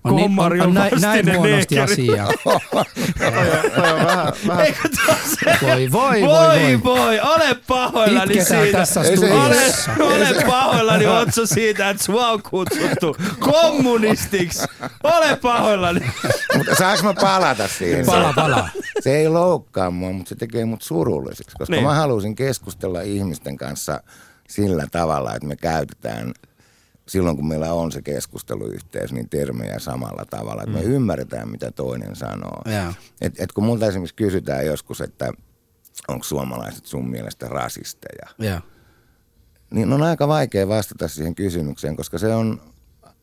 On, 0.04 0.16
niin, 0.16 0.24
kommari 0.24 0.62
on, 0.62 0.68
on, 0.68 0.70
on 0.72 0.74
näin, 0.74 1.02
näin 1.02 1.38
huonosti 1.38 1.80
asiaa. 1.80 2.28
On 2.46 2.62
Eikö? 4.66 4.90
Voi, 5.62 5.92
voi, 5.92 6.22
voi, 6.22 6.84
Voi 6.84 7.20
ole 7.20 7.56
pahoillani 7.68 8.34
Itketään 8.34 8.64
siitä. 8.64 8.78
tässä 8.78 9.00
Ole, 10.00 10.06
ole 10.06 10.44
pahoillani 10.48 11.06
Otso 11.08 11.46
siitä, 11.46 11.90
että 11.90 12.04
sua 12.04 12.28
on 12.28 12.44
kutsuttu 12.44 13.18
kommunistiksi. 13.52 14.68
Ole 15.04 15.36
pahoillani. 15.36 16.02
mutta 16.58 16.76
saanko 16.76 17.04
mä 17.04 17.14
palata 17.14 17.68
siihen? 17.68 18.06
Pala, 18.06 18.34
pala. 18.34 18.70
Se 19.00 19.18
ei 19.18 19.30
loukkaa 19.30 19.92
mua, 19.92 20.12
mutta 20.12 20.30
se 20.30 20.36
tekee 20.36 20.66
mut 20.66 20.82
surulliseksi, 20.82 21.56
koska 21.58 21.76
niin. 21.76 21.84
mä 21.84 21.94
halusin 21.94 22.36
keskustella 22.36 23.02
ihmisten 23.02 23.58
kanssa 23.58 24.02
sillä 24.50 24.88
tavalla, 24.92 25.36
että 25.36 25.48
me 25.48 25.56
käytetään 25.56 26.34
silloin, 27.08 27.36
kun 27.36 27.48
meillä 27.48 27.74
on 27.74 27.92
se 27.92 28.02
keskusteluyhteys, 28.02 29.14
niin 29.14 29.30
termejä 29.30 29.80
samalla 29.80 30.26
tavalla, 30.30 30.64
että 30.64 30.76
me 30.76 30.84
ymmärretään, 30.84 31.50
mitä 31.50 31.72
toinen 31.72 32.16
sanoo. 32.16 32.62
Joo. 32.66 32.94
Et, 33.22 33.40
et 33.40 33.52
kun 33.52 33.64
multa 33.64 33.86
esimerkiksi 33.88 34.16
kysytään 34.16 34.66
joskus, 34.66 35.02
että 35.02 35.32
onko 36.08 36.24
suomalaiset 36.24 36.86
sun 36.86 37.10
mielestä 37.10 37.48
rasisteja, 37.48 38.28
Joo. 38.40 38.60
niin 39.72 39.94
on 39.94 40.04
aika 40.04 40.28
vaikea 40.28 40.68
vastata 40.68 41.08
siihen 41.08 41.36
kysymykseen, 41.36 41.96
koska 41.96 42.18
se 42.18 42.34
on 42.34 42.62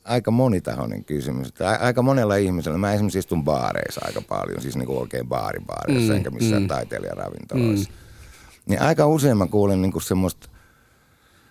aika 0.05 0.31
monitahoinen 0.31 1.05
kysymys. 1.05 1.49
Että 1.49 1.71
aika 1.71 2.03
monella 2.03 2.37
ihmisellä, 2.37 2.79
mä 2.79 2.93
esimerkiksi 2.93 3.19
istun 3.19 3.45
baareissa 3.45 4.01
aika 4.05 4.23
paljon, 4.29 4.63
siis 4.63 4.77
niin 4.77 4.87
kuin 4.87 4.99
oikein 4.99 5.29
baaribaareissa, 5.29 6.13
Mm, 6.13 6.17
enkä 6.17 6.31
missään 6.31 6.63
mm. 6.63 6.69
taiteilijaravintoloissa. 6.69 7.91
Niin 8.67 8.83
aika 8.83 9.07
usein 9.07 9.37
mä 9.37 9.47
kuulen 9.47 9.83
niin 9.83 9.93
kuin 9.93 10.03
semmoista, 10.03 10.49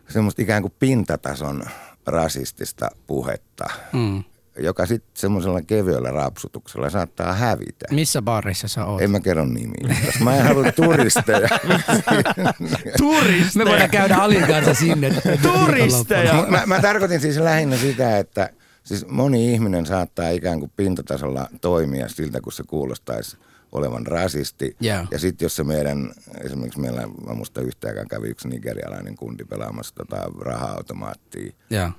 semmoista 0.10 0.42
ikään 0.42 0.62
kuin 0.62 0.74
pintatason 0.80 1.64
rasistista 2.08 2.90
puhetta, 3.08 3.66
Mm. 3.94 4.24
joka 4.60 4.86
sitten 4.86 5.12
semmoisella 5.14 5.62
kevyellä 5.62 6.12
rapsutuksella 6.12 6.90
saattaa 6.90 7.34
hävitä. 7.34 7.86
Missä 7.92 8.22
baareissa 8.22 8.68
sä 8.68 8.86
oot? 8.86 9.02
En 9.02 9.12
mä 9.12 9.20
kerro 9.20 9.46
nimiä, 9.46 9.96
koska 10.06 10.24
mä 10.24 10.36
en 10.38 10.44
halua 10.44 10.72
turisteja. 10.72 11.48
Turisteja. 12.98 13.66
Me 13.66 13.72
voidaan 13.72 13.90
käydä 13.90 14.16
Alin 14.16 14.48
kanssa 14.48 14.74
sinne. 14.74 15.14
Turisteja. 15.42 16.34
Mut 16.34 16.50
mä, 16.50 16.64
mä 16.66 16.82
tarkoitin 16.82 17.20
siis 17.20 17.38
lähinnä 17.38 17.78
sitä, 17.78 18.18
että 18.18 18.50
siis 18.84 19.08
moni 19.08 19.54
ihminen 19.54 19.86
saattaa 19.86 20.30
ikään 20.30 20.60
kuin 20.60 20.72
pintatasolla 20.76 21.50
toimia 21.62 22.08
siltä, 22.10 22.42
kun 22.42 22.54
se 22.54 22.64
kuulostaisi 22.68 23.38
olevan 23.72 24.08
rasisti. 24.08 24.76
Joo. 24.80 25.06
Ja 25.12 25.20
sitten 25.20 25.46
jos 25.46 25.56
se 25.56 25.64
meidän, 25.64 26.12
esimerkiksi 26.44 26.80
meillä, 26.80 27.08
mä 27.28 27.34
muista 27.34 27.62
yhtäänkään 27.62 28.08
kävi 28.08 28.28
yksi 28.28 28.48
nigerialainen 28.48 29.16
kundi 29.16 29.46
pelaamassa 29.46 29.96
tota 29.96 30.32
raha-automaattia. 30.42 31.54
Joo. 31.70 31.90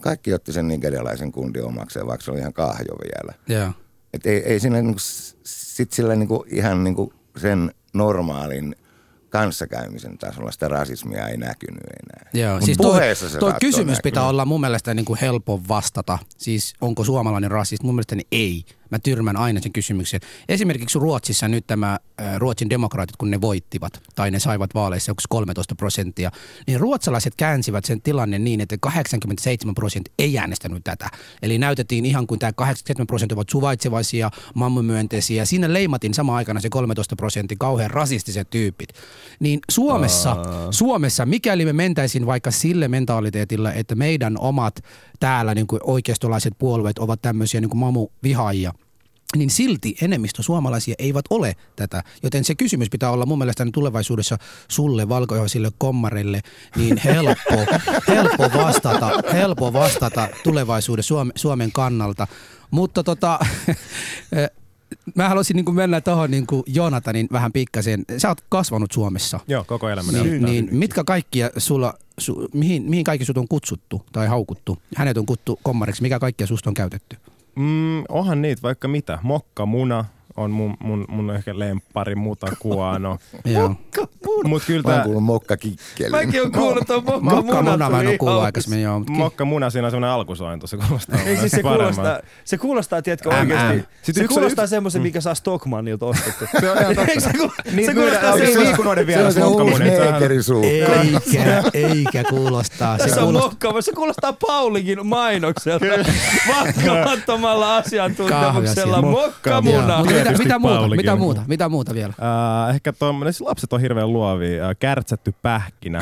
Kaikki 0.00 0.34
otti 0.34 0.52
sen 0.52 0.68
nigerialaisen 0.68 1.32
kundin 1.32 1.64
omakseen, 1.64 2.06
vaikka 2.06 2.24
se 2.24 2.30
oli 2.30 2.40
ihan 2.40 2.52
kahjo 2.52 2.96
vielä. 3.02 3.34
Joo. 3.48 3.72
Et 4.14 4.26
ei, 4.26 4.36
ei 4.36 4.60
siinä 4.60 4.82
niinku, 4.82 4.98
sit 5.44 5.92
sillä 5.92 6.16
niinku, 6.16 6.44
ihan 6.48 6.84
niinku 6.84 7.12
sen 7.36 7.70
normaalin 7.94 8.76
kanssakäymisen 9.28 10.18
tasolla 10.18 10.52
sitä 10.52 10.68
rasismia 10.68 11.28
ei 11.28 11.36
näkynyt 11.36 11.80
enää. 11.82 12.30
Joo, 12.34 12.54
Mut 12.54 12.64
siis 12.64 12.78
toi, 12.78 13.14
se 13.14 13.38
toi 13.38 13.52
kysymys 13.60 13.86
näkyä. 13.96 14.02
pitää 14.02 14.28
olla 14.28 14.44
mun 14.44 14.60
mielestä 14.60 14.94
niin 14.94 15.04
kuin 15.04 15.18
helppo 15.20 15.60
vastata. 15.68 16.18
Siis 16.38 16.74
onko 16.80 17.04
suomalainen 17.04 17.50
rasisti? 17.50 17.86
Mun 17.86 17.94
mielestäni 17.94 18.22
ei. 18.32 18.64
Mä 18.90 18.98
tyrmän 18.98 19.36
aina 19.36 19.60
sen 19.60 19.72
kysymyksen. 19.72 20.20
Esimerkiksi 20.48 20.98
Ruotsissa 20.98 21.48
nyt 21.48 21.66
tämä 21.66 21.98
äh, 22.20 22.36
Ruotsin 22.36 22.70
demokraatit, 22.70 23.16
kun 23.16 23.30
ne 23.30 23.40
voittivat, 23.40 24.02
tai 24.14 24.30
ne 24.30 24.38
saivat 24.38 24.74
vaaleissa 24.74 25.10
joku 25.10 25.20
13 25.28 25.74
prosenttia, 25.74 26.30
niin 26.66 26.80
ruotsalaiset 26.80 27.34
käänsivät 27.36 27.84
sen 27.84 28.02
tilanne 28.02 28.38
niin, 28.38 28.60
että 28.60 28.76
87 28.80 29.74
prosenttia 29.74 30.14
ei 30.18 30.38
äänestänyt 30.38 30.84
tätä. 30.84 31.08
Eli 31.42 31.58
näytettiin 31.58 32.06
ihan 32.06 32.26
kuin 32.26 32.38
tämä 32.38 32.52
87 32.52 33.06
prosenttia 33.06 33.36
ovat 33.36 33.48
suvaitsevaisia, 33.48 34.30
mammamyönteisiä. 34.54 35.44
Siinä 35.44 35.72
leimatin 35.72 36.14
samaan 36.14 36.36
aikana 36.36 36.60
se 36.60 36.68
13 36.68 37.16
prosenttia 37.16 37.56
kauhean 37.60 37.90
rasistiset 37.90 38.50
tyypit. 38.50 38.88
Niin 39.40 39.60
Suomessa, 39.70 40.36
Suomessa, 40.70 41.26
mikäli 41.26 41.64
me 41.64 41.72
mentäisiin 41.72 42.26
vaikka 42.26 42.50
sille 42.50 42.88
mentaliteetilla, 42.88 43.72
että 43.72 43.94
meidän 43.94 44.38
omat 44.38 44.84
täällä 45.20 45.54
niin 45.54 45.66
kuin 45.66 45.80
oikeistolaiset 45.84 46.54
puolueet 46.58 46.98
ovat 46.98 47.22
tämmöisiä 47.22 47.60
niin 47.60 47.70
kuin 47.70 47.78
mamuvihaajia, 47.78 48.72
niin 49.36 49.50
silti 49.50 49.96
enemmistö 50.02 50.42
suomalaisia 50.42 50.94
eivät 50.98 51.24
ole 51.30 51.56
tätä. 51.76 52.02
Joten 52.22 52.44
se 52.44 52.54
kysymys 52.54 52.90
pitää 52.90 53.10
olla 53.10 53.26
mun 53.26 53.38
mielestä 53.38 53.66
tulevaisuudessa 53.72 54.38
sulle, 54.68 55.08
valkoihoisille 55.08 55.70
kommarille, 55.78 56.40
niin 56.76 56.96
helppo, 57.04 57.66
helppo, 58.08 58.50
vastata, 58.58 59.10
helppo 59.32 59.72
vastata 59.72 60.28
tulevaisuudessa 60.42 61.14
Suome- 61.14 61.32
Suomen 61.34 61.72
kannalta. 61.72 62.26
Mutta 62.70 63.04
tota, 63.04 63.38
mä 65.14 65.28
haluaisin 65.28 65.56
niin 65.56 65.64
kuin 65.64 65.74
mennä 65.74 66.00
tuohon 66.00 66.30
niin 66.30 66.46
kuin 66.46 66.62
Jonathanin 66.66 67.28
vähän 67.32 67.52
pikkasen. 67.52 68.04
Sä 68.18 68.28
oot 68.28 68.40
kasvanut 68.48 68.92
Suomessa. 68.92 69.40
Joo, 69.48 69.64
koko 69.64 69.88
elämäni. 69.88 70.22
Niin, 70.22 70.42
niin 70.42 70.68
mitkä 70.70 71.04
kaikkia 71.04 71.50
sulla, 71.56 71.94
su, 72.18 72.48
mihin, 72.54 72.82
mihin 72.82 73.04
kaikki 73.04 73.24
sut 73.24 73.38
on 73.38 73.48
kutsuttu 73.48 74.02
tai 74.12 74.26
haukuttu? 74.26 74.78
Hänet 74.96 75.16
on 75.16 75.26
kuttu 75.26 75.60
kommariksi. 75.62 76.02
Mikä 76.02 76.18
kaikkia 76.18 76.46
susta 76.46 76.70
on 76.70 76.74
käytetty? 76.74 77.16
Mm, 77.56 78.04
onhan 78.08 78.42
niitä 78.42 78.62
vaikka 78.62 78.88
mitä. 78.88 79.18
Mokkamuna 79.22 80.04
on 80.36 80.50
mun, 80.50 80.76
mun, 80.80 81.04
mun 81.08 81.34
ehkä 81.34 81.58
lemppari, 81.58 82.14
mutakuano. 82.14 83.18
Joo. 83.44 83.74
Mut 84.44 84.62
kyllä 84.66 84.82
Mä 84.82 84.88
oon 84.88 84.96
tää, 84.96 85.04
kuullut 85.04 85.22
mokkakikkeli. 85.24 86.10
Mäkin 86.10 86.42
on 86.42 86.52
kuullut 86.52 86.86
tuon 86.86 87.04
mokka 87.04 87.20
Mokka 87.20 87.62
muna 87.62 87.90
mä 87.90 88.00
en 88.00 88.06
tuli 88.06 88.18
kuullut 88.18 88.42
aikaisemmin, 88.42 88.82
joo. 88.82 88.98
Mutta 88.98 89.12
mokkamuna 89.12 89.70
siinä 89.70 89.86
on 89.86 89.90
semmoinen 89.90 90.10
alkusointu, 90.10 90.66
se 90.66 90.76
kuulostaa 90.76 91.18
Ei 91.26 91.36
siis 91.36 91.52
se 91.52 91.62
kuulostaa, 91.62 92.20
se 92.44 92.58
kuulostaa, 92.58 93.02
tiedätkö 93.02 93.30
MM. 93.30 93.36
oikeesti, 93.40 93.88
Sitten 94.02 94.24
se 94.24 94.28
kuulostaa 94.28 94.66
semmoisen, 94.66 95.02
mikä 95.02 95.20
saa 95.20 95.34
Stockmannilta 95.34 96.06
ostettu. 96.06 96.44
Se 96.60 96.70
on 96.70 96.78
ihan 96.78 96.94
totta. 96.96 97.20
Se, 97.20 97.30
Niin, 97.72 97.94
kuulostaa 97.94 98.32
se 98.38 98.46
semmoisen, 98.46 98.66
viikunoiden 99.06 99.32
Se 99.32 99.40
mokkamuna. 99.40 99.78
neekerisuu. 99.78 100.62
eikä, 100.64 101.62
eikä 101.74 102.24
kuulostaa. 102.24 102.98
Se 102.98 103.04
on 103.04 103.10
kuulostaa 103.10 103.48
mokkaava. 103.50 103.80
Se 103.82 103.92
kuulostaa 103.92 104.32
Paulikin 104.32 105.06
mainokselta. 105.06 105.86
Vankkamattomalla 106.48 107.76
asiantuntemuksella. 107.76 109.02
Mokkamuna. 109.02 110.04
Mitä, 110.38 110.58
muuta, 110.58 110.88
mitä 110.88 111.16
muuta? 111.16 111.42
Mitä 111.46 111.68
muuta 111.68 111.94
vielä? 111.94 112.12
Äh, 112.68 112.74
ehkä 112.74 112.92
tuommoinen, 112.92 113.32
siis 113.32 113.48
lapset 113.48 113.72
on 113.72 113.80
hirveän 113.80 114.12
luovia. 114.12 114.25
Äh, 114.32 114.76
kärtsätty 114.78 115.34
pähkinä. 115.42 116.00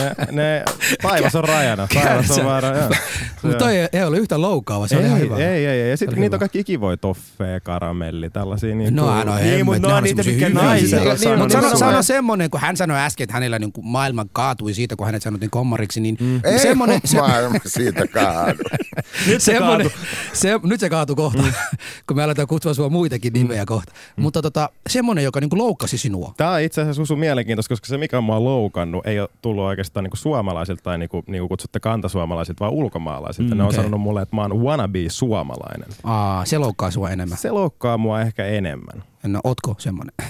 Ne, 0.00 0.26
ne, 0.32 0.64
taivas 1.02 1.34
on 1.34 1.44
rajana. 1.44 1.88
Taivas 1.94 2.30
on 2.30 2.62
rajana. 2.62 2.96
Mutta 3.42 3.58
toi 3.58 3.76
ei, 3.76 3.88
ei 3.92 4.04
ole 4.04 4.18
yhtä 4.18 4.40
loukkaava, 4.40 4.88
se 4.88 4.94
ei, 4.96 5.00
on 5.00 5.06
ihan 5.06 5.20
hyvä. 5.20 5.36
Ei, 5.36 5.66
ei, 5.66 5.80
ei. 5.80 5.90
Ja 5.90 5.96
sitten 5.96 6.20
niitä 6.20 6.36
on 6.36 6.40
kaikki 6.40 6.64
kivoja 6.64 6.96
toffeja, 6.96 7.60
karamelli, 7.60 8.30
tällaisia. 8.30 8.74
Niin 8.74 8.96
No 8.96 9.06
hän 9.06 9.28
on 9.28 9.36
Niin, 9.36 9.46
hemmet, 9.46 9.64
mut 9.64 9.78
ne 9.78 9.94
on 9.94 10.02
niitä, 10.02 10.22
mitkä 10.22 10.48
naisilla 10.48 11.04
Niin, 11.04 11.18
sanoo. 11.18 11.38
Mutta 11.38 11.60
sano, 11.60 11.76
sano 11.76 12.02
semmonen, 12.02 12.50
kun 12.50 12.60
hän 12.60 12.76
sanoi 12.76 12.98
äsken, 12.98 13.24
että 13.24 13.34
hänellä 13.34 13.58
niin 13.58 13.72
kuin 13.72 13.86
maailma 13.86 14.26
kaatui 14.32 14.74
siitä, 14.74 14.96
kun 14.96 15.06
hänet 15.06 15.22
sanottiin 15.22 15.50
kommariksi, 15.50 16.00
niin 16.00 16.16
mm. 16.20 16.40
Ei 16.44 16.58
semmonen, 16.58 17.00
se, 17.04 17.18
maailma 17.20 17.58
siitä 17.66 18.06
kaadu. 18.06 18.62
Nyt 19.26 19.42
se 19.42 19.52
semmonen, 19.52 19.90
kaatu. 19.90 20.06
se, 20.32 20.60
nyt 20.62 20.80
se 20.80 20.90
kaatui 20.90 21.16
kohta, 21.16 21.42
mm. 21.42 21.52
kun 22.06 22.16
me 22.16 22.22
aletaan 22.22 22.48
kutsua 22.48 22.74
sua 22.74 22.88
muitakin 22.88 23.32
nimejä 23.32 23.64
kohta. 23.66 23.92
Mm. 24.16 24.22
Mutta 24.22 24.42
tota, 24.42 24.70
semmonen, 24.88 25.24
joka 25.24 25.40
niin 25.40 25.50
kuin 25.50 25.58
loukkasi 25.58 25.98
sinua. 25.98 26.34
Tämä 26.36 26.52
on 26.52 26.60
itse 26.60 26.80
asiassa 26.80 27.02
Susu 27.02 27.16
mielenkiintoista, 27.16 27.68
koska 27.68 27.86
se 27.86 27.98
mikä 27.98 28.20
mua 28.20 28.36
on 28.36 28.44
loukannut 28.44 29.06
ei 29.06 29.20
ole 29.20 29.28
tullut 29.42 29.64
oikeastaan 29.68 30.04
niinku 30.04 30.16
suomalaisilta 30.16 30.82
tai 30.82 30.98
niinku, 30.98 31.22
niinku 31.26 31.48
kutsutte 31.48 31.80
kantasuomalaisilta, 31.80 32.60
vaan 32.60 32.72
ulkomaalaisilta. 32.72 33.54
Mm, 33.54 33.58
ne 33.58 33.62
on 33.62 33.68
okei. 33.68 33.76
sanonut 33.76 34.00
mulle, 34.00 34.22
että 34.22 34.36
mä 34.36 34.42
oon 34.42 34.62
wannabe 34.62 34.98
suomalainen. 35.08 35.88
Aa, 36.04 36.44
se 36.44 36.58
loukkaa 36.58 36.90
sua 36.90 37.10
enemmän. 37.10 37.38
Se 37.38 37.50
loukkaa 37.50 37.98
mua 37.98 38.20
ehkä 38.20 38.44
enemmän. 38.44 39.02
No, 39.26 39.40
ootko 39.44 39.74
semmoinen? 39.78 40.14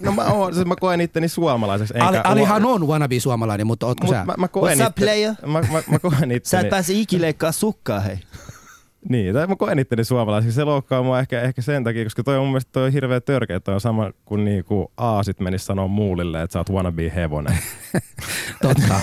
No 0.00 0.12
mä, 0.12 0.24
oon, 0.24 0.54
siis 0.54 0.66
mä 0.66 0.74
koen 0.80 1.00
itteni 1.00 1.28
suomalaiseksi. 1.28 1.94
Ali, 1.98 2.18
Alihan 2.24 2.64
on 2.64 2.88
wannabe 2.88 3.20
suomalainen, 3.20 3.66
mutta 3.66 3.86
ootko 3.86 4.06
Mut 4.06 4.14
sä? 4.16 4.24
mä, 4.24 4.34
mä 4.38 4.48
koen 4.48 4.78
What's 4.78 4.86
up, 4.86 4.98
itte- 4.98 5.00
player? 5.04 5.34
Mä, 5.46 5.60
mä, 5.60 5.82
mä 5.90 5.98
koen 5.98 6.14
Sä 6.18 6.34
itteni, 6.34 6.64
et 6.64 6.70
pääse 6.70 6.92
ikileikkaa 6.92 7.52
sukkaa, 7.52 8.00
hei. 8.00 8.18
Niin, 9.08 9.34
tai 9.34 9.46
mä 9.46 9.56
koen 9.56 9.78
itteni 9.78 10.04
suomalaiseksi. 10.04 10.54
Se 10.54 10.64
loukkaa 10.64 11.02
mua 11.02 11.20
ehkä, 11.20 11.40
ehkä 11.42 11.62
sen 11.62 11.84
takia, 11.84 12.04
koska 12.04 12.22
toi 12.22 12.36
on 12.36 12.42
mun 12.42 12.50
mielestä 12.52 12.72
toi 12.72 12.84
on 12.86 12.92
hirveä 12.92 13.20
törkeä. 13.20 13.60
Toi 13.60 13.74
on 13.74 13.80
sama 13.80 14.10
kuin 14.24 14.44
niinku 14.44 14.92
aasit 14.96 15.40
menisi 15.40 15.64
sanoa 15.64 15.88
muulille, 15.88 16.42
että 16.42 16.52
sä 16.52 16.58
oot 16.58 16.70
wannabe 16.70 17.12
hevonen. 17.14 17.58
Totta. 18.62 18.94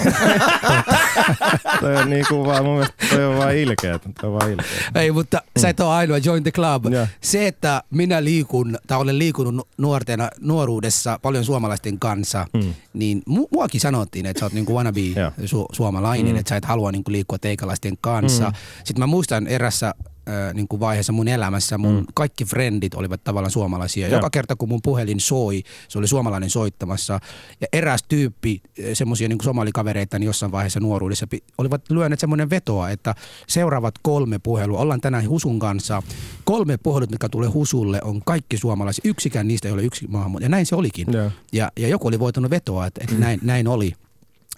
toi 1.80 1.96
on 1.96 2.10
niinku 2.10 2.46
vaan 2.46 2.66
mun 2.66 2.74
mielestä 2.74 2.96
toi 3.10 3.26
on 3.26 3.38
vaan 3.38 3.56
ilkeä. 3.56 4.00
Toi 4.00 4.30
on 4.30 4.34
vaan 4.34 4.52
ilkeä. 4.52 4.68
Ei, 4.96 5.12
mutta 5.12 5.42
sä 5.60 5.70
et 5.70 5.80
ole 5.80 5.90
ainoa 5.90 6.18
Join 6.18 6.44
the 6.44 6.52
Club. 6.52 6.86
Joo. 6.86 7.08
Se, 7.22 7.48
että 7.48 7.84
minä 7.92 8.24
liikun, 8.24 8.78
tai 8.88 8.98
olen 9.00 9.20
liikunut 9.20 9.56
nu- 9.56 9.68
nuortena, 9.78 10.30
nuoruudessa 10.42 11.20
paljon 11.22 11.46
suomalaisten 11.46 12.00
kanssa, 12.00 12.46
Mm. 12.54 12.74
niin 12.94 13.22
mu- 13.30 13.48
muakin 13.52 13.82
sanottiin, 13.82 14.26
että 14.26 14.40
sä 14.40 14.46
oot 14.46 14.54
niinku 14.54 14.76
wannabe 14.76 15.00
su- 15.46 15.66
suomalainen, 15.76 16.34
Mm. 16.34 16.40
että 16.40 16.50
sä 16.50 16.56
et 16.56 16.66
halua 16.66 16.92
niinku 16.92 17.12
liikkua 17.12 17.38
teikalaisten 17.38 17.98
kanssa. 18.02 18.44
Mm. 18.50 18.56
Sitten 18.84 19.00
mä 19.00 19.08
muistan 19.08 19.48
erässä 19.48 19.94
äh, 20.28 20.54
niinku 20.54 20.80
vaiheessa 20.80 21.14
mun 21.14 21.28
elämässä 21.28 21.78
mun 21.78 21.96
Mm. 21.96 22.06
kaikki 22.14 22.46
frendit 22.46 22.94
olivat 22.94 23.24
tavallaan 23.24 23.52
suomalaisia. 23.52 24.08
Joo. 24.08 24.18
Joka 24.18 24.30
kerta 24.30 24.56
kun 24.56 24.70
mun 24.70 24.80
puhelin 24.84 25.20
soi, 25.20 25.64
se 25.88 26.00
oli 26.00 26.08
suomalainen 26.08 26.50
soittamassa. 26.50 27.20
Ja 27.62 27.68
eräs 27.74 28.04
tyyppi, 28.10 28.62
semmoisia 28.94 29.28
niinku 29.30 29.44
somalikavereita 29.44 30.20
niin 30.20 30.26
jossain 30.28 30.52
vaiheessa 30.52 30.80
nuoruudessa, 30.80 31.28
olivat 31.58 31.82
lyöneet 31.90 32.20
semmoinen 32.20 32.50
vetoa, 32.50 32.90
että 32.90 33.16
seuraavat 33.48 33.96
kolme 34.02 34.40
puhelua, 34.40 34.80
ollaan 34.80 35.02
tänään 35.02 35.30
Husun 35.30 35.60
kanssa. 35.60 36.04
Kolme 36.44 36.78
puhelut, 36.78 37.12
mikä 37.12 37.30
tulee 37.30 37.50
Husulle, 37.50 38.00
on 38.04 38.22
kaikki 38.26 38.58
suomalaisia. 38.58 39.02
Yksikään 39.06 39.48
niistä 39.48 39.68
ei 39.68 39.74
ole 39.74 39.84
yksi 39.84 40.08
maahanmuuttaja. 40.08 40.46
Ja 40.46 40.50
näin 40.50 40.66
se 40.66 40.76
olikin. 40.76 41.08
Joo. 41.14 41.32
Ja, 41.54 41.72
ja 41.80 41.88
joku 41.88 42.08
oli 42.08 42.20
voitanut 42.20 42.52
vetoa, 42.52 42.86
että, 42.86 43.02
että 43.04 43.16
näin, 43.16 43.40
näin 43.44 43.68
oli. 43.68 43.94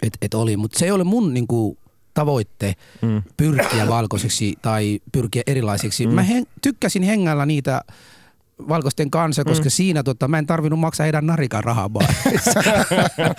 Et, 0.02 0.18
et 0.22 0.34
oli. 0.34 0.56
Mutta 0.56 0.78
se 0.78 0.84
ei 0.84 0.90
ole 0.90 1.04
mun 1.04 1.34
niinku, 1.34 1.78
tavoitte 2.14 2.74
Mm. 3.02 3.22
pyrkiä 3.36 3.88
valkoiseksi 3.88 4.54
tai 4.62 5.00
pyrkiä 5.12 5.42
erilaisiksi. 5.46 6.06
Mm. 6.06 6.12
Mä 6.14 6.22
hen, 6.22 6.46
tykkäsin 6.62 7.02
hengällä 7.02 7.46
niitä 7.46 7.80
valkoisten 8.68 9.10
kanssa, 9.10 9.44
koska 9.44 9.64
mm. 9.64 9.70
siinä 9.70 10.02
tota, 10.02 10.28
mä 10.28 10.38
en 10.38 10.46
tarvinnut 10.46 10.80
maksaa 10.80 11.04
heidän 11.04 11.26
narikan 11.26 11.64
rahaa 11.64 11.94
vaan. 11.94 12.14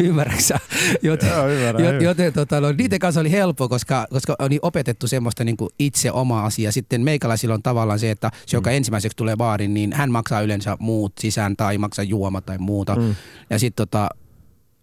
Ymmärräksä? 0.00 0.58
Joten, 1.02 1.28
Joo, 1.28 1.48
ymmärrän, 1.48 1.84
jo- 1.84 1.88
ymmärrän. 1.90 2.02
joten 2.04 2.32
tota, 2.32 2.60
no, 2.60 2.72
niiden 2.72 2.98
kanssa 2.98 3.20
oli 3.20 3.30
helppo, 3.32 3.68
koska, 3.68 4.06
koska 4.10 4.36
on 4.38 4.50
niin 4.50 4.60
opetettu 4.62 5.08
semmoista 5.08 5.44
niin 5.44 5.56
kuin 5.56 5.70
itse 5.78 6.12
oma 6.12 6.44
asia. 6.44 6.72
Sitten 6.72 7.00
meikäläisillä 7.00 7.54
on 7.54 7.62
tavallaan 7.62 7.98
se, 7.98 8.10
että 8.10 8.30
se, 8.46 8.56
joka 8.56 8.70
ensimmäiseksi 8.70 9.16
tulee 9.16 9.36
baariin, 9.36 9.74
niin 9.74 9.92
hän 9.92 10.10
maksaa 10.10 10.40
yleensä 10.40 10.76
muut 10.80 11.12
sisään 11.20 11.56
tai 11.56 11.78
maksaa 11.78 12.02
juoma 12.04 12.40
tai 12.40 12.58
muuta. 12.58 12.96
Mm. 12.96 13.14
Ja 13.50 13.58
sitten 13.58 13.86
tota, 13.88 14.08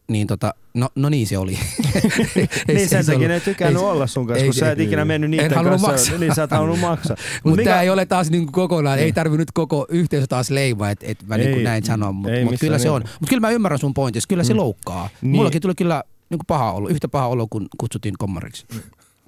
niin 0.07 0.27
tota, 0.27 0.53
no, 0.73 0.89
no 0.95 1.09
niin 1.09 1.27
se 1.27 1.37
oli. 1.37 1.57
Ei 2.35 2.47
Niin 2.67 2.79
se- 2.79 2.87
sen 2.87 2.97
ei 2.97 3.03
se 3.03 3.11
takia 3.11 3.27
ne 3.27 3.33
ei 3.33 3.39
tykännyt 3.41 3.75
ei 3.77 3.79
se- 3.81 3.91
olla 3.91 4.07
sun 4.07 4.27
kanssa, 4.27 4.41
ei 4.43 4.47
kun 4.47 4.53
se- 4.53 4.59
sä 4.59 4.71
et 4.71 4.79
ikinä 4.79 5.05
mennyt 5.05 5.41
halunnut 5.55 5.81
kanssa. 5.81 5.87
maksaa. 5.91 6.17
Niin 6.17 6.35
sä 6.35 6.43
et 6.43 6.51
halunnut 6.51 6.79
maksaa. 6.79 7.17
Mutta 7.43 7.63
tämä 7.63 7.81
ei 7.81 7.89
ole 7.89 8.05
taas 8.05 8.31
niinku 8.31 8.51
kokonaan, 8.51 8.99
ei 8.99 9.13
tarvinnut 9.13 9.51
koko 9.53 9.85
yhteisö 9.89 10.27
taas 10.27 10.49
leima, 10.49 10.89
että 10.89 11.05
et 11.09 11.17
mä 11.27 11.37
niinku 11.37 11.57
Ei, 11.57 11.63
näin 11.63 11.85
sanon, 11.85 12.15
mutta 12.15 12.31
ei 12.33 12.43
mut 12.45 12.59
kyllä 12.59 12.73
missään 12.75 12.79
se 12.79 12.89
on. 12.89 13.01
Mutta 13.01 13.29
kyllä 13.29 13.41
mä 13.41 13.49
ymmärrän 13.49 13.79
sun 13.79 13.93
pointissa, 13.93 14.27
kyllä 14.27 14.43
se 14.43 14.53
Mm. 14.53 14.57
loukkaa. 14.59 15.09
Niin. 15.21 15.35
Mullakin 15.35 15.61
tuli 15.61 15.75
kyllä 15.75 16.03
niinku 16.29 16.43
paha 16.47 16.71
olo, 16.71 16.87
yhtä 16.89 17.07
paha 17.07 17.27
olo, 17.27 17.47
kun 17.49 17.67
kutsuttiin 17.77 18.15
kommariksi. 18.17 18.65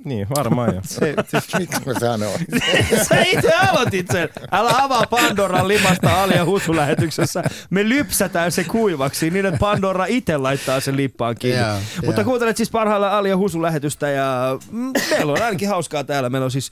Niin, 0.06 0.28
varmaan 0.38 0.76
jo. 0.76 0.82
Se, 0.84 1.14
siis, 1.28 1.48
Miksi 1.60 1.82
mä 1.86 1.94
sanoin? 2.00 2.40
Sä 3.10 3.22
itse 3.22 3.54
aloitit 3.56 4.08
sen. 4.12 4.30
Älä 4.52 4.72
avaa 4.78 5.04
Pandoran 5.10 5.68
limasta 5.68 6.24
Alia 6.24 6.46
Husu-lähetyksessä. 6.46 7.44
Me 7.70 7.90
lypsätään 7.90 8.52
se 8.52 8.64
kuivaksi 8.64 9.30
niin, 9.30 9.46
että 9.46 9.60
Pandora 9.60 10.06
itse 10.06 10.38
laittaa 10.38 10.80
sen 10.80 10.98
lippaan 10.98 11.36
kiinni. 11.36 11.62
Joo, 11.62 11.78
Mutta 12.06 12.22
joo. 12.22 12.26
kuuntelet 12.26 12.58
siis 12.58 12.72
parhaillaan 12.72 13.14
Alia 13.14 13.38
Husu-lähetystä 13.38 14.10
ja 14.10 14.60
mm, 14.72 14.92
meillä 15.10 15.32
on 15.34 15.42
ainakin 15.42 15.70
hauskaa 15.70 16.04
täällä. 16.04 16.30
Meillä 16.30 16.46
on 16.46 16.52
siis 16.52 16.72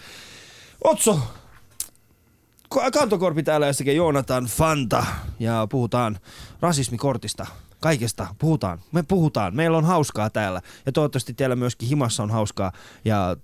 Otso, 0.83 1.19
Ko- 2.75 2.91
kantokorpi 2.93 3.43
täällä 3.43 3.67
ja 3.67 3.73
sekä 3.73 3.91
Joonatan 3.91 4.45
Fanta 4.45 5.05
ja 5.39 5.67
puhutaan 5.69 6.19
rasismikortista. 6.61 7.45
Kaikesta 7.81 8.27
puhutaan. 8.39 8.79
Me 8.91 9.03
puhutaan. 9.03 9.55
Meillä 9.55 9.77
on 9.77 9.85
hauskaa 9.85 10.29
täällä. 10.29 10.61
Ja 10.85 10.91
toivottavasti 10.91 11.33
teillä 11.33 11.55
myöskin 11.55 11.89
himassa 11.89 12.23
on 12.23 12.31
hauskaa. 12.31 12.71
Ja 13.05 13.37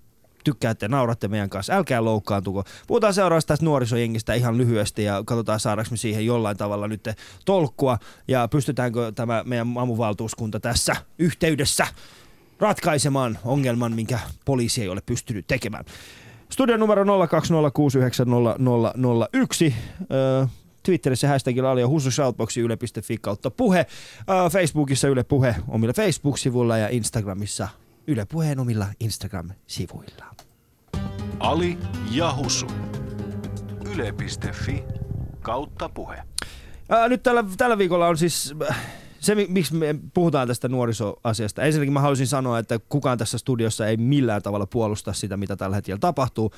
tykkäätte, 0.43 0.87
nauratte 0.87 1.27
meidän 1.27 1.49
kanssa. 1.49 1.73
Älkää 1.73 2.05
loukkaantuko. 2.05 2.63
Puhutaan 2.87 3.13
seuraavasta 3.13 3.47
tästä 3.47 3.65
nuorisojengistä 3.65 4.33
ihan 4.33 4.57
lyhyesti 4.57 5.03
ja 5.03 5.23
katsotaan 5.25 5.59
saadaanko 5.59 5.91
me 5.91 5.97
siihen 5.97 6.25
jollain 6.25 6.57
tavalla 6.57 6.87
nyt 6.87 7.07
tolkkua 7.45 7.97
ja 8.27 8.47
pystytäänkö 8.47 9.11
tämä 9.11 9.43
meidän 9.45 9.77
aamuvaltuuskunta 9.77 10.59
tässä 10.59 10.95
yhteydessä 11.19 11.87
ratkaisemaan 12.59 13.39
ongelman, 13.45 13.93
minkä 13.93 14.19
poliisi 14.45 14.81
ei 14.81 14.89
ole 14.89 15.01
pystynyt 15.05 15.47
tekemään. 15.47 15.85
Studion 16.49 16.79
numero 16.79 17.03
02069001. 17.03 17.07
Öö, 20.11 20.45
Twitterissä 20.87 21.27
hashtagilla 21.27 21.71
Alia 21.71 21.87
Husu 21.87 22.11
Shoutboxi 22.11 22.61
yle.fi 22.61 23.17
kautta 23.21 23.51
puhe. 23.51 23.85
Facebookissa 24.51 25.07
Yle 25.07 25.23
Puhe 25.23 25.55
omilla 25.67 25.93
Facebook-sivuilla 25.93 26.77
ja 26.77 26.89
Instagramissa 26.89 27.67
Yle 28.07 28.25
Puheen 28.25 28.59
omilla 28.59 28.87
Instagram-sivuilla. 28.99 30.25
Ali 31.39 31.77
ja 32.11 32.35
Husu. 32.35 32.67
Yle.fi 33.93 34.83
kautta 35.41 35.89
puhe. 35.89 36.23
Ää, 36.89 37.07
nyt 37.07 37.23
tällä, 37.23 37.43
tällä 37.57 37.77
viikolla 37.77 38.07
on 38.07 38.17
siis 38.17 38.55
äh, 38.69 38.77
se, 39.27 39.35
mi- 39.35 39.47
miksi 39.49 39.75
me 39.75 39.95
puhutaan 40.13 40.47
tästä 40.47 40.67
nuorisoasiasta. 40.67 41.61
Ensinnäkin 41.61 41.93
mä 41.93 42.01
haluaisin 42.01 42.27
sanoa, 42.27 42.59
että 42.59 42.79
kukaan 42.89 43.17
tässä 43.17 43.37
studiossa 43.37 43.87
ei 43.87 43.97
millään 43.97 44.41
tavalla 44.41 44.65
puolusta 44.65 45.13
sitä, 45.13 45.37
mitä 45.37 45.55
tällä 45.55 45.75
hetkellä 45.75 45.99
tapahtuu. 45.99 46.51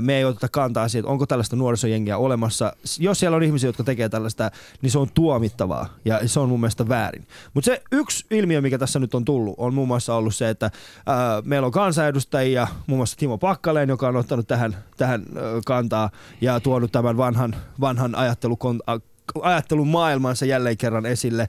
Me 0.00 0.16
ei 0.16 0.24
oteta 0.24 0.48
kantaa 0.48 0.88
siihen, 0.88 1.06
onko 1.06 1.26
tällaista 1.26 1.56
nuorisojengiä 1.56 2.18
olemassa. 2.18 2.72
Jos 2.98 3.20
siellä 3.20 3.36
on 3.36 3.42
ihmisiä, 3.42 3.68
jotka 3.68 3.84
tekee 3.84 4.08
tällaista, 4.08 4.50
niin 4.82 4.90
se 4.90 4.98
on 4.98 5.08
tuomittavaa 5.14 5.88
ja 6.04 6.28
se 6.28 6.40
on 6.40 6.48
mun 6.48 6.60
mielestä 6.60 6.88
väärin. 6.88 7.26
Mutta 7.54 7.66
se 7.66 7.82
yksi 7.92 8.26
ilmiö, 8.30 8.60
mikä 8.60 8.78
tässä 8.78 8.98
nyt 8.98 9.14
on 9.14 9.24
tullut, 9.24 9.54
on 9.58 9.74
muun 9.74 9.88
muassa 9.88 10.14
ollut 10.14 10.34
se, 10.34 10.48
että 10.48 10.70
meillä 11.44 11.66
on 11.66 11.72
kansanedustajia, 11.72 12.68
muun 12.86 12.98
muassa 12.98 13.16
Timo 13.16 13.38
Pakkaleen, 13.38 13.88
joka 13.88 14.08
on 14.08 14.16
ottanut 14.16 14.48
tähän, 14.48 14.76
tähän 14.96 15.22
kantaa 15.66 16.10
ja 16.40 16.60
tuonut 16.60 16.92
tämän 16.92 17.16
vanhan, 17.16 17.56
vanhan 17.80 18.14
ajattelukon, 18.14 18.80
a- 19.34 19.48
ajattelun 19.48 19.88
maailmansa 19.88 20.46
jälleen 20.46 20.76
kerran 20.76 21.06
esille 21.06 21.48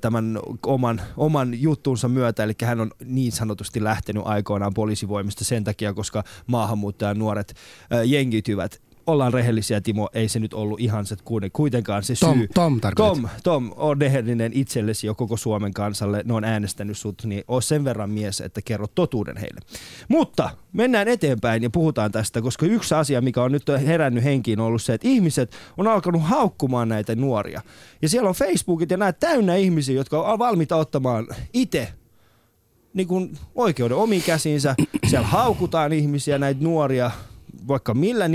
tämän 0.00 0.38
oman, 0.66 1.00
oman 1.16 1.62
juttuunsa 1.62 2.08
myötä. 2.08 2.44
Eli 2.44 2.52
hän 2.64 2.80
on 2.80 2.90
niin 3.04 3.32
sanotusti 3.32 3.84
lähtenyt 3.84 4.22
aikoinaan 4.26 4.74
poliisivoimista 4.74 5.44
sen 5.44 5.64
takia, 5.64 5.94
koska 5.94 6.24
maahanmuuttajan 6.46 7.18
nuoret 7.18 7.54
ää, 7.90 8.02
jengiytyvät. 8.02 8.91
Ollaan 9.06 9.32
rehellisiä, 9.32 9.80
Timo, 9.80 10.08
ei 10.14 10.28
se 10.28 10.38
nyt 10.40 10.54
ollut 10.54 10.80
ihan 10.80 11.06
se 11.06 11.16
kuiten- 11.24 11.50
kuitenkaan 11.52 12.02
se 12.02 12.14
Tom, 12.20 12.38
syy. 12.38 12.48
Tom 12.54 12.80
tarkoitat. 12.80 13.22
Tom, 13.22 13.28
Tom, 13.42 13.70
on 13.76 14.00
rehellinen 14.00 14.52
itsellesi 14.54 15.06
ja 15.06 15.14
koko 15.14 15.36
Suomen 15.36 15.74
kansalle. 15.74 16.22
Ne 16.24 16.34
on 16.34 16.44
äänestänyt 16.44 16.98
sut, 16.98 17.22
niin 17.24 17.44
oo 17.48 17.60
sen 17.60 17.84
verran 17.84 18.10
mies, 18.10 18.40
että 18.40 18.60
kerro 18.64 18.86
totuuden 18.94 19.36
heille. 19.36 19.60
Mutta 20.08 20.50
mennään 20.72 21.08
eteenpäin 21.08 21.62
ja 21.62 21.70
puhutaan 21.70 22.12
tästä, 22.12 22.42
koska 22.42 22.66
yksi 22.66 22.94
asia, 22.94 23.20
mikä 23.20 23.42
on 23.42 23.52
nyt 23.52 23.62
herännyt 23.86 24.24
henkiin, 24.24 24.60
on 24.60 24.66
ollut 24.66 24.82
se, 24.82 24.94
että 24.94 25.08
ihmiset 25.08 25.56
on 25.76 25.88
alkanut 25.88 26.22
haukkumaan 26.22 26.88
näitä 26.88 27.14
nuoria. 27.14 27.62
Ja 28.02 28.08
siellä 28.08 28.28
on 28.28 28.34
Facebookit 28.34 28.90
ja 28.90 28.96
näet 28.96 29.20
täynnä 29.20 29.54
ihmisiä, 29.54 29.94
jotka 29.94 30.22
on 30.22 30.38
valmiita 30.38 30.76
ottamaan 30.76 31.26
itse 31.52 31.88
niin 32.94 33.08
kuin 33.08 33.38
oikeuden 33.54 33.96
omiin 33.96 34.22
käsiinsä. 34.22 34.74
Siellä 35.06 35.26
haukutaan 35.26 35.92
ihmisiä, 35.92 36.38
näitä 36.38 36.64
nuoria, 36.64 37.10
vaikka 37.68 37.94
millä 37.94 38.28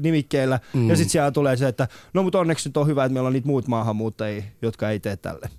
nimikkeillä. 0.00 0.60
Mm. 0.74 0.88
Ja 0.88 0.96
sitten 0.96 1.10
siellä 1.10 1.30
tulee 1.30 1.56
se, 1.56 1.68
että 1.68 1.88
no 2.14 2.22
mutta 2.22 2.38
onneksi 2.38 2.68
nyt 2.68 2.76
on 2.76 2.86
hyvä, 2.86 3.04
että 3.04 3.12
meillä 3.12 3.26
on 3.26 3.32
niitä 3.32 3.46
muut 3.46 3.68
maahanmuuttajia, 3.68 4.42
jotka 4.62 4.90
ei 4.90 5.00
tee 5.00 5.16
tälle. 5.16 5.50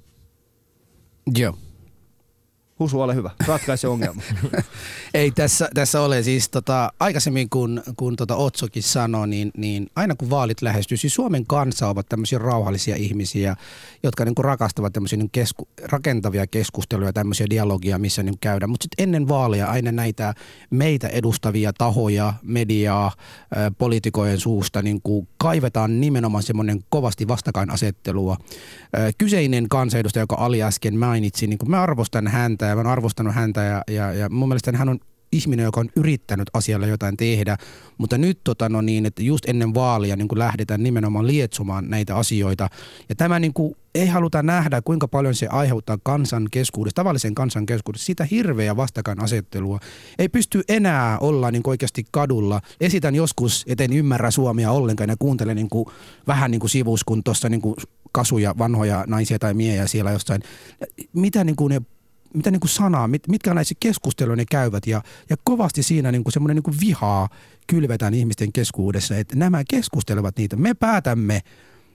Joo. 1.37 1.57
Husu, 2.79 3.01
ole 3.01 3.15
hyvä. 3.15 3.31
Ratkaise 3.47 3.87
ongelma. 3.93 4.21
Ei 5.13 5.31
tässä, 5.31 5.69
tässä 5.73 6.01
ole 6.01 6.23
siis 6.23 6.49
tota, 6.49 6.91
aikaisemmin 6.99 7.49
kun, 7.49 7.83
kun 7.97 8.15
tota 8.15 8.35
Otsokin 8.35 8.83
sanoi, 8.83 9.27
niin, 9.27 9.51
niin 9.57 9.87
aina 9.95 10.15
kun 10.15 10.29
vaalit 10.29 10.61
lähestyy, 10.61 10.97
siis 10.97 11.13
Suomen 11.13 11.45
kansa 11.45 11.87
ovat 11.87 12.05
tämmöisiä 12.09 12.39
rauhallisia 12.39 12.95
ihmisiä, 12.95 13.55
jotka 14.03 14.25
niin 14.25 14.35
kuin 14.35 14.45
rakastavat 14.45 14.93
tämmöisiä 14.93 15.17
niin 15.17 15.29
kesku, 15.31 15.67
rakentavia 15.83 16.47
keskusteluja, 16.47 17.13
tämmöisiä 17.13 17.47
dialogia, 17.49 17.97
missä 17.97 18.23
niin 18.23 18.39
käydään. 18.41 18.69
Mutta 18.69 18.83
sitten 18.83 19.03
ennen 19.03 19.27
vaaleja 19.27 19.67
aina 19.67 19.91
näitä 19.91 20.33
meitä 20.69 21.07
edustavia 21.07 21.73
tahoja, 21.73 22.33
mediaa, 22.43 23.11
poliitikojen 23.77 24.39
suusta 24.39 24.81
niin 24.81 25.01
kuin 25.01 25.27
kaivetaan 25.37 26.01
nimenomaan 26.01 26.43
semmoinen 26.43 26.79
kovasti 26.89 27.27
vastakkainasettelua. 27.27 28.37
Ää, 28.93 29.11
Kyseinen 29.17 29.69
kansanedustaja, 29.69 30.23
joka 30.23 30.35
Ali 30.35 30.63
äsken 30.63 30.99
mainitsi, 30.99 31.47
niin 31.47 31.57
kuin 31.57 31.69
mä 31.69 31.81
arvostan 31.81 32.27
häntä 32.27 32.66
ja 32.67 32.75
mä 32.75 32.81
oon 32.81 32.87
arvostanut 32.87 33.35
häntä 33.35 33.63
ja, 33.63 33.81
ja, 33.87 34.13
ja 34.13 34.29
mun 34.29 34.49
mielestä 34.49 34.77
hän 34.77 34.89
on 34.89 34.99
ihminen, 35.31 35.63
joka 35.63 35.79
on 35.79 35.89
yrittänyt 35.95 36.49
asialle 36.53 36.87
jotain 36.87 37.17
tehdä, 37.17 37.57
mutta 37.97 38.17
nyt 38.17 38.39
tota, 38.43 38.69
no 38.69 38.81
niin, 38.81 39.05
että 39.05 39.23
just 39.23 39.49
ennen 39.49 39.73
vaalia 39.73 40.15
niin 40.15 40.27
kuin 40.27 40.39
lähdetään 40.39 40.83
nimenomaan 40.83 41.27
lietsomaan 41.27 41.89
näitä 41.89 42.15
asioita. 42.15 42.69
Ja 43.09 43.15
tämä 43.15 43.39
niin 43.39 43.53
kuin, 43.53 43.75
ei 43.95 44.07
haluta 44.07 44.43
nähdä, 44.43 44.81
kuinka 44.81 45.07
paljon 45.07 45.35
se 45.35 45.47
aiheuttaa 45.47 45.97
kansan 46.03 46.47
keskuudessa, 46.51 46.95
tavallisen 46.95 47.35
kansan 47.35 47.65
keskuudessa, 47.65 48.05
sitä 48.05 48.27
hirveä 48.31 48.75
vastakkainasettelua. 48.75 49.79
Ei 50.19 50.29
pysty 50.29 50.61
enää 50.69 51.19
olla 51.19 51.51
niin 51.51 51.63
oikeasti 51.67 52.05
kadulla. 52.11 52.61
Esitän 52.81 53.15
joskus, 53.15 53.65
eten 53.67 53.93
ymmärrä 53.93 54.31
suomia 54.31 54.71
ollenkaan 54.71 55.09
ja 55.09 55.15
kuuntelen 55.19 55.55
niin 55.55 55.69
kuin, 55.69 55.85
vähän 56.27 56.51
niin 56.51 56.59
kuin 56.59 56.69
sivus, 56.69 57.03
kun 57.03 57.23
tuossa 57.23 57.49
niin 57.49 57.61
kuin 57.61 57.75
kasuja, 58.11 58.55
vanhoja 58.57 59.03
naisia 59.07 59.39
tai 59.39 59.53
miehiä 59.53 59.87
siellä 59.87 60.11
jossain. 60.11 60.41
Mitä 61.13 61.43
niin 61.43 61.55
kuin 61.55 61.69
ne 61.69 61.81
mitä 62.37 62.51
niin 62.51 62.59
kuin 62.59 62.69
sanaa, 62.69 63.07
mit, 63.07 63.27
mitkä 63.27 63.53
näissä 63.53 63.75
keskusteluja 63.79 64.35
ne 64.35 64.45
käyvät 64.51 64.87
ja, 64.87 65.01
ja 65.29 65.35
kovasti 65.43 65.83
siinä 65.83 66.11
niin 66.11 66.23
kuin 66.23 66.33
semmoinen 66.33 66.55
niin 66.55 66.63
kuin 66.63 66.77
vihaa 66.81 67.29
kylvetään 67.67 68.13
ihmisten 68.13 68.53
keskuudessa, 68.53 69.17
että 69.17 69.35
nämä 69.35 69.63
keskustelevat 69.69 70.37
niitä. 70.37 70.55
Me 70.55 70.73
päätämme, 70.73 71.41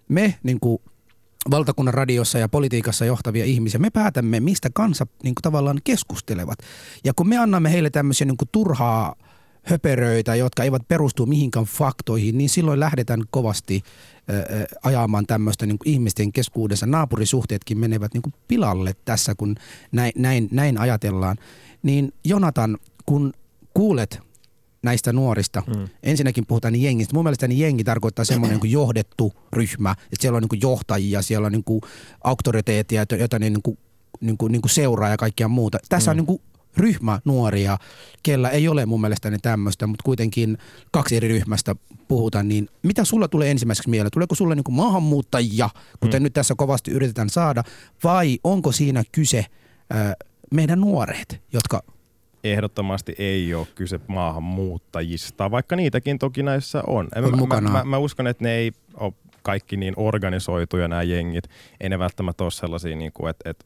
me 0.09 0.39
niin 0.43 0.61
kuin 0.61 0.79
valtakunnan 1.51 1.95
radiossa 1.95 2.39
ja 2.39 2.49
politiikassa 2.49 3.05
johtavia 3.05 3.45
ihmisiä, 3.45 3.81
me 3.81 3.91
päätämme, 3.91 4.41
mistä 4.41 4.71
kansa 4.75 5.07
niin 5.23 5.35
kuin 5.35 5.43
tavallaan 5.43 5.81
keskustelevat. 5.85 6.59
Ja 7.05 7.13
kun 7.17 7.29
me 7.29 7.39
annamme 7.39 7.73
heille 7.73 7.91
tämmöisiä 7.91 8.25
niin 8.25 8.37
kuin 8.37 8.49
turhaa 8.53 9.15
höperöitä, 9.63 10.35
jotka 10.35 10.65
eivät 10.65 10.89
perustu 10.89 11.27
mihinkään 11.27 11.67
faktoihin, 11.67 12.39
niin 12.39 12.49
silloin 12.49 12.81
lähdetään 12.81 13.23
kovasti 13.31 13.83
ö, 14.31 14.67
ajamaan 14.83 15.27
tämmöistä 15.27 15.67
niin 15.67 15.79
ihmisten 15.85 16.33
keskuudessa. 16.33 16.87
Naapurisuhteetkin 16.87 17.79
menevät 17.79 18.15
niin 18.15 18.35
pilalle 18.49 18.95
tässä, 19.05 19.35
kun 19.35 19.57
näin, 19.93 20.13
näin, 20.17 20.49
näin 20.51 20.79
ajatellaan. 20.79 21.37
Niin 21.83 22.13
Jonatan, 22.25 22.79
kun 23.07 23.33
kuulet 23.75 24.21
näistä 24.83 25.13
nuorista. 25.13 25.63
Mm. 25.67 25.89
Ensinnäkin 26.03 26.47
puhutaan 26.47 26.73
niin 26.73 26.83
jengistä. 26.83 27.15
Mun 27.15 27.25
mielestä 27.25 27.49
niin 27.49 27.61
jengi 27.61 27.85
tarkoittaa 27.85 28.25
semmoinen 28.25 28.61
niin 28.63 28.73
johdettu 28.73 29.33
ryhmä, 29.53 29.91
että 29.91 30.17
siellä 30.21 30.37
on 30.37 30.45
niin 30.51 30.63
johtajia, 30.63 31.23
siellä 31.23 31.47
on 31.47 31.53
niin 31.53 31.81
auktoriteettia, 32.25 33.05
joita 33.19 33.39
ne 33.39 33.51
niin 33.51 33.63
kuin, 33.63 33.79
niin 34.21 34.39
kuin, 34.39 34.53
niin 34.53 34.63
kuin 34.63 34.71
seuraa 34.71 35.09
ja 35.09 35.17
kaikkia 35.17 35.49
muuta. 35.49 35.79
Tässä 35.89 36.11
mm. 36.11 36.13
on 36.13 36.17
niin 36.17 36.27
kuin 36.27 36.41
ryhmä 36.77 37.21
nuoria, 37.25 37.79
kellä 38.23 38.51
ei 38.51 38.69
ole 38.69 38.87
mun 38.87 39.01
mielestäni 39.01 39.39
tämmöistä, 39.39 39.87
mutta 39.87 40.03
kuitenkin 40.05 40.59
kaksi 40.91 41.17
eri 41.17 41.29
ryhmästä 41.29 41.77
puhutaan, 42.09 42.49
niin 42.49 42.69
mitä 42.83 43.05
sulla 43.05 43.29
tulee 43.29 43.51
ensimmäiseksi 43.51 43.91
mieleen? 43.91 44.11
Tuleeko 44.13 44.35
sulle 44.35 44.55
niin 44.55 44.65
kuin 44.65 44.77
maahanmuuttajia, 44.77 45.71
kuten 46.01 46.23
mm. 46.23 46.25
nyt 46.25 46.33
tässä 46.33 46.55
kovasti 46.57 46.91
yritetään 46.91 47.31
saada, 47.31 47.65
vai 48.05 48.39
onko 48.45 48.73
siinä 48.73 49.03
kyse 49.13 49.39
äh, 49.95 50.13
meidän 50.55 50.81
nuoret, 50.81 51.41
jotka 51.53 51.83
ehdottomasti 52.45 53.15
ei 53.19 53.55
ole 53.55 53.67
kyse 53.75 54.01
maahanmuuttajista, 54.07 55.51
vaikka 55.51 55.77
niitäkin 55.77 56.19
toki 56.19 56.43
näissä 56.43 56.83
on. 56.87 57.09
on 57.17 57.49
mä, 57.49 57.61
mä, 57.61 57.71
mä, 57.71 57.85
mä 57.85 57.99
uskon, 57.99 58.27
että 58.27 58.45
ne 58.45 58.55
ei 58.55 58.73
ole 58.95 59.13
kaikki 59.43 59.77
niin 59.77 59.95
organisoituja 59.97 60.89
nämä 60.89 61.03
jengit. 61.03 61.45
Ei 61.81 61.89
ne 61.89 61.99
välttämättä 61.99 62.45
ole 62.45 62.51
sellaisia, 62.51 62.97
niin 62.97 63.13
kuin, 63.13 63.31
että, 63.31 63.51
että, 63.51 63.65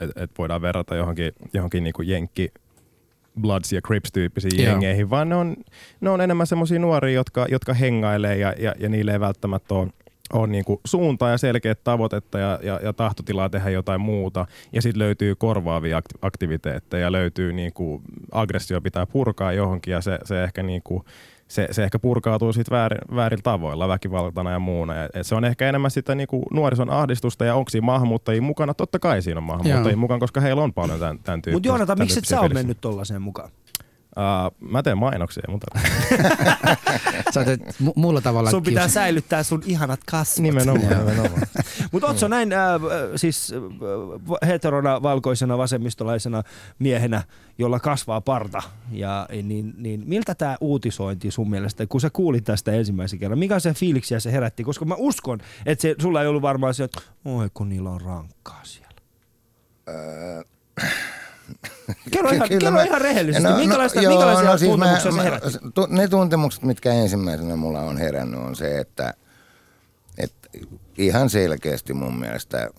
että, 0.00 0.24
että 0.24 0.34
voidaan 0.38 0.62
verrata 0.62 0.94
johonkin, 0.96 1.32
johonkin 1.52 1.84
niin 1.84 1.92
kuin 1.92 2.08
jenkki 2.08 2.52
Bloods 3.40 3.72
ja 3.72 3.80
Crips-tyyppisiin 3.80 4.62
Joo. 4.62 4.72
jengeihin, 4.72 5.10
vaan 5.10 5.28
ne 5.28 5.34
on, 5.34 5.56
ne 6.00 6.10
on 6.10 6.20
enemmän 6.20 6.46
semmoisia 6.46 6.78
nuoria, 6.78 7.14
jotka, 7.14 7.46
jotka 7.50 7.74
hengailee 7.74 8.36
ja, 8.36 8.54
ja, 8.58 8.74
ja 8.78 8.88
niille 8.88 9.12
ei 9.12 9.20
välttämättä 9.20 9.74
ole 9.74 9.88
on 10.32 10.52
niin 10.52 10.64
kuin 10.64 10.80
suunta 10.84 11.28
ja 11.28 11.38
selkeät 11.38 11.84
tavoitetta 11.84 12.38
ja, 12.38 12.58
ja, 12.62 12.80
ja 12.82 12.92
tahtotilaa 12.92 13.48
tehdä 13.48 13.70
jotain 13.70 14.00
muuta. 14.00 14.46
Ja 14.72 14.82
sitten 14.82 14.98
löytyy 14.98 15.34
korvaavia 15.34 16.02
aktiviteetteja, 16.22 17.12
löytyy 17.12 17.52
niin 17.52 17.72
kuin 17.72 18.02
aggressio 18.32 18.80
pitää 18.80 19.06
purkaa 19.06 19.52
johonkin 19.52 19.92
ja 19.92 20.00
se, 20.00 20.18
se 20.24 20.44
ehkä 20.44 20.62
niin 20.62 20.82
kuin 20.84 21.04
se, 21.48 21.68
se 21.70 21.84
ehkä 21.84 21.98
purkautuu 21.98 22.52
sitten 22.52 22.76
väärin, 22.76 22.98
väärillä 23.16 23.42
tavoilla, 23.42 23.88
väkivaltana 23.88 24.50
ja 24.50 24.58
muuna. 24.58 24.94
Ja, 24.94 25.08
et 25.14 25.26
se 25.26 25.34
on 25.34 25.44
ehkä 25.44 25.68
enemmän 25.68 25.90
sitä 25.90 26.14
niinku 26.14 26.42
nuorison 26.52 26.90
ahdistusta 26.90 27.44
ja 27.44 27.54
onko 27.54 27.70
siinä 27.70 27.84
maahanmuuttajia 27.84 28.42
mukana? 28.42 28.74
Totta 28.74 28.98
kai 28.98 29.22
siinä 29.22 29.38
on 29.38 29.44
maahanmuuttajia 29.44 29.92
Joo. 29.92 30.00
mukana, 30.00 30.20
koska 30.20 30.40
heillä 30.40 30.62
on 30.62 30.72
paljon 30.72 31.00
tämän, 31.00 31.18
tämän 31.18 31.42
tyyppistä. 31.42 31.56
Mutta 31.56 31.68
Joonata, 31.68 31.96
miksi 31.96 32.18
et 32.18 32.24
sä 32.24 32.40
ole 32.40 32.48
mennyt 32.48 32.78
tollaiseen 32.80 33.22
mukaan? 33.22 33.50
Uh, 34.18 34.68
mä 34.68 34.82
teen 34.82 34.98
mainoksia, 34.98 35.42
mutta... 35.48 35.66
Sä 37.34 37.44
teet 37.44 37.60
mu- 37.82 37.92
muulla 37.96 38.20
tavalla 38.20 38.50
Sun 38.50 38.62
pitää 38.62 38.82
kiusa. 38.82 38.94
säilyttää 38.94 39.42
sun 39.42 39.62
ihanat 39.66 40.00
kasvot. 40.10 40.42
Nimenomaan, 40.42 40.88
nimenomaan. 41.06 41.42
Mutta 41.92 42.06
Otso, 42.08 42.28
näin 42.28 42.52
äh, 42.52 42.58
siis 43.16 43.52
äh, 44.42 44.48
heterona, 44.48 45.02
valkoisena, 45.02 45.58
vasemmistolaisena 45.58 46.42
miehenä, 46.78 47.22
jolla 47.58 47.80
kasvaa 47.80 48.20
parta, 48.20 48.62
ja, 48.92 49.28
niin, 49.42 49.74
niin 49.76 50.02
miltä 50.06 50.34
tämä 50.34 50.56
uutisointi 50.60 51.30
sun 51.30 51.50
mielestä, 51.50 51.86
kun 51.86 52.00
sä 52.00 52.10
kuulit 52.10 52.44
tästä 52.44 52.72
ensimmäisen 52.72 53.18
kerran, 53.18 53.38
mikä 53.38 53.58
se 53.58 53.74
fiiliksiä 53.74 54.20
se 54.20 54.32
herätti? 54.32 54.64
Koska 54.64 54.84
mä 54.84 54.94
uskon, 54.98 55.38
että 55.66 55.82
se, 55.82 55.94
sulla 56.02 56.22
ei 56.22 56.28
ollut 56.28 56.42
varmaan 56.42 56.74
se, 56.74 56.84
että 56.84 57.00
oi 57.24 57.50
kun 57.54 57.68
niillä 57.68 57.90
on 57.90 58.00
rankkaa 58.00 58.60
siellä. 58.64 59.00
Öö 59.88 60.42
Kerro 62.10 62.30
ihan, 62.30 62.48
Kyllä 62.48 62.60
kerro 62.60 62.70
mä, 62.70 62.82
ihan 62.82 63.00
rehellisesti, 63.00 63.48
no, 63.48 63.56
minkälaista, 63.56 63.98
no, 63.98 64.02
joo, 64.02 64.12
minkälaisia 64.12 64.50
no, 64.50 64.58
siis 64.58 64.70
tuntemuksia 64.70 65.12
mä, 65.12 65.22
se 65.22 65.24
herätti? 65.24 65.48
Ne 65.88 66.08
tuntemukset, 66.08 66.62
mitkä 66.62 66.92
ensimmäisenä 66.92 67.56
mulla 67.56 67.80
on 67.80 67.96
herännyt, 67.96 68.40
on 68.40 68.56
se, 68.56 68.78
että, 68.78 69.14
että 70.18 70.48
ihan 70.98 71.30
selkeästi 71.30 71.94
mun 71.94 72.18
mielestä, 72.20 72.70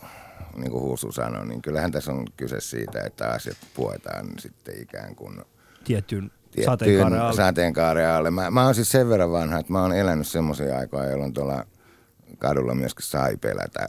niin 0.55 0.71
kuin 0.71 0.83
Husu 0.83 1.11
sanoi, 1.11 1.47
niin 1.47 1.61
kyllähän 1.61 1.91
tässä 1.91 2.11
on 2.11 2.25
kyse 2.37 2.61
siitä, 2.61 3.01
että 3.01 3.27
asiat 3.27 3.57
puetaan 3.73 4.27
sitten 4.39 4.81
ikään 4.81 5.15
kuin 5.15 5.41
tiettyyn 5.83 6.31
sateenkaaren 6.65 7.21
alle. 7.21 7.35
Sateenkaaren 7.35 8.09
alle. 8.09 8.31
Mä, 8.31 8.51
mä 8.51 8.65
oon 8.65 8.75
siis 8.75 8.91
sen 8.91 9.09
verran 9.09 9.31
vanha, 9.31 9.59
että 9.59 9.73
mä 9.73 9.81
oon 9.81 9.93
elänyt 9.93 10.27
semmoisia 10.27 10.77
aikoja, 10.77 11.09
jolloin 11.09 11.33
tuolla 11.33 11.65
kadulla 12.37 12.75
myöskin 12.75 13.05
sai 13.05 13.37
pelätä. 13.37 13.87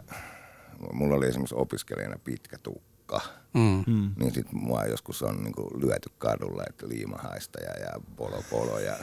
Mulla 0.93 1.17
oli 1.17 1.29
esimerkiksi 1.29 1.55
opiskelijana 1.55 2.17
pitkä 2.25 2.59
tukka– 2.59 3.21
Mm. 3.55 3.85
mm. 3.87 4.11
Niin 4.19 4.35
sit 4.35 4.53
mua 4.53 4.85
joskus 4.85 5.23
on 5.23 5.45
niinku 5.45 5.71
lyöty 5.81 6.11
kadulla, 6.19 6.63
että 6.69 6.89
liimahaistaja 6.89 7.81
ja 7.81 7.91
polo 8.17 8.43
polo 8.51 8.79
ja 8.79 8.97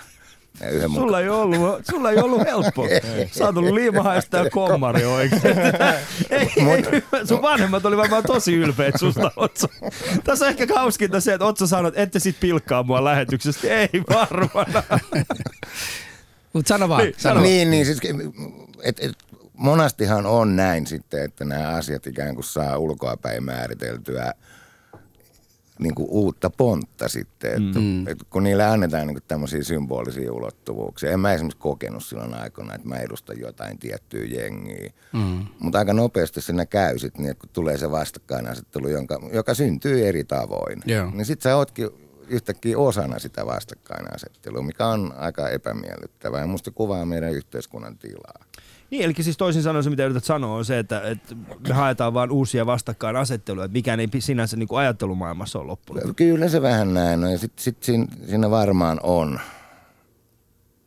ja 0.62 0.70
yhden 0.70 0.92
sulla, 0.92 1.22
ei 1.22 1.30
ollut, 1.30 1.86
sulla 1.92 2.12
ei 2.12 2.18
ollut 2.18 2.46
helppo. 2.46 2.88
Sä 3.38 3.46
oot 3.46 3.58
ollut 3.58 3.74
liimahaista 3.74 4.38
ja 4.38 4.50
kommari 4.50 5.06
oikein. 5.06 5.44
ei, 6.30 6.52
Mut, 6.64 6.94
ei, 6.94 7.28
sun 7.28 7.42
vanhemmat 7.42 7.86
oli 7.86 7.98
varmaan 7.98 8.24
tosi 8.24 8.54
ylpeät 8.56 9.00
susta, 9.00 9.32
Otso. 9.36 9.68
Tässä 10.24 10.46
on 10.46 10.52
ehkä 10.52 10.68
kauskinta 10.68 11.22
se, 11.22 11.34
että 11.34 11.46
Otso 11.46 11.68
sanoi, 11.68 11.90
että 11.90 12.02
ette 12.02 12.20
sit 12.20 12.40
pilkkaa 12.40 12.84
mua 12.84 13.04
lähetyksestä. 13.04 13.68
Ei 13.68 14.04
varmaan. 14.10 14.84
Mutta 16.54 16.70
sano 16.70 16.90
vaan. 16.90 17.04
Niin, 17.04 17.16
sano. 17.18 17.42
niin, 17.42 17.72
niin 17.72 17.86
siis, 17.86 18.00
et, 18.84 19.00
et, 19.00 19.12
monastihan 19.58 20.26
on 20.26 20.56
näin 20.56 20.88
sitten, 20.88 21.24
että 21.24 21.46
nämä 21.46 21.68
asiat 21.68 22.08
ikään 22.08 22.36
kuin 22.36 22.46
saa 22.46 22.78
ulkoapäin 22.78 23.44
määriteltyä 23.44 24.34
niin 25.80 25.96
kuin 25.96 26.08
uutta 26.10 26.50
pontta 26.50 27.08
sitten, 27.08 27.52
että, 27.52 27.80
mm. 27.80 28.08
että 28.08 28.26
kun 28.30 28.44
niille 28.44 28.66
annetaan 28.66 29.08
niin 29.08 29.18
tämmöisiä 29.28 29.64
symbolisia 29.64 30.34
ulottuvuuksia. 30.34 31.12
En 31.12 31.20
mä 31.20 31.34
esimerkiksi 31.34 31.60
kokenut 31.60 32.06
silloin 32.06 32.34
aikana, 32.34 32.76
että 32.76 32.88
mä 32.88 32.96
edustan 32.96 33.40
jotain 33.40 33.80
tiettyä 33.80 34.26
jengiä, 34.26 34.92
mm. 35.14 35.46
mutta 35.60 35.80
aika 35.80 35.94
nopeasti 35.94 36.42
siinä 36.42 36.66
käy 36.66 37.00
sitten 37.00 37.22
niin, 37.22 37.32
että 37.32 37.42
kun 37.42 37.50
tulee 37.54 37.78
se 37.78 37.92
vastakkainasettelu, 37.92 38.88
jonka, 38.88 39.20
joka 39.34 39.54
syntyy 39.54 40.08
eri 40.08 40.24
tavoin, 40.24 40.80
yeah. 40.90 41.14
niin 41.14 41.26
sitten 41.26 41.44
sä 41.44 41.56
ootkin 41.56 41.90
yhtäkkiä 42.28 42.78
osana 42.78 43.20
sitä 43.20 43.46
vastakkainasettelua, 43.46 44.62
mikä 44.62 44.88
on 44.88 45.14
aika 45.18 45.50
epämiellyttävää 45.50 46.42
ja 46.42 46.48
musta 46.48 46.72
kuvaa 46.72 47.06
meidän 47.06 47.32
yhteiskunnan 47.34 47.98
tilaa. 47.98 48.47
Niin, 48.92 49.04
eli 49.04 49.14
siis 49.20 49.38
toisin 49.38 49.64
sanoen 49.64 49.84
se, 49.84 49.90
mitä 49.90 50.06
yrität 50.06 50.24
sanoa, 50.24 50.58
on 50.58 50.66
se, 50.66 50.80
että, 50.80 51.02
että 51.02 51.36
me 51.68 51.74
haetaan 51.74 52.14
vain 52.14 52.32
uusia 52.32 52.66
vastakkainasetteluja, 52.66 53.66
että 53.66 53.74
mikään 53.74 54.00
ei 54.00 54.08
sinänsä 54.20 54.58
niin 54.58 54.68
kuin 54.68 54.80
ajattelumaailmassa 54.80 55.60
ole 55.60 55.68
loppunut. 55.68 56.04
Kyllä 56.16 56.50
se 56.50 56.62
vähän 56.62 56.94
näin 56.94 57.24
on, 57.24 57.32
ja 57.32 57.38
sitten 57.38 57.64
sit 57.64 57.84
siinä, 57.84 58.06
siinä 58.30 58.50
varmaan 58.50 59.00
on. 59.04 59.40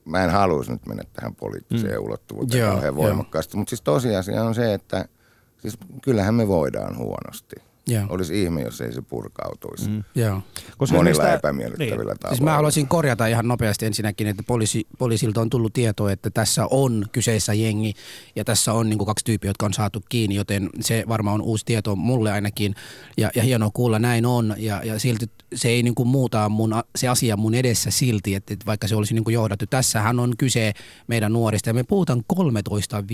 Mä 0.05 0.25
en 0.25 0.31
haluaisi 0.31 0.73
nyt 0.73 0.87
mennä 0.87 1.03
tähän 1.13 1.35
poliittiseen 1.35 1.99
mm. 1.99 2.05
ulottuvuuteen 2.05 2.71
kauhean 2.71 2.97
voimakkaasti, 2.97 3.57
mutta 3.57 3.71
siis 3.71 3.83
tosiasia 3.83 4.45
on 4.45 4.55
se, 4.55 4.75
että 4.75 5.05
siis 5.59 5.79
kyllähän 6.03 6.35
me 6.35 6.49
voidaan 6.49 6.97
huonosti. 6.97 7.57
Joo. 7.91 8.07
Olisi 8.09 8.43
ihme, 8.43 8.63
jos 8.63 8.81
ei 8.81 8.93
se 8.93 9.03
purkautuisi. 9.03 9.89
Mm. 9.89 10.05
Joo. 10.15 10.43
Koska 10.79 10.97
Monilla 10.97 11.23
sitä, 11.23 11.35
epämiellyttävillä 11.35 11.97
niin. 11.97 12.19
tavoilla. 12.19 12.29
Siis 12.29 12.41
mä 12.41 12.53
haluaisin 12.53 12.89
korjata 12.89 13.27
ihan 13.27 13.49
nopeasti 13.49 13.87
ensinnäkin, 13.87 14.27
että 14.27 14.43
poliisi, 14.43 14.87
poliisilta 14.99 15.41
on 15.41 15.51
tullut 15.51 15.73
tietoa, 15.73 16.13
että 16.13 16.31
tässä 16.31 16.67
on 16.71 17.07
kyseessä 17.13 17.55
jengi 17.55 17.95
ja 18.37 18.45
tässä 18.45 18.73
on 18.73 18.89
niin 18.89 18.99
kuin 18.99 19.07
kaksi 19.07 19.25
tyyppiä, 19.25 19.51
jotka 19.51 19.67
on 19.67 19.75
saatu 19.75 20.03
kiinni, 20.09 20.35
joten 20.35 20.71
se 20.81 21.05
varmaan 21.09 21.35
on 21.35 21.43
uusi 21.43 21.65
tieto 21.65 21.97
mulle 21.97 22.33
ainakin 22.33 22.75
ja, 23.17 23.31
ja 23.35 23.43
hienoa 23.43 23.71
kuulla 23.75 23.99
näin 23.99 24.27
on 24.27 24.55
ja, 24.59 24.81
ja 24.85 24.99
silti 24.99 25.27
se 25.55 25.69
ei 25.69 25.83
niin 25.83 25.95
kuin 25.95 26.09
muuta 26.09 26.49
mun, 26.49 26.75
se 26.97 27.09
asia 27.09 27.37
mun 27.37 27.55
edessä 27.55 27.91
silti, 27.91 28.35
että, 28.35 28.55
että 28.55 28.67
vaikka 28.67 28.89
se 28.89 28.97
olisi 28.97 29.15
niin 29.15 29.25
kuin 29.25 29.35
johdattu. 29.35 29.67
Tässähän 29.67 30.21
on 30.21 30.37
kyse 30.39 30.73
meidän 31.07 31.33
nuorista 31.33 31.71
ja 31.71 31.75
me 31.75 31.85
puhutaan 31.85 32.23
13 32.27 33.05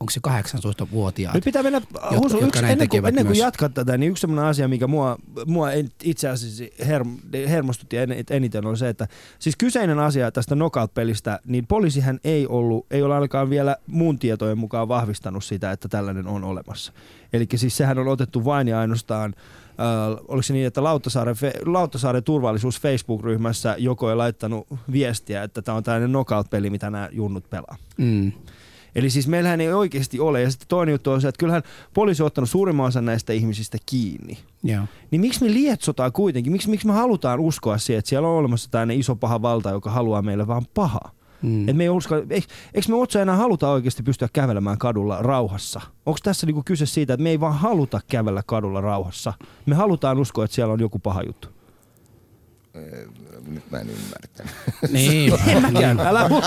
onko 0.00 0.10
se 0.10 0.20
18-vuotiaat. 0.28 1.34
Nyt 1.34 1.44
pitää 1.44 1.62
mennä, 1.62 1.80
Husu, 2.10 2.40
jotka 2.40 2.58
yksi, 2.58 2.72
ennen, 2.72 2.88
kuin, 2.88 3.06
ennen 3.06 3.26
kuin 3.26 3.38
jatkat 3.38 3.74
tätä, 3.74 3.98
niin 3.98 4.10
yksi 4.10 4.20
sellainen 4.20 4.44
asia, 4.44 4.68
mikä 4.68 4.86
mua, 4.86 5.16
mua 5.46 5.68
itse 6.02 6.28
asiassa 6.28 6.64
her, 6.86 7.04
hermostutti 7.48 7.96
en- 7.96 8.24
eniten 8.30 8.66
on 8.66 8.76
se, 8.76 8.88
että 8.88 9.08
siis 9.38 9.56
kyseinen 9.56 9.98
asia 9.98 10.32
tästä 10.32 10.54
knockout-pelistä, 10.54 11.40
niin 11.44 11.66
poliisihän 11.66 12.20
ei 12.24 12.46
ollut, 12.46 12.86
ei 12.90 13.02
ole 13.02 13.14
ainakaan 13.14 13.50
vielä 13.50 13.76
mun 13.86 14.18
tietojen 14.18 14.58
mukaan 14.58 14.88
vahvistanut 14.88 15.44
sitä, 15.44 15.72
että 15.72 15.88
tällainen 15.88 16.26
on 16.26 16.44
olemassa. 16.44 16.92
Eli 17.32 17.46
siis 17.54 17.76
sehän 17.76 17.98
on 17.98 18.08
otettu 18.08 18.44
vain 18.44 18.68
ja 18.68 18.80
ainoastaan 18.80 19.34
Äh, 19.80 20.24
oliko 20.28 20.42
se 20.42 20.52
niin, 20.52 20.66
että 20.66 20.84
Lauttasaaren, 20.84 21.36
Lauttasaaren 21.66 22.24
turvallisuus 22.24 22.80
Facebook-ryhmässä 22.80 23.74
joko 23.78 24.10
ei 24.10 24.16
laittanut 24.16 24.66
viestiä, 24.92 25.42
että 25.42 25.62
tämä 25.62 25.76
on 25.76 25.82
tällainen 25.82 26.10
knockout-peli, 26.10 26.70
mitä 26.70 26.90
nämä 26.90 27.08
junnut 27.12 27.50
pelaa. 27.50 27.76
Mm. 27.96 28.32
Eli 28.94 29.10
siis 29.10 29.28
meillähän 29.28 29.60
ei 29.60 29.72
oikeasti 29.72 30.20
ole. 30.20 30.42
Ja 30.42 30.50
sitten 30.50 30.68
toinen 30.68 30.92
juttu 30.92 31.10
on 31.10 31.20
se, 31.20 31.28
että 31.28 31.38
kyllähän 31.38 31.62
poliisi 31.94 32.22
on 32.22 32.26
ottanut 32.26 32.50
suurimman 32.50 32.86
osan 32.86 33.04
näistä 33.04 33.32
ihmisistä 33.32 33.78
kiinni. 33.86 34.38
Joo. 34.62 34.84
Niin 35.10 35.20
miksi 35.20 35.44
me 35.44 35.52
lietsotaan 35.52 36.12
kuitenkin? 36.12 36.52
Miksi, 36.52 36.70
miksi 36.70 36.86
me 36.86 36.92
halutaan 36.92 37.40
uskoa 37.40 37.78
siihen, 37.78 37.98
että 37.98 38.08
siellä 38.08 38.28
on 38.28 38.38
olemassa 38.38 38.70
tämmöinen 38.70 38.98
iso 39.00 39.16
paha 39.16 39.42
valta, 39.42 39.70
joka 39.70 39.90
haluaa 39.90 40.22
meille 40.22 40.46
vaan 40.46 40.66
pahaa? 40.74 41.10
Mm. 41.42 41.68
Et 41.68 41.76
me 41.76 41.84
ei 41.84 41.88
usko, 41.88 42.14
eikö, 42.16 42.46
eikö 42.74 42.88
me 42.88 42.94
otsa 42.96 43.22
enää 43.22 43.36
haluta 43.36 43.70
oikeasti 43.70 44.02
pystyä 44.02 44.28
kävelemään 44.32 44.78
kadulla 44.78 45.22
rauhassa? 45.22 45.80
Onko 46.06 46.18
tässä 46.22 46.46
niinku 46.46 46.62
kyse 46.64 46.86
siitä, 46.86 47.14
että 47.14 47.22
me 47.22 47.30
ei 47.30 47.40
vaan 47.40 47.54
haluta 47.54 48.00
kävellä 48.08 48.42
kadulla 48.46 48.80
rauhassa? 48.80 49.32
Me 49.66 49.74
halutaan 49.74 50.18
uskoa, 50.18 50.44
että 50.44 50.54
siellä 50.54 50.72
on 50.72 50.80
joku 50.80 50.98
paha 50.98 51.22
juttu. 51.22 51.57
Nyt 53.46 53.70
mä 53.70 53.78
en 53.78 53.86
ymmärtänyt. 53.90 54.54
Niin. 54.92 55.32
Mäkään, 55.72 56.00
älä 56.08 56.28
Mä, 56.28 56.38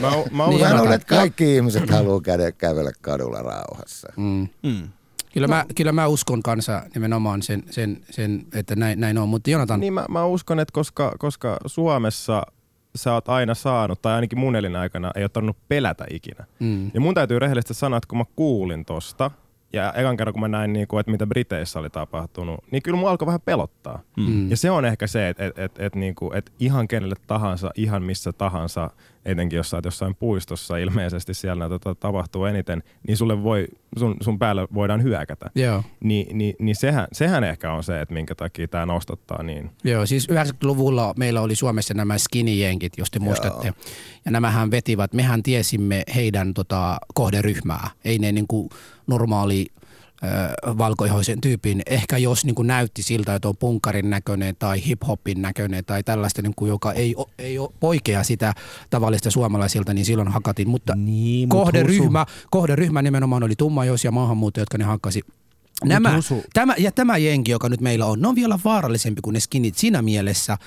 mä 0.00 0.10
Niin, 0.10 0.32
Mä 0.32 0.46
uskon, 0.46 0.76
luulen, 0.76 0.92
että 0.92 1.06
kaikki 1.16 1.56
ihmiset 1.56 1.90
haluaa 1.90 2.20
käydä, 2.20 2.52
kävellä 2.52 2.90
kadulla 3.00 3.42
rauhassa. 3.42 4.12
Mm. 4.16 4.48
mm. 4.62 4.88
Kyllä, 5.34 5.48
mä, 5.48 5.64
kyllä 5.76 5.92
mä 5.92 6.06
uskon 6.06 6.42
kanssa 6.42 6.82
nimenomaan 6.94 7.42
sen, 7.42 7.62
sen, 7.70 8.00
sen 8.10 8.46
että 8.54 8.76
näin, 8.76 9.00
näin 9.00 9.18
on. 9.18 9.28
Mutta 9.28 9.50
Jonatan, 9.50 9.80
Niin 9.80 9.92
mä, 9.92 10.04
mä 10.08 10.24
uskon, 10.24 10.60
että 10.60 10.72
koska, 10.72 11.12
koska 11.18 11.56
Suomessa 11.66 12.42
sä 12.96 13.12
oot 13.14 13.28
aina 13.28 13.54
saanut, 13.54 14.02
tai 14.02 14.14
ainakin 14.14 14.38
mun 14.38 14.56
elinaikana 14.56 15.10
ei 15.16 15.22
ole 15.22 15.28
tarvinnut 15.28 15.68
pelätä 15.68 16.04
ikinä. 16.10 16.44
mm. 16.60 16.90
Ja 16.94 17.00
mun 17.00 17.14
täytyy 17.14 17.38
rehellisesti 17.38 17.74
sanoa, 17.74 17.96
että 17.96 18.08
kun 18.08 18.18
mä 18.18 18.24
kuulin 18.36 18.84
tosta, 18.84 19.30
ja 19.72 19.92
ekan 19.92 20.16
kerran 20.16 20.32
kun 20.32 20.40
mä 20.40 20.48
näin, 20.48 20.72
niin 20.72 20.88
kuin, 20.88 21.00
että 21.00 21.12
mitä 21.12 21.26
Briteissä 21.26 21.78
oli 21.78 21.90
tapahtunut, 21.90 22.64
niin 22.70 22.82
kyllä 22.82 22.98
mua 22.98 23.10
alkoi 23.10 23.26
vähän 23.26 23.40
pelottaa. 23.40 24.02
Mm. 24.16 24.50
Ja 24.50 24.56
se 24.56 24.70
on 24.70 24.84
ehkä 24.84 25.06
se, 25.06 25.28
että 25.28 25.46
et, 25.46 25.58
et, 25.58 25.78
et, 25.78 25.94
niinku, 25.94 26.32
et 26.34 26.52
ihan 26.58 26.88
kenelle 26.88 27.14
tahansa, 27.26 27.70
ihan 27.74 28.02
missä 28.02 28.32
tahansa, 28.32 28.90
etenkin 29.24 29.56
jos 29.56 29.70
sä 29.70 29.76
oot 29.76 29.84
jossain 29.84 30.14
puistossa, 30.14 30.76
ilmeisesti 30.76 31.34
siellä 31.34 31.68
tota, 31.68 31.94
tapahtuu 31.94 32.44
eniten, 32.44 32.82
niin 33.08 33.16
sulle 33.16 33.42
voi, 33.42 33.68
sun, 33.98 34.16
sun 34.20 34.38
päälle 34.38 34.68
voidaan 34.74 35.02
hyökätä. 35.02 35.50
Joo. 35.54 35.82
Ni, 36.00 36.26
niin, 36.32 36.54
niin 36.58 36.76
sehän, 36.76 37.08
sehän 37.12 37.44
ehkä 37.44 37.72
on 37.72 37.84
se, 37.84 38.00
että 38.00 38.14
minkä 38.14 38.34
takia 38.34 38.68
tämä 38.68 38.86
nostattaa 38.86 39.42
niin. 39.42 39.70
Joo, 39.84 40.06
siis 40.06 40.28
90-luvulla 40.30 41.14
meillä 41.16 41.40
oli 41.40 41.54
Suomessa 41.54 41.94
nämä 41.94 42.18
skinny-jenkit, 42.18 42.92
jos 42.98 43.10
te 43.10 43.18
muistatte. 43.18 43.74
Ja 44.24 44.30
nämähän 44.30 44.70
vetivät, 44.70 45.12
mehän 45.12 45.42
tiesimme 45.42 46.02
heidän 46.14 46.54
tota, 46.54 46.98
kohderyhmää. 47.14 47.90
Ei 48.04 48.18
ne 48.18 48.32
niin 48.32 48.46
kuin 48.46 48.68
normaali 49.06 49.66
valkoihoisen 50.78 51.40
tyypin. 51.40 51.82
Ehkä 51.86 52.18
jos 52.18 52.44
niin 52.44 52.54
kuin 52.54 52.66
näytti 52.66 53.02
siltä, 53.02 53.34
että 53.34 53.48
on 53.48 53.56
punkarin 53.56 54.10
näköinen 54.10 54.56
tai 54.58 54.82
hip-hopin 54.86 55.42
näköinen 55.42 55.84
tai 55.84 56.02
tällaista, 56.02 56.42
niin 56.42 56.54
kuin, 56.56 56.68
joka 56.68 56.92
ei, 56.92 57.14
o, 57.16 57.30
ei 57.38 57.58
ole 57.58 57.70
poikea 57.80 58.24
sitä 58.24 58.52
tavallista 58.90 59.30
suomalaisilta, 59.30 59.94
niin 59.94 60.04
silloin 60.04 60.28
hakatin. 60.28 60.68
Mutta 60.68 60.94
Niin, 60.94 61.48
mut 61.48 61.58
kohderyhmä, 61.58 62.26
kohderyhmä 62.50 63.02
nimenomaan 63.02 63.42
oli 63.42 63.56
tummaihoisia 63.56 64.10
maahanmuuttajia, 64.10 64.62
jotka 64.62 64.78
ne 64.78 64.84
hakkasi. 64.84 65.22
Nämä, 65.84 66.18
tämä, 66.52 66.74
ja 66.78 66.92
tämä 66.92 67.18
jengi, 67.18 67.50
joka 67.50 67.68
nyt 67.68 67.80
meillä 67.80 68.06
on, 68.06 68.20
ne 68.20 68.28
on 68.28 68.34
vielä 68.34 68.58
vaarallisempi 68.64 69.20
kuin 69.20 69.34
ne 69.34 69.40
skinit 69.40 69.76
siinä 69.76 70.02
mielessä, 70.02 70.58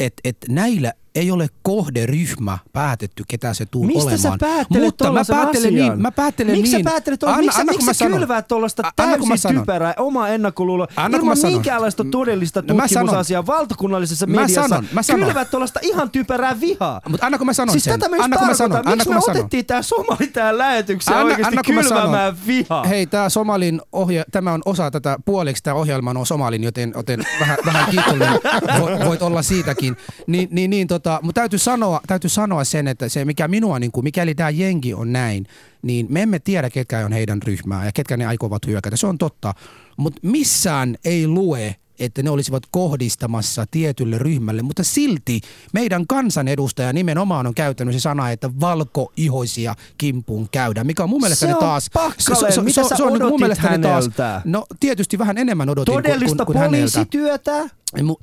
että 0.00 0.20
et 0.24 0.36
näillä 0.48 0.92
ei 1.14 1.30
ole 1.30 1.48
kohderyhmä 1.62 2.58
päätetty, 2.72 3.24
ketä 3.28 3.54
se 3.54 3.66
tulee 3.66 3.86
Mistä 3.86 4.02
olemaan. 4.02 4.18
sä 4.18 4.32
päättelet 4.40 4.82
Mutta 4.84 5.12
mä 5.12 5.22
päättelen 5.28 5.68
asian? 5.74 5.74
niin, 5.74 6.02
mä 6.02 6.10
päättelen 6.12 6.56
miksi 6.56 6.76
niin. 6.76 6.84
sä 6.84 6.90
päättelet? 6.90 7.22
Anna- 7.22 7.36
Miksi, 7.38 7.60
anna, 7.60 7.72
miksi 7.72 7.86
sä 7.86 7.92
sanon. 7.92 8.18
kylvää 8.18 8.42
tuollaista 8.42 8.82
täysin 8.96 9.54
typerää 9.58 9.94
omaa 9.98 10.28
ennakkoluuloa 10.28 10.86
Anna, 10.96 11.16
ilman 11.18 11.28
mä 11.28 11.34
sanon. 11.36 11.52
minkäänlaista 11.52 12.04
todellista 12.10 12.62
No 12.62 12.74
tutkimusasiaa 12.74 13.46
valtakunnallisessa 13.46 14.26
Mä 14.26 14.40
mediassa? 14.40 14.68
sanon, 14.68 14.88
mä 14.92 15.02
sanon. 15.02 15.26
Kylvät 15.26 15.50
tuollaista 15.50 15.80
ihan 15.82 16.10
typerää 16.10 16.60
vihaa. 16.60 17.00
Mutta 17.08 17.26
anna 17.26 17.38
kun 17.38 17.46
mä 17.46 17.52
sanon 17.52 17.72
Siis 17.72 17.84
sen. 17.84 18.00
tätä 18.00 18.08
myös 18.10 18.22
anna 18.24 18.36
kun 18.36 18.46
mä 18.46 18.54
sanon. 18.54 18.82
Miksi 18.86 19.08
me 19.08 19.14
mä 19.14 19.20
sanon. 19.20 19.36
otettiin 19.38 19.66
tää 19.66 19.82
somali 19.82 20.26
tähän 20.26 20.58
lähetykseen 20.58 21.16
Anna- 21.16 21.32
oikeasti 21.34 21.56
anna, 21.70 21.82
kylvämään 21.82 22.36
vihaa? 22.46 22.84
Hei, 22.84 23.06
tämä 23.06 23.28
Somalin 23.28 23.80
ohje, 23.92 24.24
tämä 24.32 24.52
on 24.52 24.62
osa 24.64 24.90
tätä, 24.90 25.16
puoliksi 25.24 25.62
tämä 25.62 25.74
ohjelma 25.76 26.10
on 26.16 26.26
Somalin, 26.26 26.64
joten, 26.64 26.92
joten 26.96 27.20
vähän, 27.40 27.58
vähän 27.66 27.90
kiitollinen 27.90 28.32
voit, 28.80 29.04
voit 29.04 29.22
olla 29.22 29.42
siitäkin. 29.42 29.96
Niin, 30.26 30.48
niin, 30.52 30.70
niin 30.70 30.86
tota, 31.02 31.20
mutta 31.22 31.40
täytyy 31.40 31.58
sanoa, 31.58 32.00
täytyy 32.06 32.30
sanoa 32.30 32.64
sen, 32.64 32.88
että 32.88 33.08
se 33.08 33.24
mikä 33.24 33.48
minua, 33.48 33.78
niin 33.78 33.92
kuin, 33.92 34.04
mikäli 34.04 34.34
tämä 34.34 34.50
jengi 34.50 34.94
on 34.94 35.12
näin, 35.12 35.46
niin 35.82 36.06
me 36.08 36.22
emme 36.22 36.38
tiedä, 36.38 36.70
ketkä 36.70 37.04
on 37.06 37.12
heidän 37.12 37.42
ryhmää 37.42 37.84
ja 37.86 37.92
ketkä 37.92 38.16
ne 38.16 38.26
aikovat 38.26 38.66
hyökätä. 38.66 38.96
Se 38.96 39.06
on 39.06 39.18
totta. 39.18 39.54
Mutta 39.96 40.20
missään 40.22 40.96
ei 41.04 41.28
lue, 41.28 41.76
että 41.98 42.22
ne 42.22 42.30
olisivat 42.30 42.62
kohdistamassa 42.70 43.66
tietylle 43.70 44.18
ryhmälle, 44.18 44.62
mutta 44.62 44.84
silti 44.84 45.40
meidän 45.72 46.06
kansanedustaja 46.06 46.92
nimenomaan 46.92 47.46
on 47.46 47.54
käyttänyt 47.54 47.94
se 47.94 48.00
sana, 48.00 48.30
että 48.30 48.50
valkoihoisia 48.60 49.74
kimpuun 49.98 50.48
käydään, 50.52 50.86
mikä 50.86 51.02
on 51.02 51.08
mun 51.10 51.20
mielestä 51.20 51.46
Se 51.46 51.54
on 51.54 51.60
taas... 51.60 51.90
pakkaleen. 51.92 52.64
Mitä 52.64 52.82
sä 52.88 52.94
niin 52.94 52.96
kuin 53.08 53.22
odotit 53.22 53.40
mielestäni 53.40 53.68
häneltä? 53.70 54.42
no 54.44 54.66
tietysti 54.80 55.18
vähän 55.18 55.38
enemmän 55.38 55.68
odotin 55.68 55.94
kuin, 55.94 56.02
Todellista 56.02 56.36
kuin, 56.44 56.46
kuin 56.46 56.58
häneltä. 56.58 56.78
poliisityötä, 56.92 57.62
Mu- 57.62 57.68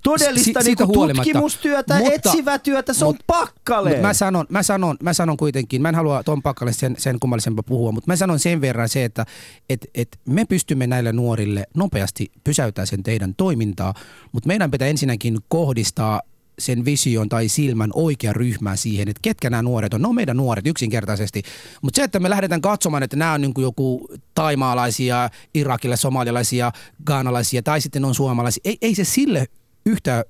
todellista 0.03 0.61
si- 0.61 0.69
niinku 0.69 0.93
tutkimustyötä, 0.93 1.97
Mutta- 1.97 2.13
etsivää 2.13 2.59
työtä, 2.59 2.93
se 2.93 3.05
on 3.05 3.13
mut- 3.15 3.23
pakkaleen. 3.27 3.95
Mut 3.95 4.01
mä 4.01 4.13
sanon, 4.13 4.45
mä, 4.49 4.63
sanon, 4.63 4.97
mä 5.03 5.13
sanon 5.13 5.37
kuitenkin, 5.37 5.81
mä 5.81 5.89
en 5.89 5.95
halua 5.95 6.23
Tom 6.23 6.41
Pakkalle 6.41 6.73
sen, 6.73 6.95
sen 6.97 7.19
kummallisempaa 7.19 7.63
puhua, 7.63 7.91
mutta 7.91 8.11
mä 8.11 8.15
sanon 8.15 8.39
sen 8.39 8.61
verran 8.61 8.89
se, 8.89 9.05
että 9.05 9.25
et, 9.69 9.85
et 9.95 10.19
me 10.25 10.45
pystymme 10.45 10.87
näille 10.87 11.13
nuorille 11.13 11.63
nopeasti 11.75 12.31
pysäyttää 12.43 12.85
sen 12.85 13.03
teidän 13.03 13.35
toimintaa, 13.35 13.93
mutta 14.31 14.47
meidän 14.47 14.71
pitää 14.71 14.87
ensinnäkin 14.87 15.37
kohdistaa 15.47 16.21
sen 16.59 16.85
vision 16.85 17.29
tai 17.29 17.47
silmän 17.47 17.89
oikea 17.93 18.33
ryhmä 18.33 18.75
siihen, 18.75 19.09
että 19.09 19.19
ketkä 19.21 19.49
nämä 19.49 19.63
nuoret 19.63 19.93
on. 19.93 20.01
Ne 20.01 20.07
on 20.07 20.15
meidän 20.15 20.37
nuoret 20.37 20.67
yksinkertaisesti. 20.67 21.43
Mutta 21.81 21.95
se, 21.97 22.03
että 22.03 22.19
me 22.19 22.29
lähdetään 22.29 22.61
katsomaan, 22.61 23.03
että 23.03 23.17
nämä 23.17 23.33
on 23.33 23.41
niin 23.41 23.53
kuin 23.53 23.63
joku 23.63 24.07
taimaalaisia, 24.35 25.29
irakilla, 25.53 25.95
somalialaisia, 25.95 26.71
gaanalaisia 27.05 27.63
tai 27.63 27.81
sitten 27.81 28.05
on 28.05 28.15
suomalaisia, 28.15 28.61
ei, 28.65 28.77
ei 28.81 28.95
se 28.95 29.03
sille 29.03 29.45
yhtä 29.89 30.25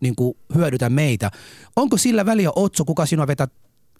niin 0.00 0.16
kuin 0.16 0.34
hyödytä 0.54 0.90
meitä. 0.90 1.30
Onko 1.76 1.96
sillä 1.96 2.26
väliä 2.26 2.50
Otso, 2.56 2.84
kuka 2.84 3.06
sinua 3.06 3.26
vetää 3.26 3.46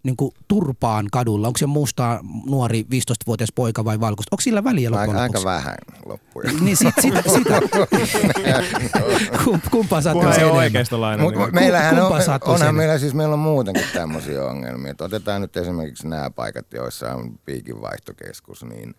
niin 0.03 0.16
kuin 0.16 0.32
turpaan 0.49 1.07
kadulla? 1.12 1.47
Onko 1.47 1.59
se 1.59 1.66
musta 1.66 2.20
nuori 2.47 2.82
15-vuotias 2.82 3.49
poika 3.55 3.84
vai 3.84 4.01
valkoista? 4.01 4.34
Onko 4.34 4.40
sillä 4.40 4.64
väliä 4.64 4.90
loppujen 4.90 5.16
Aika, 5.16 5.38
lopuksi? 5.38 5.44
vähän 5.44 5.74
loppujen. 6.07 6.57
Niin 6.64 6.76
sit, 6.76 6.94
sitä, 7.01 7.22
sitä. 7.22 7.61
Kum, 9.44 9.61
kumpaa 9.70 10.01
sattuu 10.01 10.32
se 10.32 10.44
oikeistolainen. 10.44 11.20
Mut, 11.26 11.34
niin- 11.34 11.55
meillähän 11.55 11.99
on, 12.03 12.12
onhan 12.42 12.59
sen? 12.59 12.74
meillä 12.74 12.99
siis 12.99 13.14
meillä 13.14 13.32
on 13.32 13.38
muutenkin 13.38 13.84
tämmöisiä 13.92 14.44
ongelmia. 14.44 14.90
Et 14.90 15.01
otetaan 15.01 15.40
nyt 15.40 15.57
esimerkiksi 15.57 16.09
nämä 16.09 16.30
paikat, 16.30 16.72
joissa 16.72 17.14
on 17.14 17.38
piikinvaihtokeskus, 17.44 18.64
niin 18.64 18.94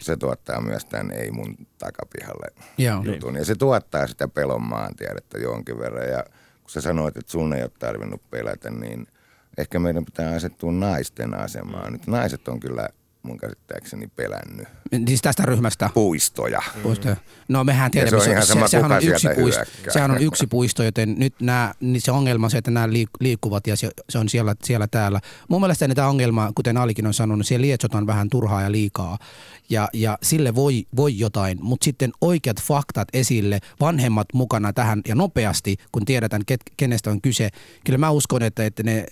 se 0.00 0.16
tuottaa 0.16 0.60
myös 0.60 0.84
tämän 0.84 1.10
ei 1.10 1.30
mun 1.30 1.56
takapihalle 1.78 2.46
Joo. 2.78 3.02
jutun. 3.02 3.36
Ja 3.36 3.44
se 3.44 3.54
tuottaa 3.54 4.06
sitä 4.06 4.28
pelon 4.28 4.62
maantiedettä 4.62 5.38
jonkin 5.38 5.78
verran. 5.78 6.08
Ja 6.08 6.24
kun 6.62 6.70
sä 6.70 6.80
sanoit, 6.80 7.16
että 7.16 7.32
sun 7.32 7.52
ei 7.52 7.62
ole 7.62 7.70
tarvinnut 7.78 8.30
pelätä, 8.30 8.70
niin 8.70 9.06
ehkä 9.58 9.78
meidän 9.78 10.04
pitää 10.04 10.34
asettua 10.34 10.72
naisten 10.72 11.34
asemaan. 11.34 11.92
Nyt 11.92 12.06
naiset 12.06 12.48
on 12.48 12.60
kyllä 12.60 12.88
mun 13.26 13.38
käsittääkseni 13.38 14.06
pelännyt 14.06 14.68
Siis 15.06 15.22
tästä 15.22 15.42
ryhmästä. 15.42 15.90
puistoja. 15.94 16.62
Puisto. 16.82 17.08
No 17.48 17.64
mehän 17.64 17.90
tiedämme, 17.90 18.20
se 18.20 18.36
on 18.36 18.46
sama, 18.46 18.68
sehän 18.68 18.92
on 18.92 19.02
yksi 19.02 19.28
puisto, 19.34 19.64
sehän 19.88 20.10
on 20.10 20.22
yksi 20.22 20.46
puisto, 20.46 20.82
joten 20.82 21.14
nyt 21.18 21.34
nämä, 21.40 21.74
niin 21.80 22.00
se 22.00 22.12
ongelma 22.12 22.46
on 22.46 22.50
se, 22.50 22.58
että 22.58 22.70
nämä 22.70 22.86
liik- 22.86 23.16
liikkuvat 23.20 23.66
ja 23.66 23.76
se, 23.76 23.90
se 24.10 24.18
on 24.18 24.28
siellä, 24.28 24.54
siellä 24.64 24.86
täällä. 24.86 25.20
Mun 25.48 25.60
mielestä 25.60 25.88
tämä 25.88 26.08
ongelma, 26.08 26.52
kuten 26.54 26.76
Alikin 26.76 27.06
on 27.06 27.14
sanonut, 27.14 27.46
siellä 27.46 27.62
lietsotaan 27.62 28.06
vähän 28.06 28.30
turhaa 28.30 28.62
ja 28.62 28.72
liikaa 28.72 29.18
ja, 29.70 29.88
ja 29.92 30.18
sille 30.22 30.54
voi, 30.54 30.86
voi 30.96 31.18
jotain, 31.18 31.58
mutta 31.60 31.84
sitten 31.84 32.12
oikeat 32.20 32.62
faktat 32.62 33.08
esille, 33.12 33.58
vanhemmat 33.80 34.26
mukana 34.32 34.72
tähän 34.72 35.02
ja 35.08 35.14
nopeasti, 35.14 35.76
kun 35.92 36.04
tiedetään, 36.04 36.42
ket, 36.46 36.60
kenestä 36.76 37.10
on 37.10 37.20
kyse. 37.20 37.48
Kyllä 37.84 37.98
mä 37.98 38.10
uskon, 38.10 38.42
että, 38.42 38.66
että 38.66 38.82
ne 38.82 39.06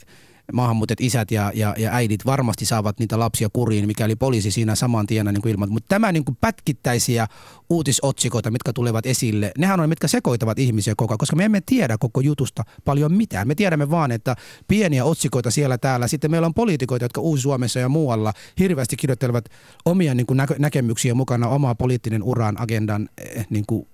maahanmuuttajat 0.53 1.01
isät 1.01 1.31
ja, 1.31 1.53
ja, 1.55 1.75
ja 1.79 1.91
äidit 1.93 2.27
varmasti 2.27 2.65
saavat 2.65 2.99
niitä 2.99 3.19
lapsia 3.19 3.49
kuriin, 3.53 3.87
mikäli 3.87 4.17
poliisi 4.17 4.51
siinä 4.51 4.75
saman 4.75 5.07
tien 5.07 5.27
niin 5.27 5.49
ilman. 5.49 5.73
Mutta 5.73 5.89
tämä 5.89 6.13
niin 6.13 6.25
kuin 6.25 6.37
pätkittäisiä 6.41 7.27
uutisotsikoita, 7.71 8.51
mitkä 8.51 8.73
tulevat 8.73 9.07
esille, 9.07 9.53
nehän 9.59 9.81
on 9.81 9.89
mitkä 9.89 10.09
sekoitavat 10.09 10.59
ihmisiä 10.59 10.95
koko 10.97 11.13
ajan, 11.13 11.19
koska 11.19 11.37
me 11.37 11.45
emme 11.45 11.61
tiedä 11.67 11.99
koko 11.99 12.21
jutusta 12.21 12.63
paljon 12.85 13.13
mitään. 13.13 13.49
Me 13.49 13.55
tiedämme 13.55 13.91
vaan, 13.91 14.13
että 14.13 14.37
pieniä 14.69 15.05
otsikoita 15.05 15.51
siellä 15.51 15.79
täällä. 15.79 16.09
Sitten 16.09 16.31
meillä 16.31 16.47
on 16.47 16.55
poliitikoita, 16.55 17.05
jotka 17.05 17.21
Uusi-Suomessa 17.21 17.81
ja 17.81 17.89
muualla 17.89 18.33
hirveästi 18.59 18.97
kirjoittelevat 18.97 19.45
omia 19.85 20.15
niin 20.15 20.27
kuin 20.27 20.41
näkemyksiä 20.59 21.15
mukana, 21.15 21.49
omaa 21.49 21.75
poliittinen 21.75 22.23
uran, 22.23 22.61
agendan 22.61 23.09
eh, 23.19 23.47
niin 23.51 23.65
kuin 23.67 23.87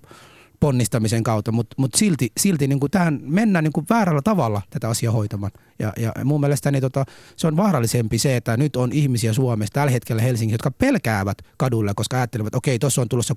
ponnistamisen 0.60 1.22
kautta, 1.22 1.52
mutta 1.52 1.74
mut 1.78 1.94
silti, 1.96 2.32
silti 2.36 2.66
niin 2.66 2.80
kuin 2.80 2.90
tähän 2.90 3.20
mennään 3.22 3.64
niin 3.64 3.72
kuin 3.72 3.86
väärällä 3.90 4.22
tavalla 4.22 4.62
tätä 4.70 4.88
asiaa 4.88 5.12
hoitamaan. 5.12 5.52
Ja, 5.78 5.92
ja 5.96 6.12
mun 6.24 6.40
mielestä 6.40 6.70
niin 6.70 6.80
tota, 6.80 7.04
se 7.36 7.46
on 7.46 7.56
vaarallisempi 7.56 8.18
se, 8.18 8.36
että 8.36 8.56
nyt 8.56 8.76
on 8.76 8.92
ihmisiä 8.92 9.32
Suomessa 9.32 9.72
tällä 9.72 9.90
hetkellä 9.90 10.22
Helsingissä, 10.22 10.54
jotka 10.54 10.70
pelkäävät 10.70 11.38
kadulle, 11.56 11.92
koska 11.96 12.16
ajattelevat, 12.16 12.46
että 12.48 12.58
okei, 12.58 12.78
tuossa 12.78 13.02
on 13.02 13.08
tulossa 13.08 13.34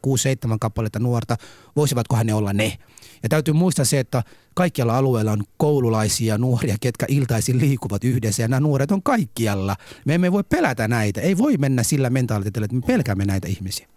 6-7 0.53 0.57
kappaletta 0.59 0.99
nuorta, 0.99 1.37
voisivatkohan 1.75 2.25
ne 2.25 2.33
olla 2.33 2.53
ne. 2.53 2.77
Ja 3.23 3.29
täytyy 3.29 3.53
muistaa 3.53 3.85
se, 3.85 3.99
että 3.99 4.23
kaikkialla 4.53 4.97
alueella 4.97 5.31
on 5.31 5.43
koululaisia 5.57 6.37
nuoria, 6.37 6.75
ketkä 6.81 7.05
iltaisin 7.09 7.59
liikuvat 7.59 8.03
yhdessä 8.03 8.43
ja 8.43 8.47
nämä 8.47 8.59
nuoret 8.59 8.91
on 8.91 9.03
kaikkialla. 9.03 9.75
Me 10.05 10.15
emme 10.15 10.31
voi 10.31 10.43
pelätä 10.43 10.87
näitä. 10.87 11.21
Ei 11.21 11.37
voi 11.37 11.57
mennä 11.57 11.83
sillä 11.83 12.09
mentaaliteetillä, 12.09 12.65
että 12.65 12.75
me 12.75 12.81
pelkäämme 12.87 13.25
näitä 13.25 13.47
ihmisiä. 13.47 13.87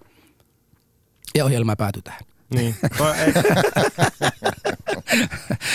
Ja 1.35 1.45
ohjelma 1.45 1.77
päätyy 1.77 2.03
tähän. 2.03 2.36
Niin. 2.55 2.75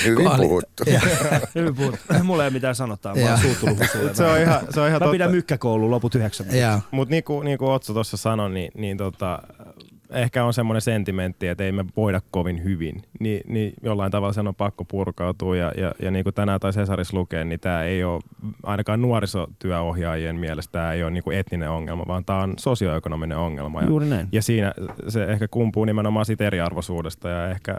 Hyvin 0.05 0.15
Kun 0.25 0.27
Ali- 0.27 0.41
puhuttu. 0.47 0.83
Hyvin 1.55 1.75
puhuttu. 1.75 1.99
Mulla 2.23 2.43
ei 2.43 2.47
ole 2.47 2.53
mitään 2.53 2.75
sanottavaa, 2.75 3.17
mä 3.23 3.29
oon 3.29 3.39
suuttunut 3.39 3.77
se 4.13 4.23
on 4.25 4.37
ihan, 4.39 4.59
se 4.69 4.79
on 4.79 4.87
ihan 4.87 4.95
Mä 4.95 4.99
totta. 4.99 5.11
pidän 5.11 5.31
mykkäkoulun 5.31 5.91
loput 5.91 6.15
yhdeksän. 6.15 6.47
Mutta 6.91 7.11
niin 7.11 7.23
kuin, 7.23 7.45
niin 7.45 7.57
kuin 7.57 7.71
Otso 7.71 7.93
tuossa 7.93 8.17
sanoi, 8.17 8.49
niin, 8.49 8.71
niin 8.75 8.97
tota, 8.97 9.39
ehkä 10.11 10.45
on 10.45 10.53
semmoinen 10.53 10.81
sentimentti, 10.81 11.47
että 11.47 11.63
ei 11.63 11.71
me 11.71 11.85
voida 11.97 12.21
kovin 12.31 12.63
hyvin. 12.63 13.01
Ni, 13.19 13.41
niin 13.47 13.73
jollain 13.83 14.11
tavalla 14.11 14.33
sen 14.33 14.47
on 14.47 14.55
pakko 14.55 14.85
purkautua. 14.85 15.57
Ja, 15.57 15.71
ja, 15.77 15.91
ja 16.01 16.11
niin 16.11 16.23
kuin 16.23 16.33
tänään 16.33 16.59
tai 16.59 16.71
Cesaris 16.71 17.13
lukee, 17.13 17.45
niin 17.45 17.59
tämä 17.59 17.83
ei 17.83 18.03
ole 18.03 18.21
ainakaan 18.63 19.01
nuorisotyöohjaajien 19.01 20.35
mielestä 20.35 20.71
tämä 20.71 20.93
ei 20.93 21.03
ole 21.03 21.11
niin 21.11 21.23
kuin 21.23 21.37
etninen 21.37 21.69
ongelma, 21.69 22.03
vaan 22.07 22.25
tämä 22.25 22.39
on 22.39 22.53
sosioekonominen 22.57 23.37
ongelma. 23.37 23.81
Ja, 23.81 23.87
Juuri 23.87 24.05
näin. 24.05 24.27
ja 24.31 24.41
siinä 24.41 24.73
se 25.07 25.23
ehkä 25.23 25.47
kumpuu 25.47 25.85
nimenomaan 25.85 26.25
siitä 26.25 26.47
eriarvoisuudesta 26.47 27.29
ja 27.29 27.49
ehkä, 27.49 27.77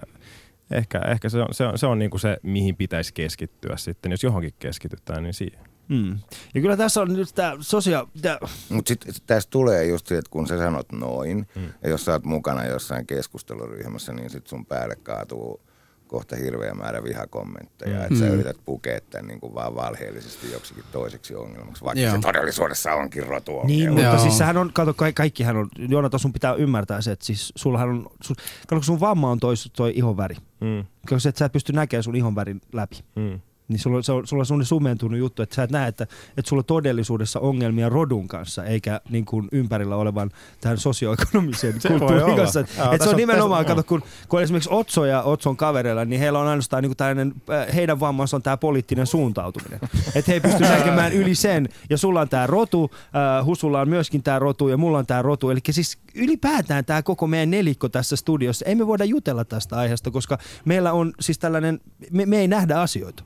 ehkä, 0.70 0.99
ehkä 0.99 1.28
se 1.28 1.41
on 1.41 1.49
se, 1.51 1.66
on, 1.66 1.78
se, 1.78 1.87
on 1.87 1.99
niin 1.99 2.11
kuin 2.11 2.20
se, 2.20 2.37
mihin 2.43 2.76
pitäisi 2.76 3.14
keskittyä 3.14 3.76
sitten. 3.76 4.12
Jos 4.12 4.22
johonkin 4.22 4.55
keskitytään, 4.59 5.22
niin 5.22 5.35
siihen. 5.35 5.71
Mm. 5.89 6.18
Ja 6.55 6.61
kyllä 6.61 6.76
tässä 6.76 7.03
on 7.03 7.12
nyt 7.12 7.28
tämä 7.35 7.57
sosia... 7.61 8.07
Tää, 8.22 8.39
Mutta 8.68 8.89
sitten 8.89 9.14
sit 9.14 9.26
tässä 9.26 9.51
tulee 9.51 9.87
just 9.87 10.07
se, 10.07 10.18
että 10.18 10.30
kun 10.30 10.47
sä 10.47 10.59
sanot 10.59 10.93
noin, 10.93 11.47
mm. 11.55 11.62
ja 11.83 11.89
jos 11.91 12.05
sä 12.05 12.12
oot 12.12 12.24
mukana 12.24 12.64
jossain 12.64 13.07
keskusteluryhmässä, 13.07 14.12
niin 14.12 14.30
sit 14.30 14.47
sun 14.47 14.66
päälle 14.66 14.97
kaatuu 14.97 15.61
kohta 16.07 16.37
hirveä 16.37 16.74
määrä 16.74 17.05
vihakommentteja, 17.05 17.99
mm. 17.99 18.05
että 18.05 18.18
sä 18.18 18.28
yrität 18.28 18.57
pukea 18.64 19.01
tämän 19.11 19.26
niin 19.26 19.41
kuin 19.41 19.55
vaan 19.55 19.74
valheellisesti 19.74 20.53
joksikin 20.53 20.85
toiseksi 20.93 21.35
ongelmaksi, 21.35 21.85
vaikka 21.85 22.01
Joo. 22.01 22.14
se 22.14 22.20
todellisuudessa 22.20 22.95
onkin 22.95 23.26
rotuongelma. 23.26 23.66
niin, 23.68 23.89
mutta 23.93 24.05
Joo. 24.05 24.18
siis 24.18 24.39
sähän 24.39 24.57
on, 24.57 24.70
kato, 24.74 24.95
ka- 24.95 25.12
kaikkihan 25.12 25.57
on, 25.57 25.68
Joonata, 25.78 26.18
sun 26.18 26.33
pitää 26.33 26.55
ymmärtää 26.55 27.01
se, 27.01 27.12
että 27.12 27.24
siis 27.24 27.53
sullahan 27.57 27.89
on, 27.89 28.07
sun, 28.22 28.37
kato, 28.37 28.74
kun 28.76 28.85
sun 28.85 29.01
vamma 29.01 29.30
on 29.30 29.41
toi, 29.41 29.55
toi 29.76 29.93
ihonväri. 29.97 30.37
Mm, 30.61 30.85
Koska 31.01 31.18
se, 31.18 31.28
että 31.28 31.39
sä 31.39 31.45
et 31.45 31.53
pysty 31.53 31.72
näkemään 31.72 32.03
sun 32.05 32.16
ihonvärin 32.16 32.61
läpi. 32.72 32.97
mm. 33.16 33.41
Niin 33.68 33.78
sulla, 33.78 34.02
se 34.02 34.12
on, 34.12 34.26
sulla 34.26 34.40
on 34.40 34.46
sellainen 34.46 34.66
sumentunut 34.66 35.18
juttu, 35.18 35.42
että 35.42 35.54
sä 35.54 35.62
et 35.62 35.70
näe, 35.70 35.88
että, 35.88 36.04
että 36.36 36.48
sulla 36.48 36.60
on 36.60 36.64
todellisuudessa 36.64 37.40
ongelmia 37.40 37.88
rodun 37.88 38.28
kanssa, 38.28 38.64
eikä 38.64 39.00
niin 39.10 39.24
kuin 39.24 39.48
ympärillä 39.52 39.96
olevan 39.96 40.30
tähän 40.60 40.78
sosioekonomisen 40.78 41.74
Se 41.80 41.88
kulttuurin 41.88 42.24
olla. 42.24 42.36
kanssa. 42.36 42.60
Että 42.60 42.74
se 42.74 42.80
tässä 42.98 43.10
on 43.10 43.14
on- 43.14 43.16
nimenomaan, 43.16 43.64
tässä- 43.64 43.74
kato, 43.76 43.88
kun, 43.88 44.02
kun 44.28 44.42
esimerkiksi 44.42 44.70
Otso 44.72 45.04
ja 45.04 45.22
Otson 45.22 45.56
kavereilla, 45.56 46.04
niin 46.04 46.20
heillä 46.20 46.38
on 46.38 46.46
ainoastaan 46.46 46.82
niin 46.82 46.90
kuin 46.90 46.96
tällainen, 46.96 47.34
äh, 47.50 47.74
heidän 47.74 48.00
vammansa 48.00 48.36
on 48.36 48.42
tämä 48.42 48.56
poliittinen 48.56 49.06
suuntautuminen. 49.06 49.80
Että 50.14 50.24
he 50.28 50.32
ei 50.32 50.40
pysty 50.40 50.62
näkemään 50.62 51.12
yli 51.12 51.34
sen. 51.34 51.68
Ja 51.90 51.98
sulla 51.98 52.20
on 52.20 52.28
tämä 52.28 52.46
rotu, 52.46 52.90
äh, 52.94 53.46
Husulla 53.46 53.80
on 53.80 53.88
myöskin 53.88 54.22
tämä 54.22 54.38
rotu 54.38 54.68
ja 54.68 54.76
mulla 54.76 54.98
on 54.98 55.06
tämä 55.06 55.22
rotu. 55.22 55.50
Eli 55.50 55.60
siis 55.70 55.98
ylipäätään 56.14 56.84
tämä 56.84 57.02
koko 57.02 57.26
meidän 57.26 57.50
nelikko 57.50 57.88
tässä 57.88 58.16
studiossa, 58.16 58.64
ei 58.64 58.74
me 58.74 58.86
voida 58.86 59.04
jutella 59.04 59.44
tästä 59.44 59.76
aiheesta, 59.76 60.10
koska 60.10 60.38
meillä 60.64 60.92
on 60.92 61.12
siis 61.20 61.38
tällainen, 61.38 61.80
me, 62.10 62.26
me 62.26 62.38
ei 62.38 62.48
nähdä 62.48 62.80
asioita. 62.80 63.24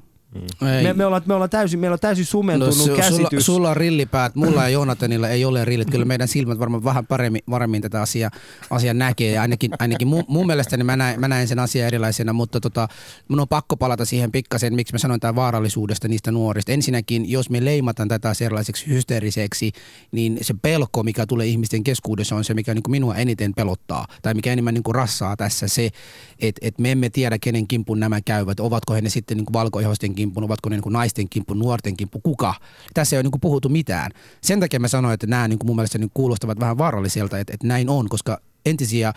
Ei. 0.76 0.82
Me, 0.82 0.92
me, 0.92 1.04
ollaan, 1.06 1.22
me 1.26 1.34
ollaan 1.34 1.50
täysin, 1.50 1.80
meillä 1.80 1.94
on 1.94 2.00
täysin 2.00 2.24
sumentunut 2.26 2.76
No, 2.78 2.82
su- 2.82 2.86
sulla, 2.86 2.96
käsitys. 2.96 3.46
sulla 3.46 3.70
on 3.70 3.76
rillipäät, 3.76 4.34
mulla 4.34 4.62
ja 4.62 4.68
Joonatanilla 4.68 5.28
ei 5.28 5.44
ole 5.44 5.64
rillit. 5.64 5.90
Kyllä 5.90 6.04
meidän 6.04 6.28
silmät 6.28 6.58
varmaan 6.58 6.84
vähän 6.84 7.06
paremmin, 7.06 7.42
paremmin 7.50 7.82
tätä 7.82 8.02
asiaa, 8.02 8.30
asiaa 8.70 8.94
näkee. 8.94 9.32
Ja 9.32 9.42
ainakin, 9.42 9.70
ainakin 9.78 10.08
mun, 10.08 10.24
mun 10.28 10.46
mielestäni 10.46 10.84
mä 10.84 10.96
näen, 10.96 11.20
mä 11.20 11.28
näen 11.28 11.48
sen 11.48 11.58
asian 11.58 11.86
erilaisena, 11.86 12.32
mutta 12.32 12.60
tota, 12.60 12.88
mun 13.28 13.40
on 13.40 13.48
pakko 13.48 13.76
palata 13.76 14.04
siihen 14.04 14.32
pikkasen, 14.32 14.74
miksi 14.74 14.94
mä 14.94 14.98
sanoin 14.98 15.20
tämän 15.20 15.36
vaarallisuudesta 15.36 16.08
niistä 16.08 16.30
nuorista. 16.32 16.72
Ensinnäkin, 16.72 17.30
jos 17.30 17.50
me 17.50 17.64
leimataan 17.64 18.08
tätä 18.08 18.34
sellaiseksi 18.34 18.86
hysteeriseksi, 18.86 19.72
niin 20.12 20.38
se 20.42 20.54
pelko, 20.62 21.02
mikä 21.02 21.26
tulee 21.26 21.46
ihmisten 21.46 21.84
keskuudessa, 21.84 22.36
on 22.36 22.44
se, 22.44 22.54
mikä 22.54 22.74
niin 22.74 22.82
kuin 22.82 22.90
minua 22.90 23.14
eniten 23.14 23.54
pelottaa. 23.54 24.06
Tai 24.22 24.34
mikä 24.34 24.52
enemmän 24.52 24.74
niin 24.74 24.82
kuin 24.82 24.94
rassaa 24.94 25.36
tässä 25.36 25.68
se, 25.68 25.90
että, 26.38 26.58
että 26.62 26.82
me 26.82 26.92
emme 26.92 27.10
tiedä, 27.10 27.38
kenen 27.38 27.66
kimpun 27.66 28.00
nämä 28.00 28.20
käyvät. 28.20 28.60
Ovatko 28.60 28.94
he 28.94 29.00
ne 29.00 29.10
sitten 29.10 29.36
niin 29.36 29.46
valkoihoisten 29.52 30.14
kimpun, 30.14 30.25
ovatko 30.36 30.68
ne 30.68 30.76
niin 30.76 30.82
kuin 30.82 30.92
naisten 30.92 31.28
kimpun, 31.28 31.58
nuorten 31.58 31.96
kimpun, 31.96 32.22
kuka? 32.22 32.54
Tässä 32.94 33.16
ei 33.16 33.18
ole 33.18 33.22
niin 33.22 33.30
kuin 33.30 33.40
puhuttu 33.40 33.68
mitään. 33.68 34.10
Sen 34.40 34.60
takia 34.60 34.80
mä 34.80 34.88
sanoin, 34.88 35.14
että 35.14 35.26
nämä 35.26 35.48
niin 35.48 35.58
kuin 35.58 35.66
mun 35.66 35.76
mielestä 35.76 35.98
niin 35.98 36.10
kuulostavat 36.14 36.60
vähän 36.60 36.78
vaaralliselta, 36.78 37.38
että, 37.38 37.54
että 37.54 37.66
näin 37.66 37.88
on, 37.88 38.08
koska 38.08 38.40
entisiä 38.66 39.08
äh, 39.08 39.14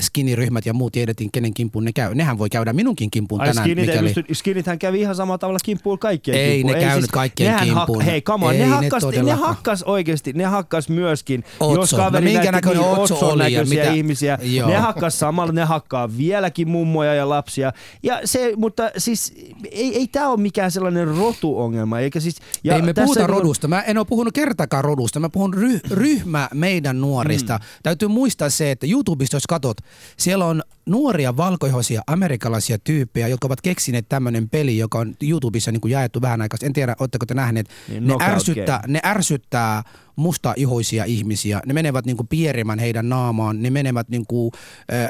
skinny-ryhmät 0.00 0.66
ja 0.66 0.74
muut 0.74 0.92
tiedettiin, 0.92 1.32
kenen 1.32 1.54
kimpun 1.54 1.84
ne 1.84 1.92
käy. 1.92 2.14
Nehän 2.14 2.38
voi 2.38 2.48
käydä 2.50 2.72
minunkin 2.72 3.10
kimpun 3.10 3.40
Ai 3.40 3.46
tänään, 3.48 3.64
skinit, 3.68 3.86
mikäli... 3.86 4.12
pysty, 4.14 4.34
skinithän 4.34 4.78
kävi 4.78 5.00
ihan 5.00 5.14
samalla 5.14 5.38
tavalla 5.38 5.58
kimppuun 5.64 5.98
kaikkien 5.98 6.36
Ei 6.36 6.56
kimppuun. 6.58 6.74
ne 6.74 6.80
käynyt 6.86 7.10
kaikkien 7.10 7.52
nehän 7.52 7.68
kimppuun. 7.68 8.00
hei, 8.02 8.22
come 8.22 8.46
on, 8.46 8.52
Ei 8.52 8.58
ne, 8.58 8.64
ne 8.66 8.70
hakkas, 8.70 9.02
ne, 9.02 9.06
todellakaan. 9.06 9.48
hakkas 9.48 9.82
oikeasti, 9.82 10.32
ne 10.32 10.44
hakkas 10.44 10.88
myöskin, 10.88 11.44
Otso. 11.60 11.80
jos 11.80 11.92
No 11.92 11.98
kaveri 11.98 12.24
minkä 12.24 12.38
näytti 12.38 12.52
näköinen 12.52 12.82
niin 12.82 12.98
Otso 12.98 13.28
oli 13.28 13.52
ja 13.52 13.64
mitä- 13.64 13.92
ihmisiä, 13.92 14.38
Joo. 14.42 14.68
ne 14.68 14.76
hakkas 14.76 15.18
samalla, 15.18 15.52
ne 15.52 15.64
hakkaa 15.64 16.16
vieläkin 16.16 16.68
mummoja 16.68 17.14
ja 17.14 17.28
lapsia. 17.28 17.72
Ja 18.02 18.20
se, 18.24 18.52
mutta 18.56 18.90
siis 18.98 19.34
ei, 19.70 19.96
ei 19.96 20.06
tämä 20.06 20.28
ole 20.28 20.40
mikään 20.40 20.70
sellainen 20.70 21.08
rotuongelma, 21.08 21.98
eikä 22.00 22.20
siis... 22.20 22.36
Ja 22.64 22.74
Ei 22.74 22.82
me 22.82 22.92
tässä 22.94 23.04
puhuta 23.04 23.20
niin 23.20 23.26
kuin- 23.26 23.38
rodusta. 23.38 23.68
Mä 23.68 23.80
en 23.82 23.98
ole 23.98 24.06
puhunut 24.08 24.34
kertakaan 24.34 24.84
rodusta. 24.84 25.20
Mä 25.20 25.28
puhun 25.28 25.54
ry- 25.54 25.80
ryhmä 25.90 26.48
meidän 26.54 27.00
nuorista. 27.00 27.56
Mm. 27.58 27.64
Täytyy 27.82 28.08
muistaa 28.08 28.50
se, 28.50 28.67
että 28.70 28.86
YouTubesta 28.86 29.36
jos 29.36 29.46
katot, 29.46 29.76
siellä 30.16 30.44
on 30.44 30.62
nuoria 30.86 31.36
valkoihoisia 31.36 32.02
amerikkalaisia 32.06 32.78
tyyppejä, 32.78 33.28
jotka 33.28 33.46
ovat 33.46 33.60
keksineet 33.60 34.08
tämmöinen 34.08 34.48
peli, 34.48 34.78
joka 34.78 34.98
on 34.98 35.14
YouTubessa 35.22 35.72
niin 35.72 35.80
kuin 35.80 35.92
jaettu 35.92 36.22
vähän 36.22 36.42
aikaa. 36.42 36.58
En 36.62 36.72
tiedä, 36.72 36.96
oletteko 37.00 37.26
te 37.26 37.34
nähneet. 37.34 37.68
Niin, 37.88 38.06
ne, 38.06 38.14
ärsyttää, 38.20 38.80
Game. 38.80 38.92
ne 38.92 39.00
ärsyttää 39.04 39.82
mustaihoisia 40.16 41.04
ihmisiä. 41.04 41.60
Ne 41.66 41.72
menevät 41.72 42.06
niin 42.06 42.16
kuin 42.16 42.28
pierimään 42.28 42.78
heidän 42.78 43.08
naamaan. 43.08 43.62
Ne 43.62 43.70
menevät 43.70 44.08
niin 44.08 44.26
kuin, 44.26 44.52
äh, 44.92 45.08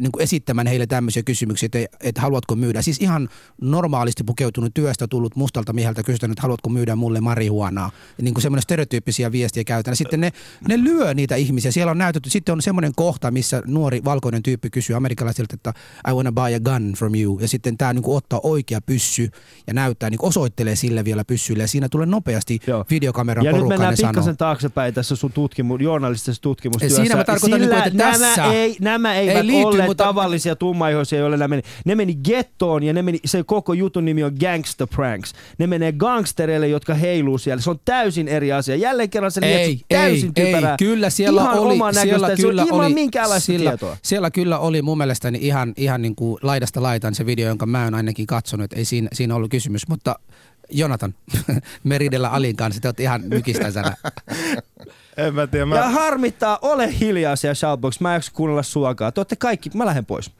niin 0.00 0.12
kuin 0.12 0.22
esittämään 0.22 0.66
heille 0.66 0.86
tämmöisiä 0.86 1.22
kysymyksiä, 1.22 1.66
että, 1.66 1.78
että 2.00 2.20
haluatko 2.20 2.56
myydä. 2.56 2.82
Siis 2.82 2.98
ihan 3.00 3.28
normaalisti 3.60 4.24
pukeutunut 4.24 4.74
työstä 4.74 5.06
tullut 5.08 5.36
mustalta 5.36 5.72
mieheltä 5.72 6.02
kysytään, 6.02 6.32
että 6.32 6.42
haluatko 6.42 6.70
myydä 6.70 6.96
mulle 6.96 7.20
marihuanaa. 7.20 7.90
Niin 8.22 8.34
kuin 8.34 8.42
semmoinen 8.42 8.62
stereotyyppisiä 8.62 9.32
viestiä 9.32 9.64
käytetään. 9.64 9.96
Sitten 9.96 10.20
ne, 10.20 10.32
ne 10.68 10.78
lyö 10.84 11.14
niitä 11.14 11.36
ihmisiä. 11.36 11.70
Siellä 11.72 11.90
on 11.90 11.98
näytetty, 11.98 12.30
sitten 12.30 12.52
on 12.52 12.62
semmoinen 12.62 12.92
kohta, 12.96 13.30
missä 13.30 13.62
nuori 13.66 14.04
valkoinen 14.04 14.42
tyyppi 14.42 14.70
kysyy 14.70 14.96
amerikkalaisilta, 14.96 15.54
että 15.54 15.72
I 16.10 16.12
wanna 16.12 16.32
buy 16.32 16.54
a 16.54 16.60
gun 16.60 16.92
from 16.98 17.14
you. 17.14 17.38
Ja 17.40 17.48
sitten 17.48 17.76
tämä 17.78 17.92
niin 17.92 18.02
kuin 18.02 18.16
ottaa 18.16 18.40
oikea 18.42 18.80
pyssy 18.80 19.30
ja 19.66 19.74
näyttää, 19.74 20.10
niin 20.10 20.18
kuin 20.18 20.28
osoittelee 20.28 20.76
sille 20.76 21.04
vielä 21.04 21.24
pyssylle. 21.24 21.62
Ja 21.62 21.68
siinä 21.68 21.88
tulee 21.88 22.06
nopeasti 22.06 22.58
Joo. 22.66 22.84
videokameran 22.90 23.44
Ja 23.44 23.52
nyt 23.52 23.68
mennään 23.68 23.92
ja 23.92 23.96
sanoo. 23.96 24.12
pikkasen 24.12 24.36
taaksepäin 24.36 24.94
tässä 24.94 25.16
sun 25.16 25.32
tutkimu, 25.32 25.76
journalistisessa 25.76 26.42
tutkimustyössä. 26.42 26.96
Siinä 26.96 27.16
mä 27.16 27.24
tarkoitan 27.24 27.60
Sillä 27.60 27.74
niinku, 27.74 27.88
että 27.88 27.98
nämä, 28.04 28.12
tässä- 28.12 28.44
ei, 28.44 28.76
nämä 28.80 29.14
eivät 29.14 29.36
Ei 29.36 29.46
liity, 29.46 29.79
olleet 29.82 29.88
mutta- 29.90 30.04
tavallisia 30.04 30.56
tummaihoisia, 30.56 31.18
joille 31.18 31.36
nämä 31.36 31.48
meni. 31.48 31.62
Ne 31.84 31.94
meni 31.94 32.14
gettoon 32.14 32.82
ja 32.82 32.92
ne 32.92 33.02
meni, 33.02 33.18
se 33.24 33.42
koko 33.42 33.72
jutun 33.72 34.04
nimi 34.04 34.24
on 34.24 34.32
Gangster 34.40 34.86
Pranks. 34.96 35.32
Ne 35.58 35.66
menee 35.66 35.92
gangstereille, 35.92 36.68
jotka 36.68 36.94
heiluu 36.94 37.38
siellä. 37.38 37.62
Se 37.62 37.70
on 37.70 37.80
täysin 37.84 38.28
eri 38.28 38.52
asia. 38.52 38.76
Jälleen 38.76 39.10
kerran 39.10 39.30
se 39.30 39.40
Ei, 39.42 39.80
täysin 39.88 40.32
ei, 40.36 40.46
typerää. 40.46 40.70
ei, 40.70 40.76
kyllä 40.78 41.10
siellä 41.10 41.42
ihan 41.42 41.58
oli, 41.58 41.74
oman 41.74 41.94
siellä 41.94 42.26
näköistä, 42.28 42.46
kyllä 42.48 42.62
ilman 42.62 42.86
oli, 42.86 42.94
minkäänlaista 42.94 43.46
siellä, 43.46 43.70
tietoa. 43.70 43.96
Siellä 44.02 44.30
kyllä 44.30 44.58
oli 44.58 44.82
mun 44.82 44.98
mielestäni 44.98 45.38
ihan, 45.42 45.72
ihan 45.76 46.02
niin 46.02 46.14
kuin 46.14 46.38
laidasta 46.42 46.82
laitaan 46.82 47.14
se 47.14 47.26
video, 47.26 47.48
jonka 47.48 47.66
mä 47.66 47.84
oon 47.84 47.94
ainakin 47.94 48.26
katsonut, 48.26 48.64
että 48.64 48.76
ei 48.76 48.84
siinä, 48.84 49.08
siinä 49.12 49.34
ollut 49.34 49.50
kysymys, 49.50 49.88
mutta 49.88 50.16
Jonathan, 50.70 51.14
Meridellä 51.84 52.28
Alin 52.28 52.56
kanssa, 52.56 52.80
te 52.80 52.88
olette 52.88 53.02
ihan 53.02 53.22
mykistäisänä. 53.24 53.94
En 55.26 55.34
mä 55.34 55.46
tiedä. 55.46 55.66
Mä... 55.66 55.76
Ja 55.76 55.88
harmittaa, 55.88 56.58
ole 56.62 56.98
hiljaa 56.98 57.36
siellä 57.36 57.54
Shoutbox. 57.54 58.00
Mä 58.00 58.10
en 58.10 58.14
jaksa 58.14 58.32
kuunnella 58.34 58.62
suakaan. 58.62 59.12
Te 59.12 59.36
kaikki, 59.36 59.70
mä 59.74 59.86
lähden 59.86 60.06
pois. 60.06 60.30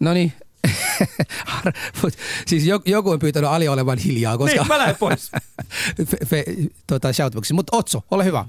No 0.00 0.12
niin, 0.12 0.32
Mut 2.02 2.14
siis 2.46 2.66
jo- 2.66 2.82
joku 2.84 3.10
on 3.10 3.18
pyytänyt 3.18 3.50
Ali 3.50 3.68
olevan 3.68 3.98
hiljaa, 3.98 4.38
koska... 4.38 4.56
Niin, 4.56 4.68
mä 4.68 4.78
lähden 4.78 4.96
pois. 4.96 5.30
fe, 6.10 6.16
fe, 6.26 6.44
tota, 6.86 7.12
shoutboxi. 7.12 7.54
Mutta 7.54 7.76
Otso, 7.76 8.02
ole 8.10 8.24
hyvä. 8.24 8.44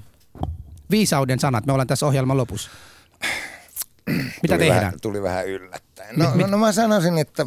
Viisauden 0.90 1.38
sanat, 1.38 1.66
me 1.66 1.72
ollaan 1.72 1.86
tässä 1.86 2.06
ohjelman 2.06 2.36
lopussa. 2.36 2.70
Mitä 4.16 4.54
tuli 4.54 4.58
tehdään? 4.58 4.80
Vähän, 4.80 5.00
tuli 5.00 5.22
vähän 5.22 5.46
yllättäen. 5.46 6.16
No, 6.16 6.32
no, 6.34 6.46
no 6.46 6.58
mä 6.58 6.72
sanoisin, 6.72 7.18
että 7.18 7.46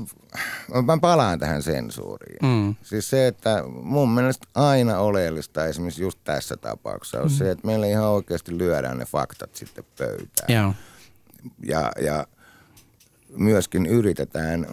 mä 0.85 0.97
palaan 1.01 1.39
tähän 1.39 1.63
sensuuriin. 1.63 2.39
Mm. 2.43 2.75
Siis 2.83 3.09
se, 3.09 3.27
että 3.27 3.63
mun 3.67 4.09
mielestä 4.09 4.47
aina 4.55 4.99
oleellista 4.99 5.65
esimerkiksi 5.65 6.01
just 6.01 6.19
tässä 6.23 6.57
tapauksessa 6.57 7.19
on 7.19 7.27
mm. 7.27 7.29
se, 7.29 7.51
että 7.51 7.67
meillä 7.67 7.87
ihan 7.87 8.05
oikeasti 8.05 8.57
lyödään 8.57 8.97
ne 8.97 9.05
faktat 9.05 9.55
sitten 9.55 9.85
pöytään. 9.97 10.53
Joo. 10.53 10.73
Ja, 11.63 11.91
ja 12.01 12.27
myöskin 13.37 13.85
yritetään 13.85 14.67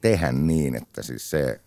tehdä 0.00 0.32
niin, 0.32 0.74
että 0.74 1.02
siis 1.02 1.30
se 1.30 1.60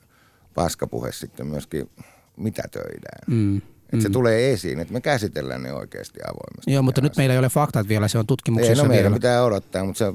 paskapuhe 0.53 1.11
sitten 1.11 1.47
myöskin 1.47 1.89
mitätöidään. 2.35 3.23
Mm. 3.27 3.61
Että 3.93 4.03
se 4.03 4.09
tulee 4.09 4.53
esiin, 4.53 4.79
että 4.79 4.93
me 4.93 5.01
käsitellään 5.01 5.63
ne 5.63 5.73
oikeasti 5.73 6.19
avoimesti. 6.23 6.71
Joo, 6.73 6.81
mutta 6.81 7.01
nyt 7.01 7.17
meillä 7.17 7.33
ei 7.33 7.39
ole 7.39 7.49
faktat 7.49 7.87
vielä, 7.87 8.07
se 8.07 8.17
on 8.17 8.21
Ei, 8.23 8.27
tutkimuksessa 8.27 8.83
no 8.83 8.89
meidän 8.89 9.03
vielä. 9.03 9.15
pitää 9.15 9.43
odottaa, 9.43 9.83
mutta 9.85 9.97
se, 9.99 10.05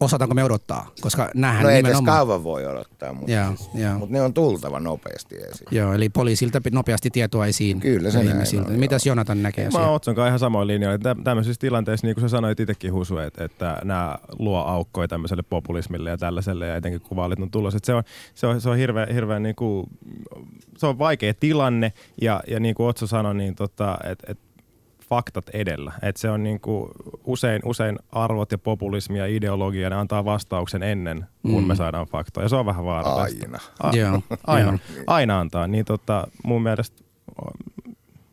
Osataanko 0.00 0.34
me 0.34 0.44
odottaa? 0.44 0.90
Koska 1.00 1.30
nähdään 1.34 1.64
no 1.64 1.70
ei 1.70 1.82
tässä 1.82 2.04
kauan 2.06 2.44
voi 2.44 2.66
odottaa, 2.66 3.12
mutta, 3.12 3.32
Joo, 3.32 3.56
siis, 3.56 3.70
joo. 3.74 3.98
mutta 3.98 4.12
ne 4.12 4.22
on 4.22 4.34
tultava 4.34 4.80
nopeasti 4.80 5.36
esiin. 5.36 5.68
Joo, 5.70 5.92
eli 5.92 6.08
poliisilta 6.08 6.60
nopeasti 6.72 7.10
tietoa 7.10 7.46
esiin. 7.46 7.80
Kyllä 7.80 8.10
se 8.10 8.22
näin 8.24 8.66
on, 8.66 8.72
Mitäs 8.72 9.06
Jonatan 9.06 9.42
näkee 9.42 9.70
Mä 9.70 9.78
oon 9.78 9.94
Otson 9.94 10.14
kanssa 10.14 10.28
ihan 10.28 10.38
samoin 10.38 10.66
linjoilla. 10.68 10.98
Tä- 10.98 11.16
Tämmöisissä 11.24 11.60
tilanteissa, 11.60 12.06
niin 12.06 12.14
kuin 12.14 12.22
sä 12.22 12.28
sanoit 12.28 12.60
itsekin 12.60 12.92
Husu, 12.92 13.18
että, 13.18 13.44
että 13.44 13.78
nämä 13.84 14.18
luo 14.38 14.58
aukkoja 14.58 15.08
tämmöiselle 15.08 15.42
populismille 15.42 16.10
ja 16.10 16.18
tällaiselle, 16.18 16.66
ja 16.66 16.76
etenkin 16.76 17.00
kun 17.00 17.16
vaalit 17.16 17.40
on 17.40 17.50
tulossa. 17.50 17.76
Että 17.76 17.86
Se 17.86 17.94
on, 17.94 18.02
se 18.34 18.46
on, 18.46 18.60
se 18.60 18.70
on 18.70 18.76
hirveän, 18.76 19.08
hirveän 19.14 19.42
niin 19.42 19.54
kuin, 19.54 19.86
se 20.76 20.86
on 20.86 20.98
vaikea 20.98 21.34
tilanne, 21.34 21.92
ja, 22.22 22.40
ja 22.48 22.60
niin 22.60 22.74
kuin 22.74 22.86
Otso 22.86 23.06
sanoi, 23.06 23.17
niin 23.34 23.54
tota, 23.54 23.98
että 24.04 24.26
et 24.32 24.38
faktat 25.08 25.48
edellä. 25.48 25.92
Et 26.02 26.16
se 26.16 26.30
on 26.30 26.42
niin 26.42 26.60
kuin 26.60 26.90
usein, 27.24 27.62
usein 27.64 27.98
arvot 28.12 28.52
ja 28.52 28.58
populismi 28.58 29.18
ja 29.18 29.26
ideologia, 29.26 29.90
ne 29.90 29.96
antaa 29.96 30.24
vastauksen 30.24 30.82
ennen 30.82 31.26
kuin 31.42 31.64
Mm. 31.64 31.68
me 31.68 31.76
saadaan 31.76 32.06
faktoja. 32.06 32.44
Ja 32.44 32.48
se 32.48 32.56
on 32.56 32.66
vähän 32.66 32.84
vaarallista. 32.84 33.44
Aina. 33.46 33.58
A- 33.82 33.96
Joo, 33.96 34.22
aina, 34.46 34.70
joo. 34.70 34.78
aina 35.06 35.40
antaa. 35.40 35.66
Niin 35.66 35.84
tota, 35.84 36.26
mun 36.44 36.62
mielestä 36.62 37.04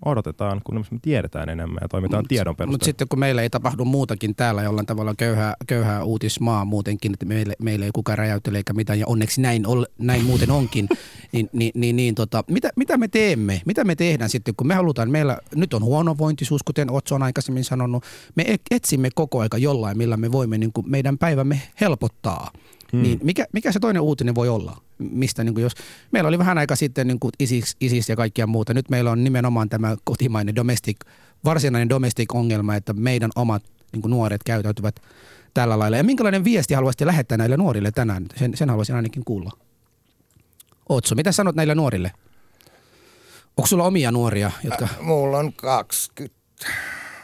odotetaan, 0.05 0.61
kun 0.63 0.75
me 0.91 0.99
tiedetään 1.01 1.49
enemmän 1.49 1.77
ja 1.81 1.87
toimitaan 1.87 2.25
tiedon 2.27 2.51
Mutta 2.51 2.57
perusteella. 2.57 2.85
sitten 2.85 3.07
kun 3.07 3.19
meillä 3.19 3.41
ei 3.41 3.49
tapahdu 3.49 3.85
muutakin 3.85 4.35
täällä 4.35 4.63
jollain 4.63 4.85
tavalla 4.85 5.13
köyhää, 5.17 5.53
köyhää 5.67 6.03
uutismaa 6.03 6.65
muutenkin, 6.65 7.13
että 7.13 7.25
meille, 7.25 7.53
meille 7.61 7.85
ei 7.85 7.91
kukaan 7.93 8.17
räjäyttele 8.17 8.57
eikä 8.57 8.73
mitään, 8.73 8.99
ja 8.99 9.07
onneksi 9.07 9.41
näin, 9.41 9.67
ol, 9.67 9.85
näin 9.97 10.25
muuten 10.25 10.51
onkin, 10.51 10.89
niin, 11.31 11.49
niin, 11.53 11.71
niin, 11.75 11.95
niin 11.95 12.15
tota, 12.15 12.43
mitä, 12.47 12.69
mitä 12.75 12.97
me 12.97 13.07
teemme? 13.07 13.61
Mitä 13.65 13.83
me 13.83 13.95
tehdään 13.95 14.29
sitten, 14.29 14.53
kun 14.57 14.67
me 14.67 14.73
halutaan, 14.75 15.11
meillä 15.11 15.37
nyt 15.55 15.73
on 15.73 15.83
huonovointisuus, 15.83 16.63
kuten 16.63 16.91
Otso 16.91 17.15
on 17.15 17.23
aikaisemmin 17.23 17.63
sanonut, 17.63 18.03
me 18.35 18.43
e- 18.47 18.75
etsimme 18.75 19.09
koko 19.15 19.39
aika 19.39 19.57
jollain, 19.57 19.97
millä 19.97 20.17
me 20.17 20.31
voimme 20.31 20.57
niin 20.57 20.73
kuin 20.73 20.89
meidän 20.89 21.17
päivämme 21.17 21.61
helpottaa. 21.81 22.51
Hmm. 22.91 23.01
Niin 23.01 23.19
mikä, 23.23 23.45
mikä 23.53 23.71
se 23.71 23.79
toinen 23.79 24.01
uutinen 24.01 24.35
voi 24.35 24.49
olla? 24.49 24.77
Mistä 24.97 25.43
niin 25.43 25.53
kuin 25.53 25.63
jos, 25.63 25.73
meillä 26.11 26.27
oli 26.27 26.37
vähän 26.37 26.57
aika 26.57 26.75
sitten 26.75 27.07
niin 27.07 27.19
kuin 27.19 27.31
ISIS, 27.39 27.75
ISIS 27.79 28.09
ja 28.09 28.15
kaikkia 28.15 28.47
muuta. 28.47 28.73
Nyt 28.73 28.89
meillä 28.89 29.11
on 29.11 29.23
nimenomaan 29.23 29.69
tämä 29.69 29.95
kotimainen 30.03 30.55
domestic, 30.55 30.97
varsinainen 31.45 31.89
domestic 31.89 32.35
ongelma, 32.35 32.75
että 32.75 32.93
meidän 32.93 33.31
omat 33.35 33.63
niin 33.91 34.01
kuin 34.01 34.09
nuoret 34.09 34.43
käytäytyvät 34.43 34.95
tällä 35.53 35.79
lailla. 35.79 35.97
Ja 35.97 36.03
minkälainen 36.03 36.43
viesti 36.43 36.73
haluaisitte 36.73 37.05
lähettää 37.05 37.37
näille 37.37 37.57
nuorille 37.57 37.91
tänään? 37.91 38.25
Sen, 38.35 38.57
sen 38.57 38.69
haluaisin 38.69 38.95
ainakin 38.95 39.25
kuulla. 39.25 39.51
Otso, 40.89 41.15
mitä 41.15 41.31
sanot 41.31 41.55
näille 41.55 41.75
nuorille? 41.75 42.11
Onko 43.57 43.67
sulla 43.67 43.83
omia 43.83 44.11
nuoria, 44.11 44.51
jotka... 44.63 44.87
Mulla 45.01 45.37
on 45.37 45.53
20, 45.53 46.35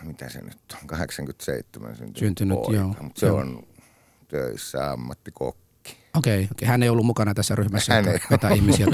mitä 0.04 0.30
se 0.30 0.42
nyt 0.42 0.58
on, 0.82 0.88
87 0.88 1.96
syntynyt, 1.96 2.18
Syntynyt, 2.18 2.56
poika, 2.56 2.74
joo. 2.74 2.96
mutta 3.02 3.20
se 3.20 3.26
Joo. 3.26 3.38
on 3.38 3.64
töissä 4.28 4.92
ammattikokki. 4.92 5.71
Okei, 6.18 6.48
okei, 6.52 6.68
hän 6.68 6.84
ei 6.84 6.90
ollut 6.90 7.06
mukana 7.06 7.34
tässä 7.34 7.56
ryhmässä, 7.56 7.94
Hän 7.94 8.08
että 8.08 8.28
vetää 8.32 8.52
ihmisiä 8.54 8.88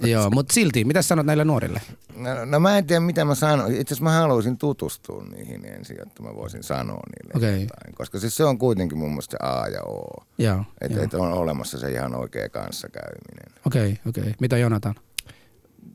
Joo, 0.00 0.30
mutta 0.30 0.54
silti, 0.54 0.84
mitä 0.84 1.02
sanot 1.02 1.26
näille 1.26 1.44
nuorille? 1.44 1.80
No, 2.16 2.44
no 2.44 2.60
mä 2.60 2.78
en 2.78 2.86
tiedä 2.86 3.00
mitä 3.00 3.24
mä 3.24 3.34
sanon. 3.34 3.66
Itse 3.72 3.94
asiassa 3.94 4.04
mä 4.04 4.10
haluaisin 4.12 4.58
tutustua 4.58 5.24
niihin 5.24 5.64
ensin, 5.64 5.96
jotta 5.98 6.22
mä 6.22 6.34
voisin 6.34 6.62
sanoa 6.62 7.00
niille 7.16 7.32
Okei. 7.36 7.60
jotain. 7.62 7.94
Koska 7.94 8.18
siis 8.18 8.36
se 8.36 8.44
on 8.44 8.58
kuitenkin 8.58 8.98
mun 8.98 9.08
mielestä 9.10 9.36
se 9.40 9.46
A 9.46 9.68
ja 9.68 9.82
O. 9.82 10.24
Joo, 10.38 10.64
Että 10.80 10.96
joo. 10.98 11.04
et 11.04 11.14
on 11.14 11.32
olemassa 11.32 11.78
se 11.78 11.90
ihan 11.90 12.14
oikea 12.14 12.48
kanssakäyminen. 12.48 13.52
Okei, 13.66 13.98
okei. 14.08 14.34
Mitä 14.40 14.56
Jonatan? 14.58 14.94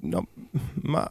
No, 0.01 0.23
mä 0.87 1.05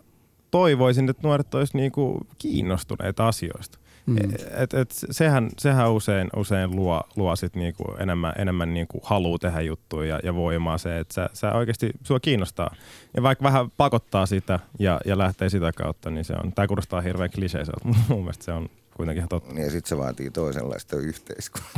toivoisin, 0.51 1.09
että 1.11 1.23
nuoret 1.23 1.55
olisivat 1.55 1.75
niinku 1.81 2.27
kiinnostuneita 2.39 3.29
asioista. 3.29 3.79
Mm. 4.07 4.17
Et, 4.57 4.75
et 4.75 4.91
sehän, 4.91 5.51
sehän 5.59 5.93
usein, 5.93 6.29
usein 6.37 6.77
luo, 6.77 7.03
luo 7.17 7.37
sit 7.37 7.55
niinku 7.55 7.85
enemmän, 7.99 8.33
enemmän 8.39 8.75
niinku 8.75 9.01
halua 9.03 9.39
tehdä 9.39 9.61
juttuja 9.61 10.09
ja, 10.09 10.21
ja 10.25 10.35
voimaa 10.35 10.79
se, 10.79 10.99
että 10.99 11.15
sä, 11.15 11.31
sä 11.33 11.53
oikeasti 11.53 11.91
sua 12.03 12.21
kiinnostaa. 12.21 12.75
Ja 13.17 13.23
vaikka 13.23 13.45
vähän 13.45 13.71
pakottaa 13.71 14.27
sitä 14.27 14.61
ja, 14.79 15.01
ja 15.05 15.19
lähtee 15.19 15.49
sitä 15.49 15.73
kautta, 15.73 16.11
niin 16.11 16.25
se 16.25 16.35
on, 16.45 16.53
tämä 16.53 16.69
kuulostaa 16.69 17.01
hirveän 17.01 17.31
kliseiseltä, 17.31 17.81
mutta 17.85 18.03
mun 18.09 18.21
mielestä 18.21 18.45
se 18.45 18.53
on 18.53 18.69
kuitenkin 18.97 19.19
ihan 19.19 19.29
totta. 19.29 19.61
Ja 19.61 19.71
sitten 19.71 19.89
se 19.89 19.99
vaatii 19.99 20.31
toisenlaista 20.31 20.97
yhteiskuntaa. 20.97 21.73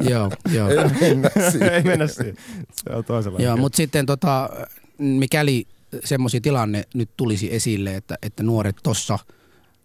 joo, 0.10 0.30
joo. 0.52 0.68
Ei 0.68 1.14
mennä 1.14 1.30
siihen. 1.50 1.74
Ei 1.74 1.82
mennä 1.82 2.06
siihen. 2.06 2.36
Se 2.72 2.90
on 2.92 3.04
toisella. 3.04 3.38
Joo, 3.38 3.56
mutta 3.56 3.76
sitten 3.76 4.06
tota, 4.06 4.50
mikäli 4.98 5.66
semmoisia 6.04 6.40
tilanne 6.40 6.84
nyt 6.94 7.10
tulisi 7.16 7.54
esille, 7.54 7.96
että, 7.96 8.18
että 8.22 8.42
nuoret 8.42 8.76
tossa 8.82 9.18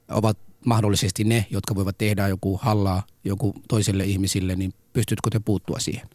ovat 0.09 0.37
mahdollisesti 0.67 1.23
ne, 1.23 1.45
jotka 1.49 1.75
voivat 1.75 1.97
tehdä 1.97 2.27
joku 2.27 2.59
hallaa 2.61 3.03
joku 3.23 3.53
toiselle 3.67 4.03
ihmisille, 4.03 4.55
niin 4.55 4.73
pystytkö 4.93 5.29
te 5.29 5.39
puuttua 5.39 5.79
siihen? 5.79 6.09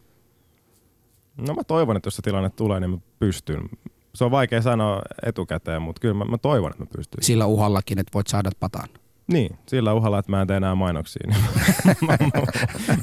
No 1.37 1.53
mä 1.53 1.63
toivon, 1.63 1.97
että 1.97 2.07
jos 2.07 2.15
se 2.15 2.21
tilanne 2.21 2.49
tulee, 2.49 2.79
niin 2.79 2.89
mä 2.91 2.97
pystyn. 3.19 3.69
Se 4.15 4.23
on 4.23 4.31
vaikea 4.31 4.61
sanoa 4.61 5.01
etukäteen, 5.25 5.81
mutta 5.81 5.99
kyllä 5.99 6.13
mä, 6.13 6.25
mä 6.25 6.37
toivon, 6.37 6.71
että 6.71 6.83
mä 6.83 6.87
pystyn. 6.97 7.23
Sillä 7.23 7.45
uhallakin, 7.45 7.99
että 7.99 8.11
voit 8.13 8.27
saada 8.27 8.49
pataan. 8.59 8.89
Niin, 9.27 9.57
sillä 9.67 9.93
uhalla, 9.93 10.19
että 10.19 10.31
mä 10.31 10.41
en 10.41 10.47
tee 10.47 10.57
enää 10.57 10.75
mainoksia. 10.75 11.21
Niin 11.27 11.41
mä, 12.07 12.17
mä, 12.19 12.29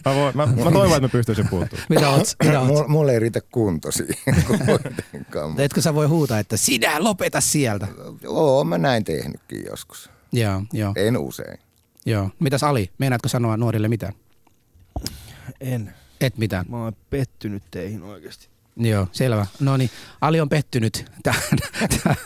mä, 0.04 0.14
voin- 0.14 0.36
mä, 0.36 0.46
mä 0.46 0.70
toivon, 0.70 0.86
että 0.96 1.00
mä 1.00 1.08
pystyisin 1.08 1.48
puuttumaan. 1.48 1.86
Mitä 1.88 2.08
oot? 2.10 2.26
Mitä 2.44 2.60
oot? 2.60 2.68
Mulla, 2.68 2.88
mulla 2.88 3.12
ei 3.12 3.18
riitä 3.18 3.40
kunto 3.40 3.92
siihen 3.92 4.44
kuitenkaan. 4.66 5.60
Etkö 5.60 5.80
sä 5.80 5.94
voi 5.94 6.06
huutaa, 6.06 6.38
että 6.38 6.56
sinä 6.56 7.04
lopeta 7.04 7.40
sieltä? 7.40 7.88
Joo, 8.22 8.64
mä 8.64 8.78
näin 8.78 9.04
tehnytkin 9.04 9.64
joskus. 9.70 10.10
Joo, 10.32 10.62
joo, 10.72 10.92
En 10.96 11.16
usein. 11.16 11.58
joo. 12.06 12.30
Mitäs 12.38 12.62
Ali, 12.62 12.90
meinaatko 12.98 13.28
sanoa 13.28 13.56
nuorille 13.56 13.88
mitään? 13.88 14.12
En. 15.60 15.94
Et 16.20 16.38
mitään. 16.38 16.64
Mä 16.68 16.76
oon 16.84 16.92
pettynyt 17.10 17.62
teihin 17.70 18.02
oikeasti. 18.02 18.48
Joo, 18.76 19.06
selvä. 19.12 19.46
No 19.60 19.76
niin, 19.76 19.90
Ali 20.20 20.40
on 20.40 20.48
pettynyt 20.48 21.04
tähän, 21.22 21.42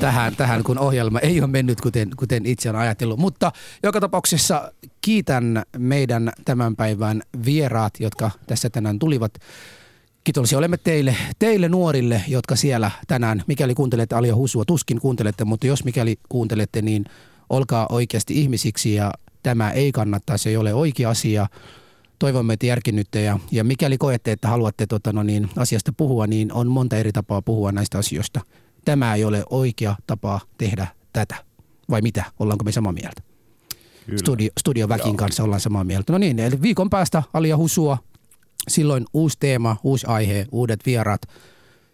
tähän, 0.00 0.36
tähän, 0.36 0.64
kun 0.64 0.78
ohjelma 0.78 1.18
ei 1.18 1.40
ole 1.40 1.46
mennyt 1.50 1.80
kuten, 1.80 2.10
kuten 2.16 2.46
itse 2.46 2.70
on 2.70 2.76
ajatellut. 2.76 3.18
Mutta 3.18 3.52
joka 3.82 4.00
tapauksessa 4.00 4.72
kiitän 5.00 5.62
meidän 5.78 6.32
tämän 6.44 6.76
päivän 6.76 7.22
vieraat, 7.44 7.94
jotka 8.00 8.30
tässä 8.46 8.70
tänään 8.70 8.98
tulivat. 8.98 9.32
Kiitollisia 10.24 10.58
olemme 10.58 10.76
teille, 10.76 11.16
teille 11.38 11.68
nuorille, 11.68 12.22
jotka 12.28 12.56
siellä 12.56 12.90
tänään, 13.08 13.42
mikäli 13.46 13.74
kuuntelette 13.74 14.14
Alia 14.14 14.36
Husua, 14.36 14.64
tuskin 14.64 15.00
kuuntelette, 15.00 15.44
mutta 15.44 15.66
jos 15.66 15.84
mikäli 15.84 16.18
kuuntelette, 16.28 16.82
niin 16.82 17.04
olkaa 17.50 17.86
oikeasti 17.90 18.40
ihmisiksi 18.40 18.94
ja 18.94 19.12
tämä 19.42 19.70
ei 19.70 19.92
kannattaa, 19.92 20.38
se 20.38 20.50
ei 20.50 20.56
ole 20.56 20.74
oikea 20.74 21.10
asia. 21.10 21.46
Toivomme, 22.18 22.52
että 22.52 22.66
järkinnytte 22.66 23.22
ja, 23.22 23.38
ja 23.52 23.64
mikäli 23.64 23.98
koette, 23.98 24.32
että 24.32 24.48
haluatte 24.48 24.86
tota, 24.86 25.12
no 25.12 25.22
niin, 25.22 25.48
asiasta 25.56 25.92
puhua, 25.96 26.26
niin 26.26 26.52
on 26.52 26.66
monta 26.66 26.96
eri 26.96 27.12
tapaa 27.12 27.42
puhua 27.42 27.72
näistä 27.72 27.98
asioista. 27.98 28.40
Tämä 28.84 29.14
ei 29.14 29.24
ole 29.24 29.44
oikea 29.50 29.96
tapa 30.06 30.40
tehdä 30.58 30.86
tätä. 31.12 31.34
Vai 31.90 32.02
mitä? 32.02 32.24
Ollaanko 32.38 32.64
me 32.64 32.72
samaa 32.72 32.92
mieltä? 32.92 33.22
Kyllä. 34.06 34.18
Studio, 34.18 34.50
studioväkin 34.60 35.16
kanssa 35.16 35.42
ollaan 35.42 35.60
samaa 35.60 35.84
mieltä. 35.84 36.12
No 36.12 36.18
niin, 36.18 36.38
eli 36.38 36.62
viikon 36.62 36.90
päästä 36.90 37.22
Alia 37.32 37.56
Husua. 37.56 37.98
Silloin 38.68 39.04
uusi 39.12 39.36
teema, 39.40 39.76
uusi 39.82 40.06
aihe, 40.06 40.46
uudet 40.52 40.86
vieraat. 40.86 41.22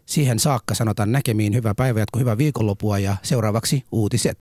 Siihen 0.06 0.38
saakka 0.38 0.74
sanotaan 0.74 1.12
näkemiin. 1.12 1.54
Hyvää 1.54 1.74
päivää, 1.74 2.04
hyvää 2.18 2.38
viikonlopua 2.38 2.98
ja 2.98 3.16
seuraavaksi 3.22 3.84
uutiset. 3.92 4.30